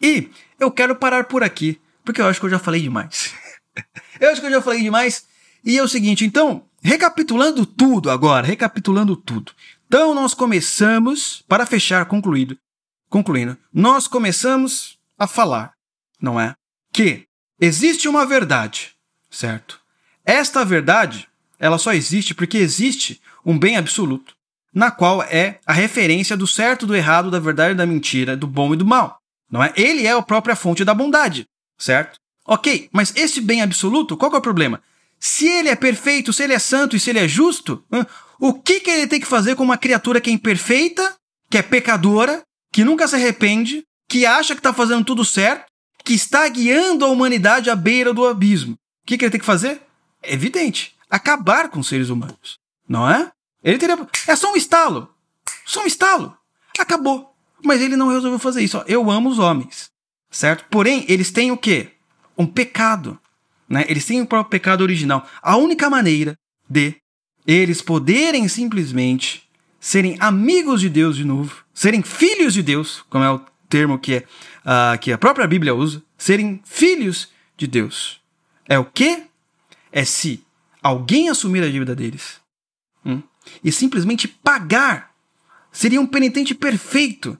E 0.00 0.30
eu 0.60 0.70
quero 0.70 0.94
parar 0.94 1.24
por 1.24 1.42
aqui 1.42 1.80
porque 2.04 2.20
eu 2.20 2.28
acho 2.28 2.38
que 2.38 2.46
eu 2.46 2.50
já 2.50 2.60
falei 2.60 2.80
demais. 2.80 3.34
eu 4.20 4.30
acho 4.30 4.40
que 4.40 4.46
eu 4.46 4.52
já 4.52 4.62
falei 4.62 4.82
demais. 4.82 5.26
E 5.64 5.76
é 5.76 5.82
o 5.82 5.88
seguinte, 5.88 6.24
então, 6.24 6.64
recapitulando 6.80 7.66
tudo 7.66 8.08
agora, 8.08 8.46
recapitulando 8.46 9.16
tudo. 9.16 9.50
Então 9.88 10.14
nós 10.14 10.32
começamos, 10.32 11.42
para 11.48 11.66
fechar, 11.66 12.04
concluído, 12.04 12.56
concluindo, 13.10 13.58
nós 13.74 14.06
começamos 14.06 14.96
a 15.18 15.26
falar, 15.26 15.75
não 16.20 16.40
é? 16.40 16.54
Que 16.92 17.26
existe 17.60 18.08
uma 18.08 18.26
verdade, 18.26 18.92
certo? 19.30 19.80
Esta 20.24 20.64
verdade, 20.64 21.28
ela 21.58 21.78
só 21.78 21.92
existe 21.92 22.34
porque 22.34 22.58
existe 22.58 23.20
um 23.44 23.58
bem 23.58 23.76
absoluto, 23.76 24.34
na 24.72 24.90
qual 24.90 25.22
é 25.22 25.60
a 25.64 25.72
referência 25.72 26.36
do 26.36 26.46
certo, 26.46 26.86
do 26.86 26.94
errado, 26.94 27.30
da 27.30 27.38
verdade 27.38 27.72
e 27.72 27.76
da 27.76 27.86
mentira, 27.86 28.36
do 28.36 28.46
bom 28.46 28.74
e 28.74 28.76
do 28.76 28.84
mal. 28.84 29.20
Não 29.50 29.62
é? 29.62 29.72
Ele 29.76 30.06
é 30.06 30.12
a 30.12 30.22
própria 30.22 30.56
fonte 30.56 30.84
da 30.84 30.92
bondade 30.92 31.46
certo? 31.78 32.18
Ok, 32.46 32.88
mas 32.92 33.12
esse 33.16 33.40
bem 33.40 33.62
absoluto, 33.62 34.16
qual 34.16 34.32
é 34.32 34.36
o 34.36 34.40
problema? 34.40 34.82
Se 35.18 35.46
ele 35.46 35.68
é 35.68 35.76
perfeito, 35.76 36.32
se 36.32 36.42
ele 36.42 36.52
é 36.52 36.58
santo 36.58 36.96
e 36.96 37.00
se 37.00 37.10
ele 37.10 37.18
é 37.18 37.26
justo, 37.26 37.84
o 38.38 38.54
que, 38.54 38.80
que 38.80 38.90
ele 38.90 39.06
tem 39.06 39.20
que 39.20 39.26
fazer 39.26 39.56
com 39.56 39.64
uma 39.64 39.78
criatura 39.78 40.20
que 40.20 40.30
é 40.30 40.32
imperfeita, 40.32 41.16
que 41.50 41.58
é 41.58 41.62
pecadora, 41.62 42.42
que 42.72 42.84
nunca 42.84 43.08
se 43.08 43.16
arrepende, 43.16 43.84
que 44.08 44.26
acha 44.26 44.54
que 44.54 44.60
está 44.60 44.72
fazendo 44.72 45.04
tudo 45.04 45.24
certo, 45.24 45.65
que 46.06 46.14
está 46.14 46.48
guiando 46.48 47.04
a 47.04 47.08
humanidade 47.08 47.68
à 47.68 47.74
beira 47.74 48.14
do 48.14 48.24
abismo? 48.24 48.74
O 48.74 48.78
que, 49.04 49.18
que 49.18 49.24
ele 49.24 49.32
tem 49.32 49.40
que 49.40 49.44
fazer? 49.44 49.82
É 50.22 50.32
evidente. 50.32 50.94
acabar 51.10 51.68
com 51.68 51.80
os 51.80 51.88
seres 51.88 52.10
humanos, 52.10 52.60
não 52.88 53.10
é? 53.10 53.30
Ele 53.62 53.76
teria. 53.76 53.98
É 54.28 54.36
só 54.36 54.52
um 54.52 54.56
estalo. 54.56 55.12
Só 55.64 55.82
um 55.82 55.86
estalo. 55.86 56.36
Acabou. 56.78 57.34
Mas 57.64 57.80
ele 57.80 57.96
não 57.96 58.08
resolveu 58.08 58.38
fazer 58.38 58.62
isso. 58.62 58.82
Eu 58.86 59.10
amo 59.10 59.28
os 59.28 59.40
homens. 59.40 59.90
Certo? 60.30 60.64
Porém, 60.70 61.04
eles 61.08 61.32
têm 61.32 61.50
o 61.50 61.56
quê? 61.56 61.90
Um 62.38 62.46
pecado. 62.46 63.18
Né? 63.68 63.84
Eles 63.88 64.04
têm 64.04 64.20
o 64.20 64.26
próprio 64.26 64.50
pecado 64.50 64.82
original. 64.82 65.26
A 65.42 65.56
única 65.56 65.90
maneira 65.90 66.38
de 66.68 66.94
eles 67.44 67.82
poderem 67.82 68.46
simplesmente 68.46 69.48
serem 69.80 70.16
amigos 70.20 70.80
de 70.80 70.88
Deus 70.88 71.16
de 71.16 71.24
novo, 71.24 71.64
serem 71.74 72.02
filhos 72.02 72.54
de 72.54 72.62
Deus, 72.62 73.04
como 73.08 73.24
é 73.24 73.30
o 73.30 73.40
termo 73.68 73.98
que, 73.98 74.14
é, 74.14 74.24
uh, 74.66 74.98
que 74.98 75.12
a 75.12 75.18
própria 75.18 75.46
Bíblia 75.46 75.74
usa, 75.74 76.02
serem 76.18 76.60
filhos 76.64 77.28
de 77.56 77.66
Deus. 77.66 78.20
É 78.68 78.78
o 78.78 78.84
que? 78.84 79.24
É 79.92 80.04
se 80.04 80.44
alguém 80.82 81.28
assumir 81.28 81.62
a 81.62 81.70
dívida 81.70 81.94
deles 81.94 82.40
hum, 83.04 83.22
e 83.62 83.70
simplesmente 83.70 84.26
pagar. 84.26 85.14
Seria 85.70 86.00
um 86.00 86.06
penitente 86.06 86.54
perfeito. 86.54 87.38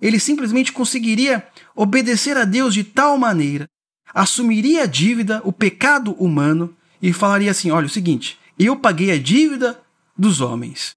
Ele 0.00 0.20
simplesmente 0.20 0.72
conseguiria 0.72 1.46
obedecer 1.74 2.36
a 2.36 2.44
Deus 2.44 2.72
de 2.72 2.84
tal 2.84 3.18
maneira, 3.18 3.66
assumiria 4.14 4.84
a 4.84 4.86
dívida, 4.86 5.40
o 5.44 5.52
pecado 5.52 6.12
humano 6.12 6.74
e 7.02 7.12
falaria 7.12 7.50
assim: 7.50 7.70
olha, 7.70 7.86
é 7.86 7.88
o 7.88 7.90
seguinte, 7.90 8.38
eu 8.58 8.76
paguei 8.76 9.10
a 9.10 9.18
dívida 9.18 9.80
dos 10.16 10.40
homens. 10.40 10.92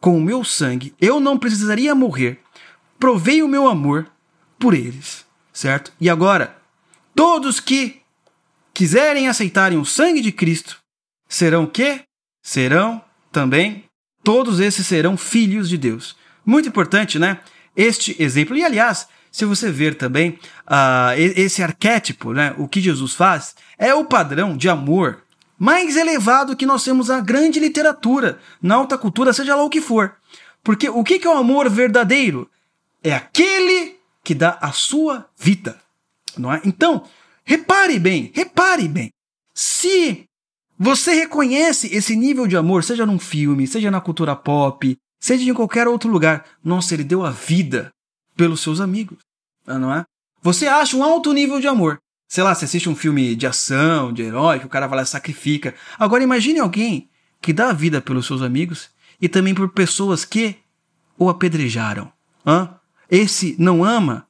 Com 0.00 0.16
o 0.18 0.22
meu 0.22 0.44
sangue, 0.44 0.94
eu 1.00 1.18
não 1.18 1.38
precisaria 1.38 1.94
morrer. 1.94 2.40
Provei 2.98 3.42
o 3.42 3.48
meu 3.48 3.66
amor 3.66 4.10
por 4.58 4.72
eles, 4.72 5.25
certo? 5.56 5.90
E 5.98 6.10
agora, 6.10 6.54
todos 7.14 7.60
que 7.60 8.02
quiserem 8.74 9.26
aceitarem 9.26 9.78
o 9.78 9.86
sangue 9.86 10.20
de 10.20 10.30
Cristo 10.30 10.76
serão 11.26 11.66
quê? 11.66 12.02
Serão 12.42 13.02
também, 13.32 13.84
todos 14.22 14.60
esses 14.60 14.86
serão 14.86 15.16
filhos 15.16 15.66
de 15.68 15.78
Deus. 15.78 16.14
Muito 16.44 16.68
importante, 16.68 17.18
né? 17.18 17.40
Este 17.74 18.14
exemplo. 18.22 18.54
E 18.54 18.62
aliás, 18.62 19.08
se 19.32 19.46
você 19.46 19.70
ver 19.70 19.94
também 19.94 20.38
uh, 20.66 21.16
esse 21.16 21.62
arquétipo, 21.62 22.34
né, 22.34 22.54
o 22.58 22.68
que 22.68 22.80
Jesus 22.80 23.14
faz, 23.14 23.54
é 23.78 23.94
o 23.94 24.04
padrão 24.04 24.56
de 24.56 24.68
amor 24.68 25.22
mais 25.58 25.96
elevado 25.96 26.54
que 26.54 26.66
nós 26.66 26.84
temos 26.84 27.08
na 27.08 27.20
grande 27.20 27.58
literatura, 27.58 28.38
na 28.60 28.74
alta 28.74 28.98
cultura, 28.98 29.32
seja 29.32 29.56
lá 29.56 29.64
o 29.64 29.70
que 29.70 29.80
for. 29.80 30.14
Porque 30.62 30.86
o 30.90 31.02
que 31.02 31.26
é 31.26 31.30
o 31.30 31.38
amor 31.38 31.70
verdadeiro? 31.70 32.50
É 33.02 33.14
aquele 33.14 33.95
que 34.26 34.34
dá 34.34 34.58
a 34.60 34.72
sua 34.72 35.30
vida. 35.38 35.78
Não 36.36 36.52
é? 36.52 36.60
Então, 36.64 37.04
repare 37.44 37.96
bem, 37.96 38.32
repare 38.34 38.88
bem. 38.88 39.10
Se 39.54 40.24
você 40.76 41.14
reconhece 41.14 41.86
esse 41.94 42.16
nível 42.16 42.48
de 42.48 42.56
amor, 42.56 42.82
seja 42.82 43.06
num 43.06 43.20
filme, 43.20 43.68
seja 43.68 43.88
na 43.88 44.00
cultura 44.00 44.34
pop, 44.34 44.96
seja 45.20 45.48
em 45.48 45.54
qualquer 45.54 45.86
outro 45.86 46.10
lugar, 46.10 46.44
nossa, 46.62 46.92
ele 46.92 47.04
deu 47.04 47.24
a 47.24 47.30
vida 47.30 47.92
pelos 48.36 48.60
seus 48.62 48.80
amigos, 48.80 49.18
não 49.64 49.94
é? 49.94 50.04
Você 50.42 50.66
acha 50.66 50.96
um 50.96 51.04
alto 51.04 51.32
nível 51.32 51.60
de 51.60 51.68
amor. 51.68 51.98
Sei 52.28 52.42
lá, 52.42 52.52
você 52.52 52.64
assiste 52.64 52.88
um 52.88 52.96
filme 52.96 53.36
de 53.36 53.46
ação, 53.46 54.12
de 54.12 54.22
herói, 54.22 54.58
que 54.58 54.66
o 54.66 54.68
cara 54.68 54.88
vai 54.88 54.96
lá 54.96 55.02
e 55.04 55.06
sacrifica. 55.06 55.72
Agora 55.96 56.24
imagine 56.24 56.58
alguém 56.58 57.08
que 57.40 57.52
dá 57.52 57.70
a 57.70 57.72
vida 57.72 58.00
pelos 58.00 58.26
seus 58.26 58.42
amigos 58.42 58.90
e 59.20 59.28
também 59.28 59.54
por 59.54 59.68
pessoas 59.68 60.24
que 60.24 60.56
o 61.16 61.28
apedrejaram. 61.28 62.12
Hã? 62.44 62.76
Esse 63.10 63.56
não 63.58 63.84
ama 63.84 64.26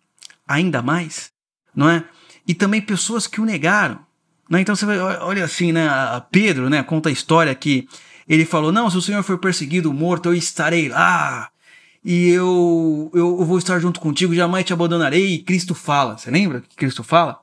ainda 0.47 0.83
mais, 0.83 1.31
não 1.74 1.89
é? 1.89 2.05
E 2.47 2.55
também 2.55 2.81
pessoas 2.81 3.27
que 3.27 3.41
o 3.41 3.45
negaram. 3.45 3.99
Né? 4.49 4.61
Então 4.61 4.77
você 4.77 4.87
vai, 4.87 4.99
olha 4.99 5.45
assim, 5.45 5.72
né? 5.72 5.89
A 5.89 6.20
Pedro, 6.20 6.70
né? 6.70 6.83
Conta 6.83 7.09
a 7.09 7.12
história 7.12 7.55
que 7.55 7.89
ele 8.29 8.45
falou: 8.45 8.70
Não, 8.72 8.89
se 8.91 8.97
o 8.97 9.03
Senhor 9.03 9.22
for 9.22 9.39
perseguido, 9.39 9.93
morto, 9.93 10.27
eu 10.27 10.35
estarei 10.35 10.89
lá. 10.89 11.51
E 12.05 12.29
eu, 12.29 13.11
eu, 13.12 13.41
eu 13.41 13.45
vou 13.45 13.59
estar 13.59 13.81
junto 13.81 13.99
contigo, 13.99 14.33
jamais 14.33 14.64
te 14.64 14.72
abandonarei. 14.72 15.35
E 15.35 15.39
Cristo 15.41 15.74
fala. 15.74 16.16
Você 16.16 16.31
lembra 16.31 16.61
que 16.61 16.77
Cristo 16.77 17.03
fala? 17.03 17.41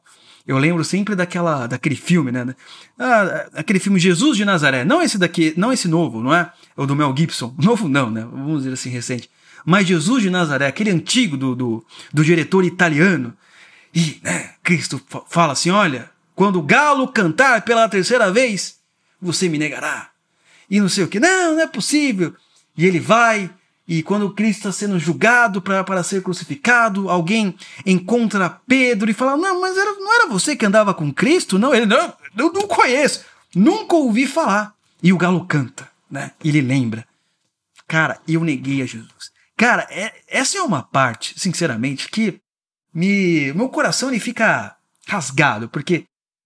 Eu 0.48 0.58
lembro 0.58 0.84
sempre 0.84 1.16
daquela, 1.16 1.68
daquele 1.68 1.96
filme, 1.96 2.32
né? 2.32 2.56
Ah, 2.98 3.48
aquele 3.56 3.80
filme 3.80 4.00
Jesus 4.00 4.38
de 4.38 4.46
Nazaré. 4.46 4.86
Não 4.86 5.02
esse 5.02 5.18
daqui, 5.18 5.54
não 5.58 5.72
esse 5.72 5.88
novo, 5.88 6.22
não 6.22 6.34
é? 6.34 6.52
O 6.78 6.86
do 6.86 6.96
Mel 6.96 7.14
Gibson. 7.16 7.54
Novo 7.62 7.88
não, 7.88 8.10
né? 8.10 8.26
Vamos 8.30 8.64
dizer 8.64 8.74
assim, 8.74 8.90
recente. 8.90 9.30
Mas 9.66 9.88
Jesus 9.88 10.22
de 10.22 10.30
Nazaré, 10.30 10.68
aquele 10.68 10.90
antigo 10.90 11.38
do, 11.38 11.56
do, 11.56 11.86
do 12.14 12.24
diretor 12.24 12.64
italiano. 12.64 13.34
E, 13.94 14.20
né, 14.24 14.52
Cristo 14.64 15.02
fala 15.30 15.54
assim: 15.54 15.70
olha, 15.70 16.10
quando 16.36 16.60
o 16.60 16.64
galo 16.64 17.08
cantar 17.08 17.62
pela 17.62 17.88
terceira 17.88 18.32
vez, 18.32 18.78
você 19.22 19.48
me 19.48 19.58
negará. 19.58 20.10
E 20.70 20.80
não 20.80 20.90
sei 20.90 21.04
o 21.04 21.08
que. 21.08 21.20
Não, 21.20 21.54
não 21.54 21.62
é 21.62 21.68
possível. 21.68 22.36
E 22.76 22.86
ele 22.86 23.00
vai 23.00 23.50
e 23.88 24.02
quando 24.02 24.34
Cristo 24.34 24.60
está 24.60 24.72
sendo 24.72 24.98
julgado 24.98 25.62
para 25.62 26.04
ser 26.04 26.24
crucificado, 26.24 27.10
alguém 27.10 27.54
encontra 27.86 28.62
Pedro 28.66 29.10
e 29.10 29.14
fala: 29.14 29.36
Não, 29.36 29.60
mas 29.60 29.78
era, 29.78 29.92
não 29.94 30.14
era 30.14 30.28
você 30.28 30.56
que 30.56 30.66
andava 30.66 30.94
com 30.94 31.14
Cristo? 31.14 31.60
Não, 31.60 31.76
ele 31.76 31.86
não, 31.86 32.14
eu 32.38 32.52
não 32.54 32.68
conheço, 32.68 33.26
nunca 33.54 33.96
ouvi 33.96 34.26
falar. 34.26 34.74
E 35.02 35.12
o 35.12 35.18
galo 35.18 35.46
canta, 35.46 35.90
né? 36.10 36.32
Ele 36.44 36.62
lembra: 36.62 37.06
Cara, 37.86 38.20
eu 38.26 38.44
neguei 38.44 38.82
a 38.82 38.86
Jesus. 38.86 39.13
Cara, 39.58 39.88
é, 39.90 40.14
essa 40.28 40.58
é 40.58 40.62
uma 40.62 40.82
parte, 40.82 41.40
sinceramente, 41.40 42.10
que 42.10 42.40
me, 42.94 43.54
meu 43.54 43.70
coração 43.70 44.10
ele 44.10 44.20
fica 44.20 44.76
rasgado, 45.08 45.70
porque 45.70 46.06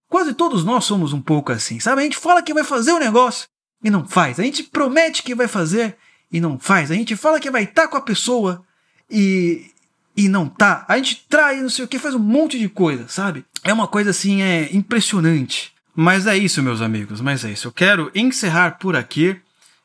quase 0.10 0.34
todos 0.34 0.64
nós 0.64 0.86
somos 0.86 1.14
um 1.14 1.22
pouco 1.22 1.52
assim, 1.52 1.80
sabe? 1.80 2.02
A 2.02 2.04
gente 2.04 2.18
fala 2.18 2.42
que 2.42 2.54
vai 2.54 2.64
fazer 2.64 2.92
o 2.92 3.00
negócio 3.00 3.48
e 3.84 3.90
não 3.90 4.08
faz. 4.08 4.40
A 4.40 4.44
gente 4.44 4.64
promete 4.64 5.24
que 5.24 5.36
vai 5.36 5.48
fazer 5.48 5.96
e 6.32 6.40
não 6.40 6.60
faz. 6.60 6.92
A 6.92 6.96
gente 6.96 7.16
fala 7.16 7.40
que 7.40 7.52
vai 7.52 7.64
estar 7.64 7.84
tá 7.84 7.88
com 7.88 7.98
a 7.98 8.02
pessoa 8.02 8.64
e, 9.10 9.72
e 10.16 10.28
não 10.28 10.48
tá. 10.48 10.86
A 10.88 10.98
gente 10.98 11.26
trai, 11.30 11.62
não 11.62 11.70
sei 11.70 11.86
o 11.86 11.88
que, 11.88 12.00
faz 12.00 12.16
um 12.16 12.20
monte 12.20 12.58
de 12.60 12.68
coisa, 12.70 13.08
sabe? 13.08 13.46
É 13.64 13.72
uma 13.72 13.88
coisa 13.88 14.10
assim, 14.10 14.42
é 14.42 14.70
impressionante. 14.74 15.74
Mas 15.96 16.28
é 16.28 16.38
isso, 16.38 16.62
meus 16.62 16.82
amigos, 16.82 17.22
mas 17.22 17.44
é 17.44 17.52
isso. 17.52 17.68
Eu 17.68 17.72
quero 17.72 18.12
encerrar 18.14 18.78
por 18.78 18.96
aqui 18.96 19.40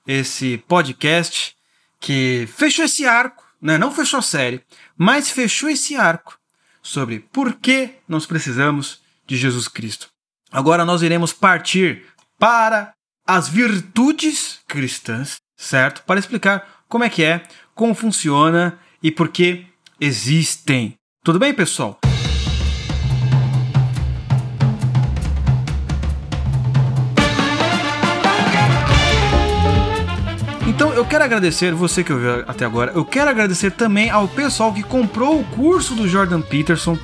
esse 0.06 0.58
podcast 0.68 1.56
que 2.03 2.46
fechou 2.55 2.84
esse 2.84 3.07
arco, 3.07 3.42
né? 3.61 3.78
Não 3.78 3.90
fechou 3.90 4.18
a 4.18 4.22
série, 4.22 4.62
mas 4.94 5.30
fechou 5.30 5.70
esse 5.70 5.96
arco 5.96 6.38
sobre 6.82 7.20
por 7.32 7.55
que 7.55 7.94
nós 8.07 8.26
precisamos 8.26 9.00
de 9.26 9.38
Jesus 9.38 9.68
Cristo. 9.68 10.09
Agora 10.50 10.84
nós 10.84 11.00
iremos 11.00 11.32
partir 11.32 12.05
para 12.38 12.92
as 13.26 13.48
virtudes 13.48 14.59
cristãs 14.68 15.40
certo? 15.62 16.03
Para 16.03 16.20
explicar 16.20 16.66
como 16.88 17.05
é 17.05 17.09
que 17.09 17.22
é, 17.22 17.42
como 17.74 17.94
funciona 17.94 18.78
e 19.03 19.11
por 19.11 19.28
que 19.28 19.66
existem. 20.00 20.94
Tudo 21.24 21.38
bem, 21.38 21.55
pessoal? 21.55 21.98
Então 30.82 30.94
eu 30.94 31.04
quero 31.04 31.22
agradecer 31.22 31.72
você 31.72 32.02
que 32.02 32.12
ouviu 32.12 32.42
até 32.48 32.64
agora. 32.64 32.90
Eu 32.92 33.04
quero 33.04 33.30
agradecer 33.30 33.70
também 33.70 34.10
ao 34.10 34.26
pessoal 34.26 34.74
que 34.74 34.82
comprou 34.82 35.38
o 35.38 35.44
curso 35.44 35.94
do 35.94 36.08
Jordan 36.08 36.40
Peterson, 36.40 36.98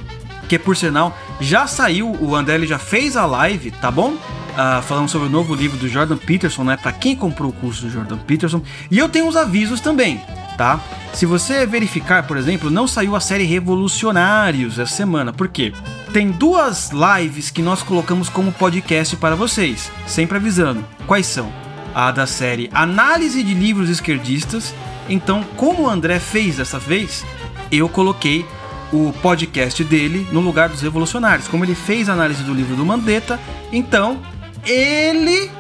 que 0.49 0.59
por 0.59 0.77
sinal 0.77 1.17
já 1.41 1.65
saiu, 1.69 2.11
o 2.21 2.35
André 2.35 2.67
já 2.67 2.77
fez 2.77 3.17
a 3.17 3.25
live, 3.25 3.71
tá 3.71 3.89
bom? 3.89 4.15
uh, 4.59 4.83
falando 4.83 5.09
sobre 5.09 5.29
o 5.29 5.31
novo 5.31 5.55
livro 5.55 5.79
do 5.79 5.87
Jordan 5.87 6.17
Peterson, 6.17 6.65
né? 6.65 6.77
Para 6.77 6.91
quem 6.91 7.15
comprou 7.15 7.51
o 7.51 7.53
curso 7.53 7.83
do 7.83 7.91
Jordan 7.91 8.19
Peterson. 8.19 8.61
E 8.91 8.99
eu 8.99 9.09
tenho 9.09 9.27
uns 9.27 9.37
avisos 9.37 9.81
também, 9.81 10.21
tá? 10.57 10.81
Se 11.13 11.25
você 11.25 11.65
verificar, 11.65 12.27
por 12.27 12.37
exemplo, 12.37 12.69
não 12.69 12.89
saiu 12.89 13.15
a 13.15 13.21
série 13.21 13.45
Revolucionários 13.45 14.77
essa 14.77 14.93
semana. 14.93 15.33
Por 15.33 15.47
quê? 15.47 15.73
Tem 16.13 16.33
duas 16.33 16.91
lives 16.91 17.49
que 17.49 17.63
nós 17.63 17.81
colocamos 17.81 18.29
como 18.29 18.51
podcast 18.51 19.15
para 19.15 19.37
vocês, 19.37 19.89
sempre 20.05 20.37
avisando. 20.37 20.85
Quais 21.07 21.27
são? 21.27 21.68
A 21.99 22.13
da 22.13 22.29
série 22.29 22.71
Análise 22.73 23.43
de 23.43 23.53
Livros 23.53 23.91
Esquerdistas. 23.91 24.73
Então, 25.09 25.43
como 25.57 25.83
o 25.83 25.91
André 25.91 26.21
fez 26.21 26.59
dessa 26.59 26.79
vez, 26.79 27.27
eu 27.73 27.89
coloquei 27.89 28.47
o 28.93 29.13
podcast 29.21 29.83
dele 29.83 30.25
no 30.31 30.39
lugar 30.39 30.69
dos 30.69 30.81
revolucionários. 30.81 31.49
Como 31.49 31.65
ele 31.65 31.75
fez 31.75 32.09
a 32.09 32.13
análise 32.13 32.45
do 32.45 32.55
livro 32.55 32.77
do 32.77 32.87
Mandetta, 32.87 33.41
então 33.73 34.21
ele 34.65 35.51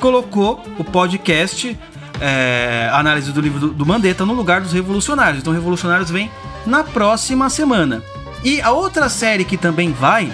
colocou 0.00 0.60
o 0.76 0.82
podcast 0.82 1.78
é, 2.20 2.90
análise 2.92 3.30
do 3.30 3.40
livro 3.40 3.60
do, 3.60 3.68
do 3.68 3.86
Mandetta 3.86 4.26
no 4.26 4.32
lugar 4.34 4.62
dos 4.62 4.72
Revolucionários. 4.72 5.42
Então, 5.42 5.52
Revolucionários 5.52 6.10
vem 6.10 6.28
na 6.66 6.82
próxima 6.82 7.48
semana. 7.48 8.02
E 8.42 8.60
a 8.60 8.72
outra 8.72 9.08
série 9.08 9.44
que 9.44 9.56
também 9.56 9.92
vai 9.92 10.32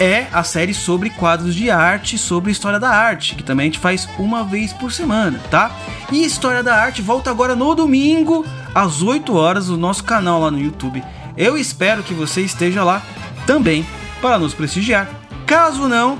é 0.00 0.26
a 0.32 0.42
série 0.42 0.72
sobre 0.72 1.10
quadros 1.10 1.54
de 1.54 1.70
arte, 1.70 2.16
sobre 2.16 2.50
história 2.50 2.80
da 2.80 2.88
arte, 2.88 3.36
que 3.36 3.42
também 3.42 3.64
a 3.64 3.66
gente 3.70 3.78
faz 3.78 4.08
uma 4.18 4.42
vez 4.42 4.72
por 4.72 4.90
semana, 4.90 5.38
tá? 5.50 5.70
E 6.10 6.24
História 6.24 6.62
da 6.62 6.74
Arte 6.74 7.02
volta 7.02 7.30
agora 7.30 7.54
no 7.54 7.74
domingo, 7.74 8.44
às 8.74 9.02
8 9.02 9.36
horas, 9.36 9.68
no 9.68 9.76
nosso 9.76 10.02
canal 10.02 10.40
lá 10.40 10.50
no 10.50 10.58
YouTube. 10.58 11.04
Eu 11.36 11.58
espero 11.58 12.02
que 12.02 12.14
você 12.14 12.40
esteja 12.40 12.82
lá 12.82 13.02
também 13.46 13.86
para 14.22 14.38
nos 14.38 14.54
prestigiar. 14.54 15.08
Caso 15.46 15.86
não, 15.86 16.18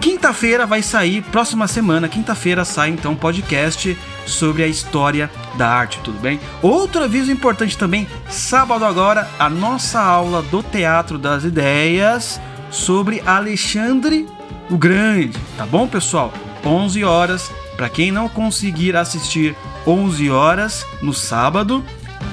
Quinta-feira 0.00 0.66
vai 0.66 0.82
sair, 0.82 1.22
próxima 1.22 1.66
semana, 1.66 2.08
quinta-feira 2.08 2.62
sai 2.62 2.90
então 2.90 3.14
podcast 3.14 3.96
sobre 4.26 4.62
a 4.62 4.66
história 4.66 5.30
da 5.56 5.66
arte, 5.66 5.98
tudo 6.04 6.20
bem? 6.20 6.38
Outro 6.60 7.02
aviso 7.02 7.32
importante 7.32 7.76
também, 7.76 8.06
sábado 8.28 8.84
agora, 8.84 9.28
a 9.38 9.48
nossa 9.48 9.98
aula 9.98 10.42
do 10.42 10.62
Teatro 10.62 11.16
das 11.16 11.42
Ideias 11.42 12.38
sobre 12.70 13.22
Alexandre 13.24 14.26
o 14.68 14.76
Grande, 14.76 15.38
tá 15.56 15.64
bom, 15.64 15.86
pessoal? 15.86 16.32
11 16.64 17.04
horas, 17.04 17.52
para 17.76 17.88
quem 17.88 18.10
não 18.10 18.28
conseguir 18.28 18.96
assistir 18.96 19.54
11 19.86 20.28
horas 20.30 20.84
no 21.00 21.14
sábado, 21.14 21.84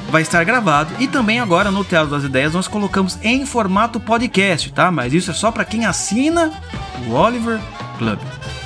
vai 0.09 0.23
estar 0.23 0.43
gravado 0.43 0.91
e 0.99 1.07
também 1.07 1.39
agora 1.39 1.69
no 1.69 1.83
Teatro 1.83 2.09
das 2.09 2.23
Ideias 2.23 2.53
nós 2.53 2.67
colocamos 2.67 3.19
em 3.21 3.45
formato 3.45 3.99
podcast, 3.99 4.71
tá? 4.71 4.89
Mas 4.91 5.13
isso 5.13 5.29
é 5.29 5.33
só 5.33 5.51
para 5.51 5.65
quem 5.65 5.85
assina 5.85 6.51
o 7.07 7.13
Oliver 7.13 7.59
Club. 7.99 8.19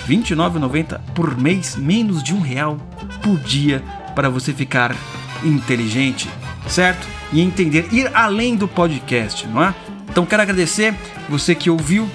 R$ 0.07 0.15
29,90 0.15 1.01
por 1.13 1.38
mês, 1.38 1.76
menos 1.76 2.24
de 2.24 2.34
um 2.34 2.39
real 2.39 2.78
por 3.22 3.38
dia 3.39 3.84
para 4.15 4.30
você 4.30 4.53
ficar 4.53 4.95
inteligente, 5.43 6.30
certo? 6.68 7.05
E 7.34 7.41
entender, 7.41 7.89
ir 7.91 8.09
além 8.13 8.55
do 8.55 8.68
podcast, 8.68 9.45
não 9.47 9.61
é? 9.61 9.76
Então 10.18 10.26
quero 10.26 10.41
agradecer 10.41 10.95
você 11.30 11.53
que 11.53 11.70
ouviu 11.70 12.09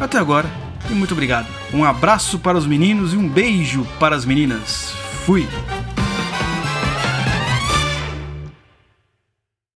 até 0.00 0.18
agora 0.18 0.48
e 0.88 0.94
muito 0.94 1.10
obrigado. 1.10 1.48
Um 1.74 1.84
abraço 1.84 2.38
para 2.38 2.56
os 2.56 2.64
meninos 2.64 3.12
e 3.12 3.16
um 3.16 3.28
beijo 3.28 3.84
para 3.98 4.14
as 4.14 4.24
meninas. 4.24 4.92
Fui! 5.26 5.48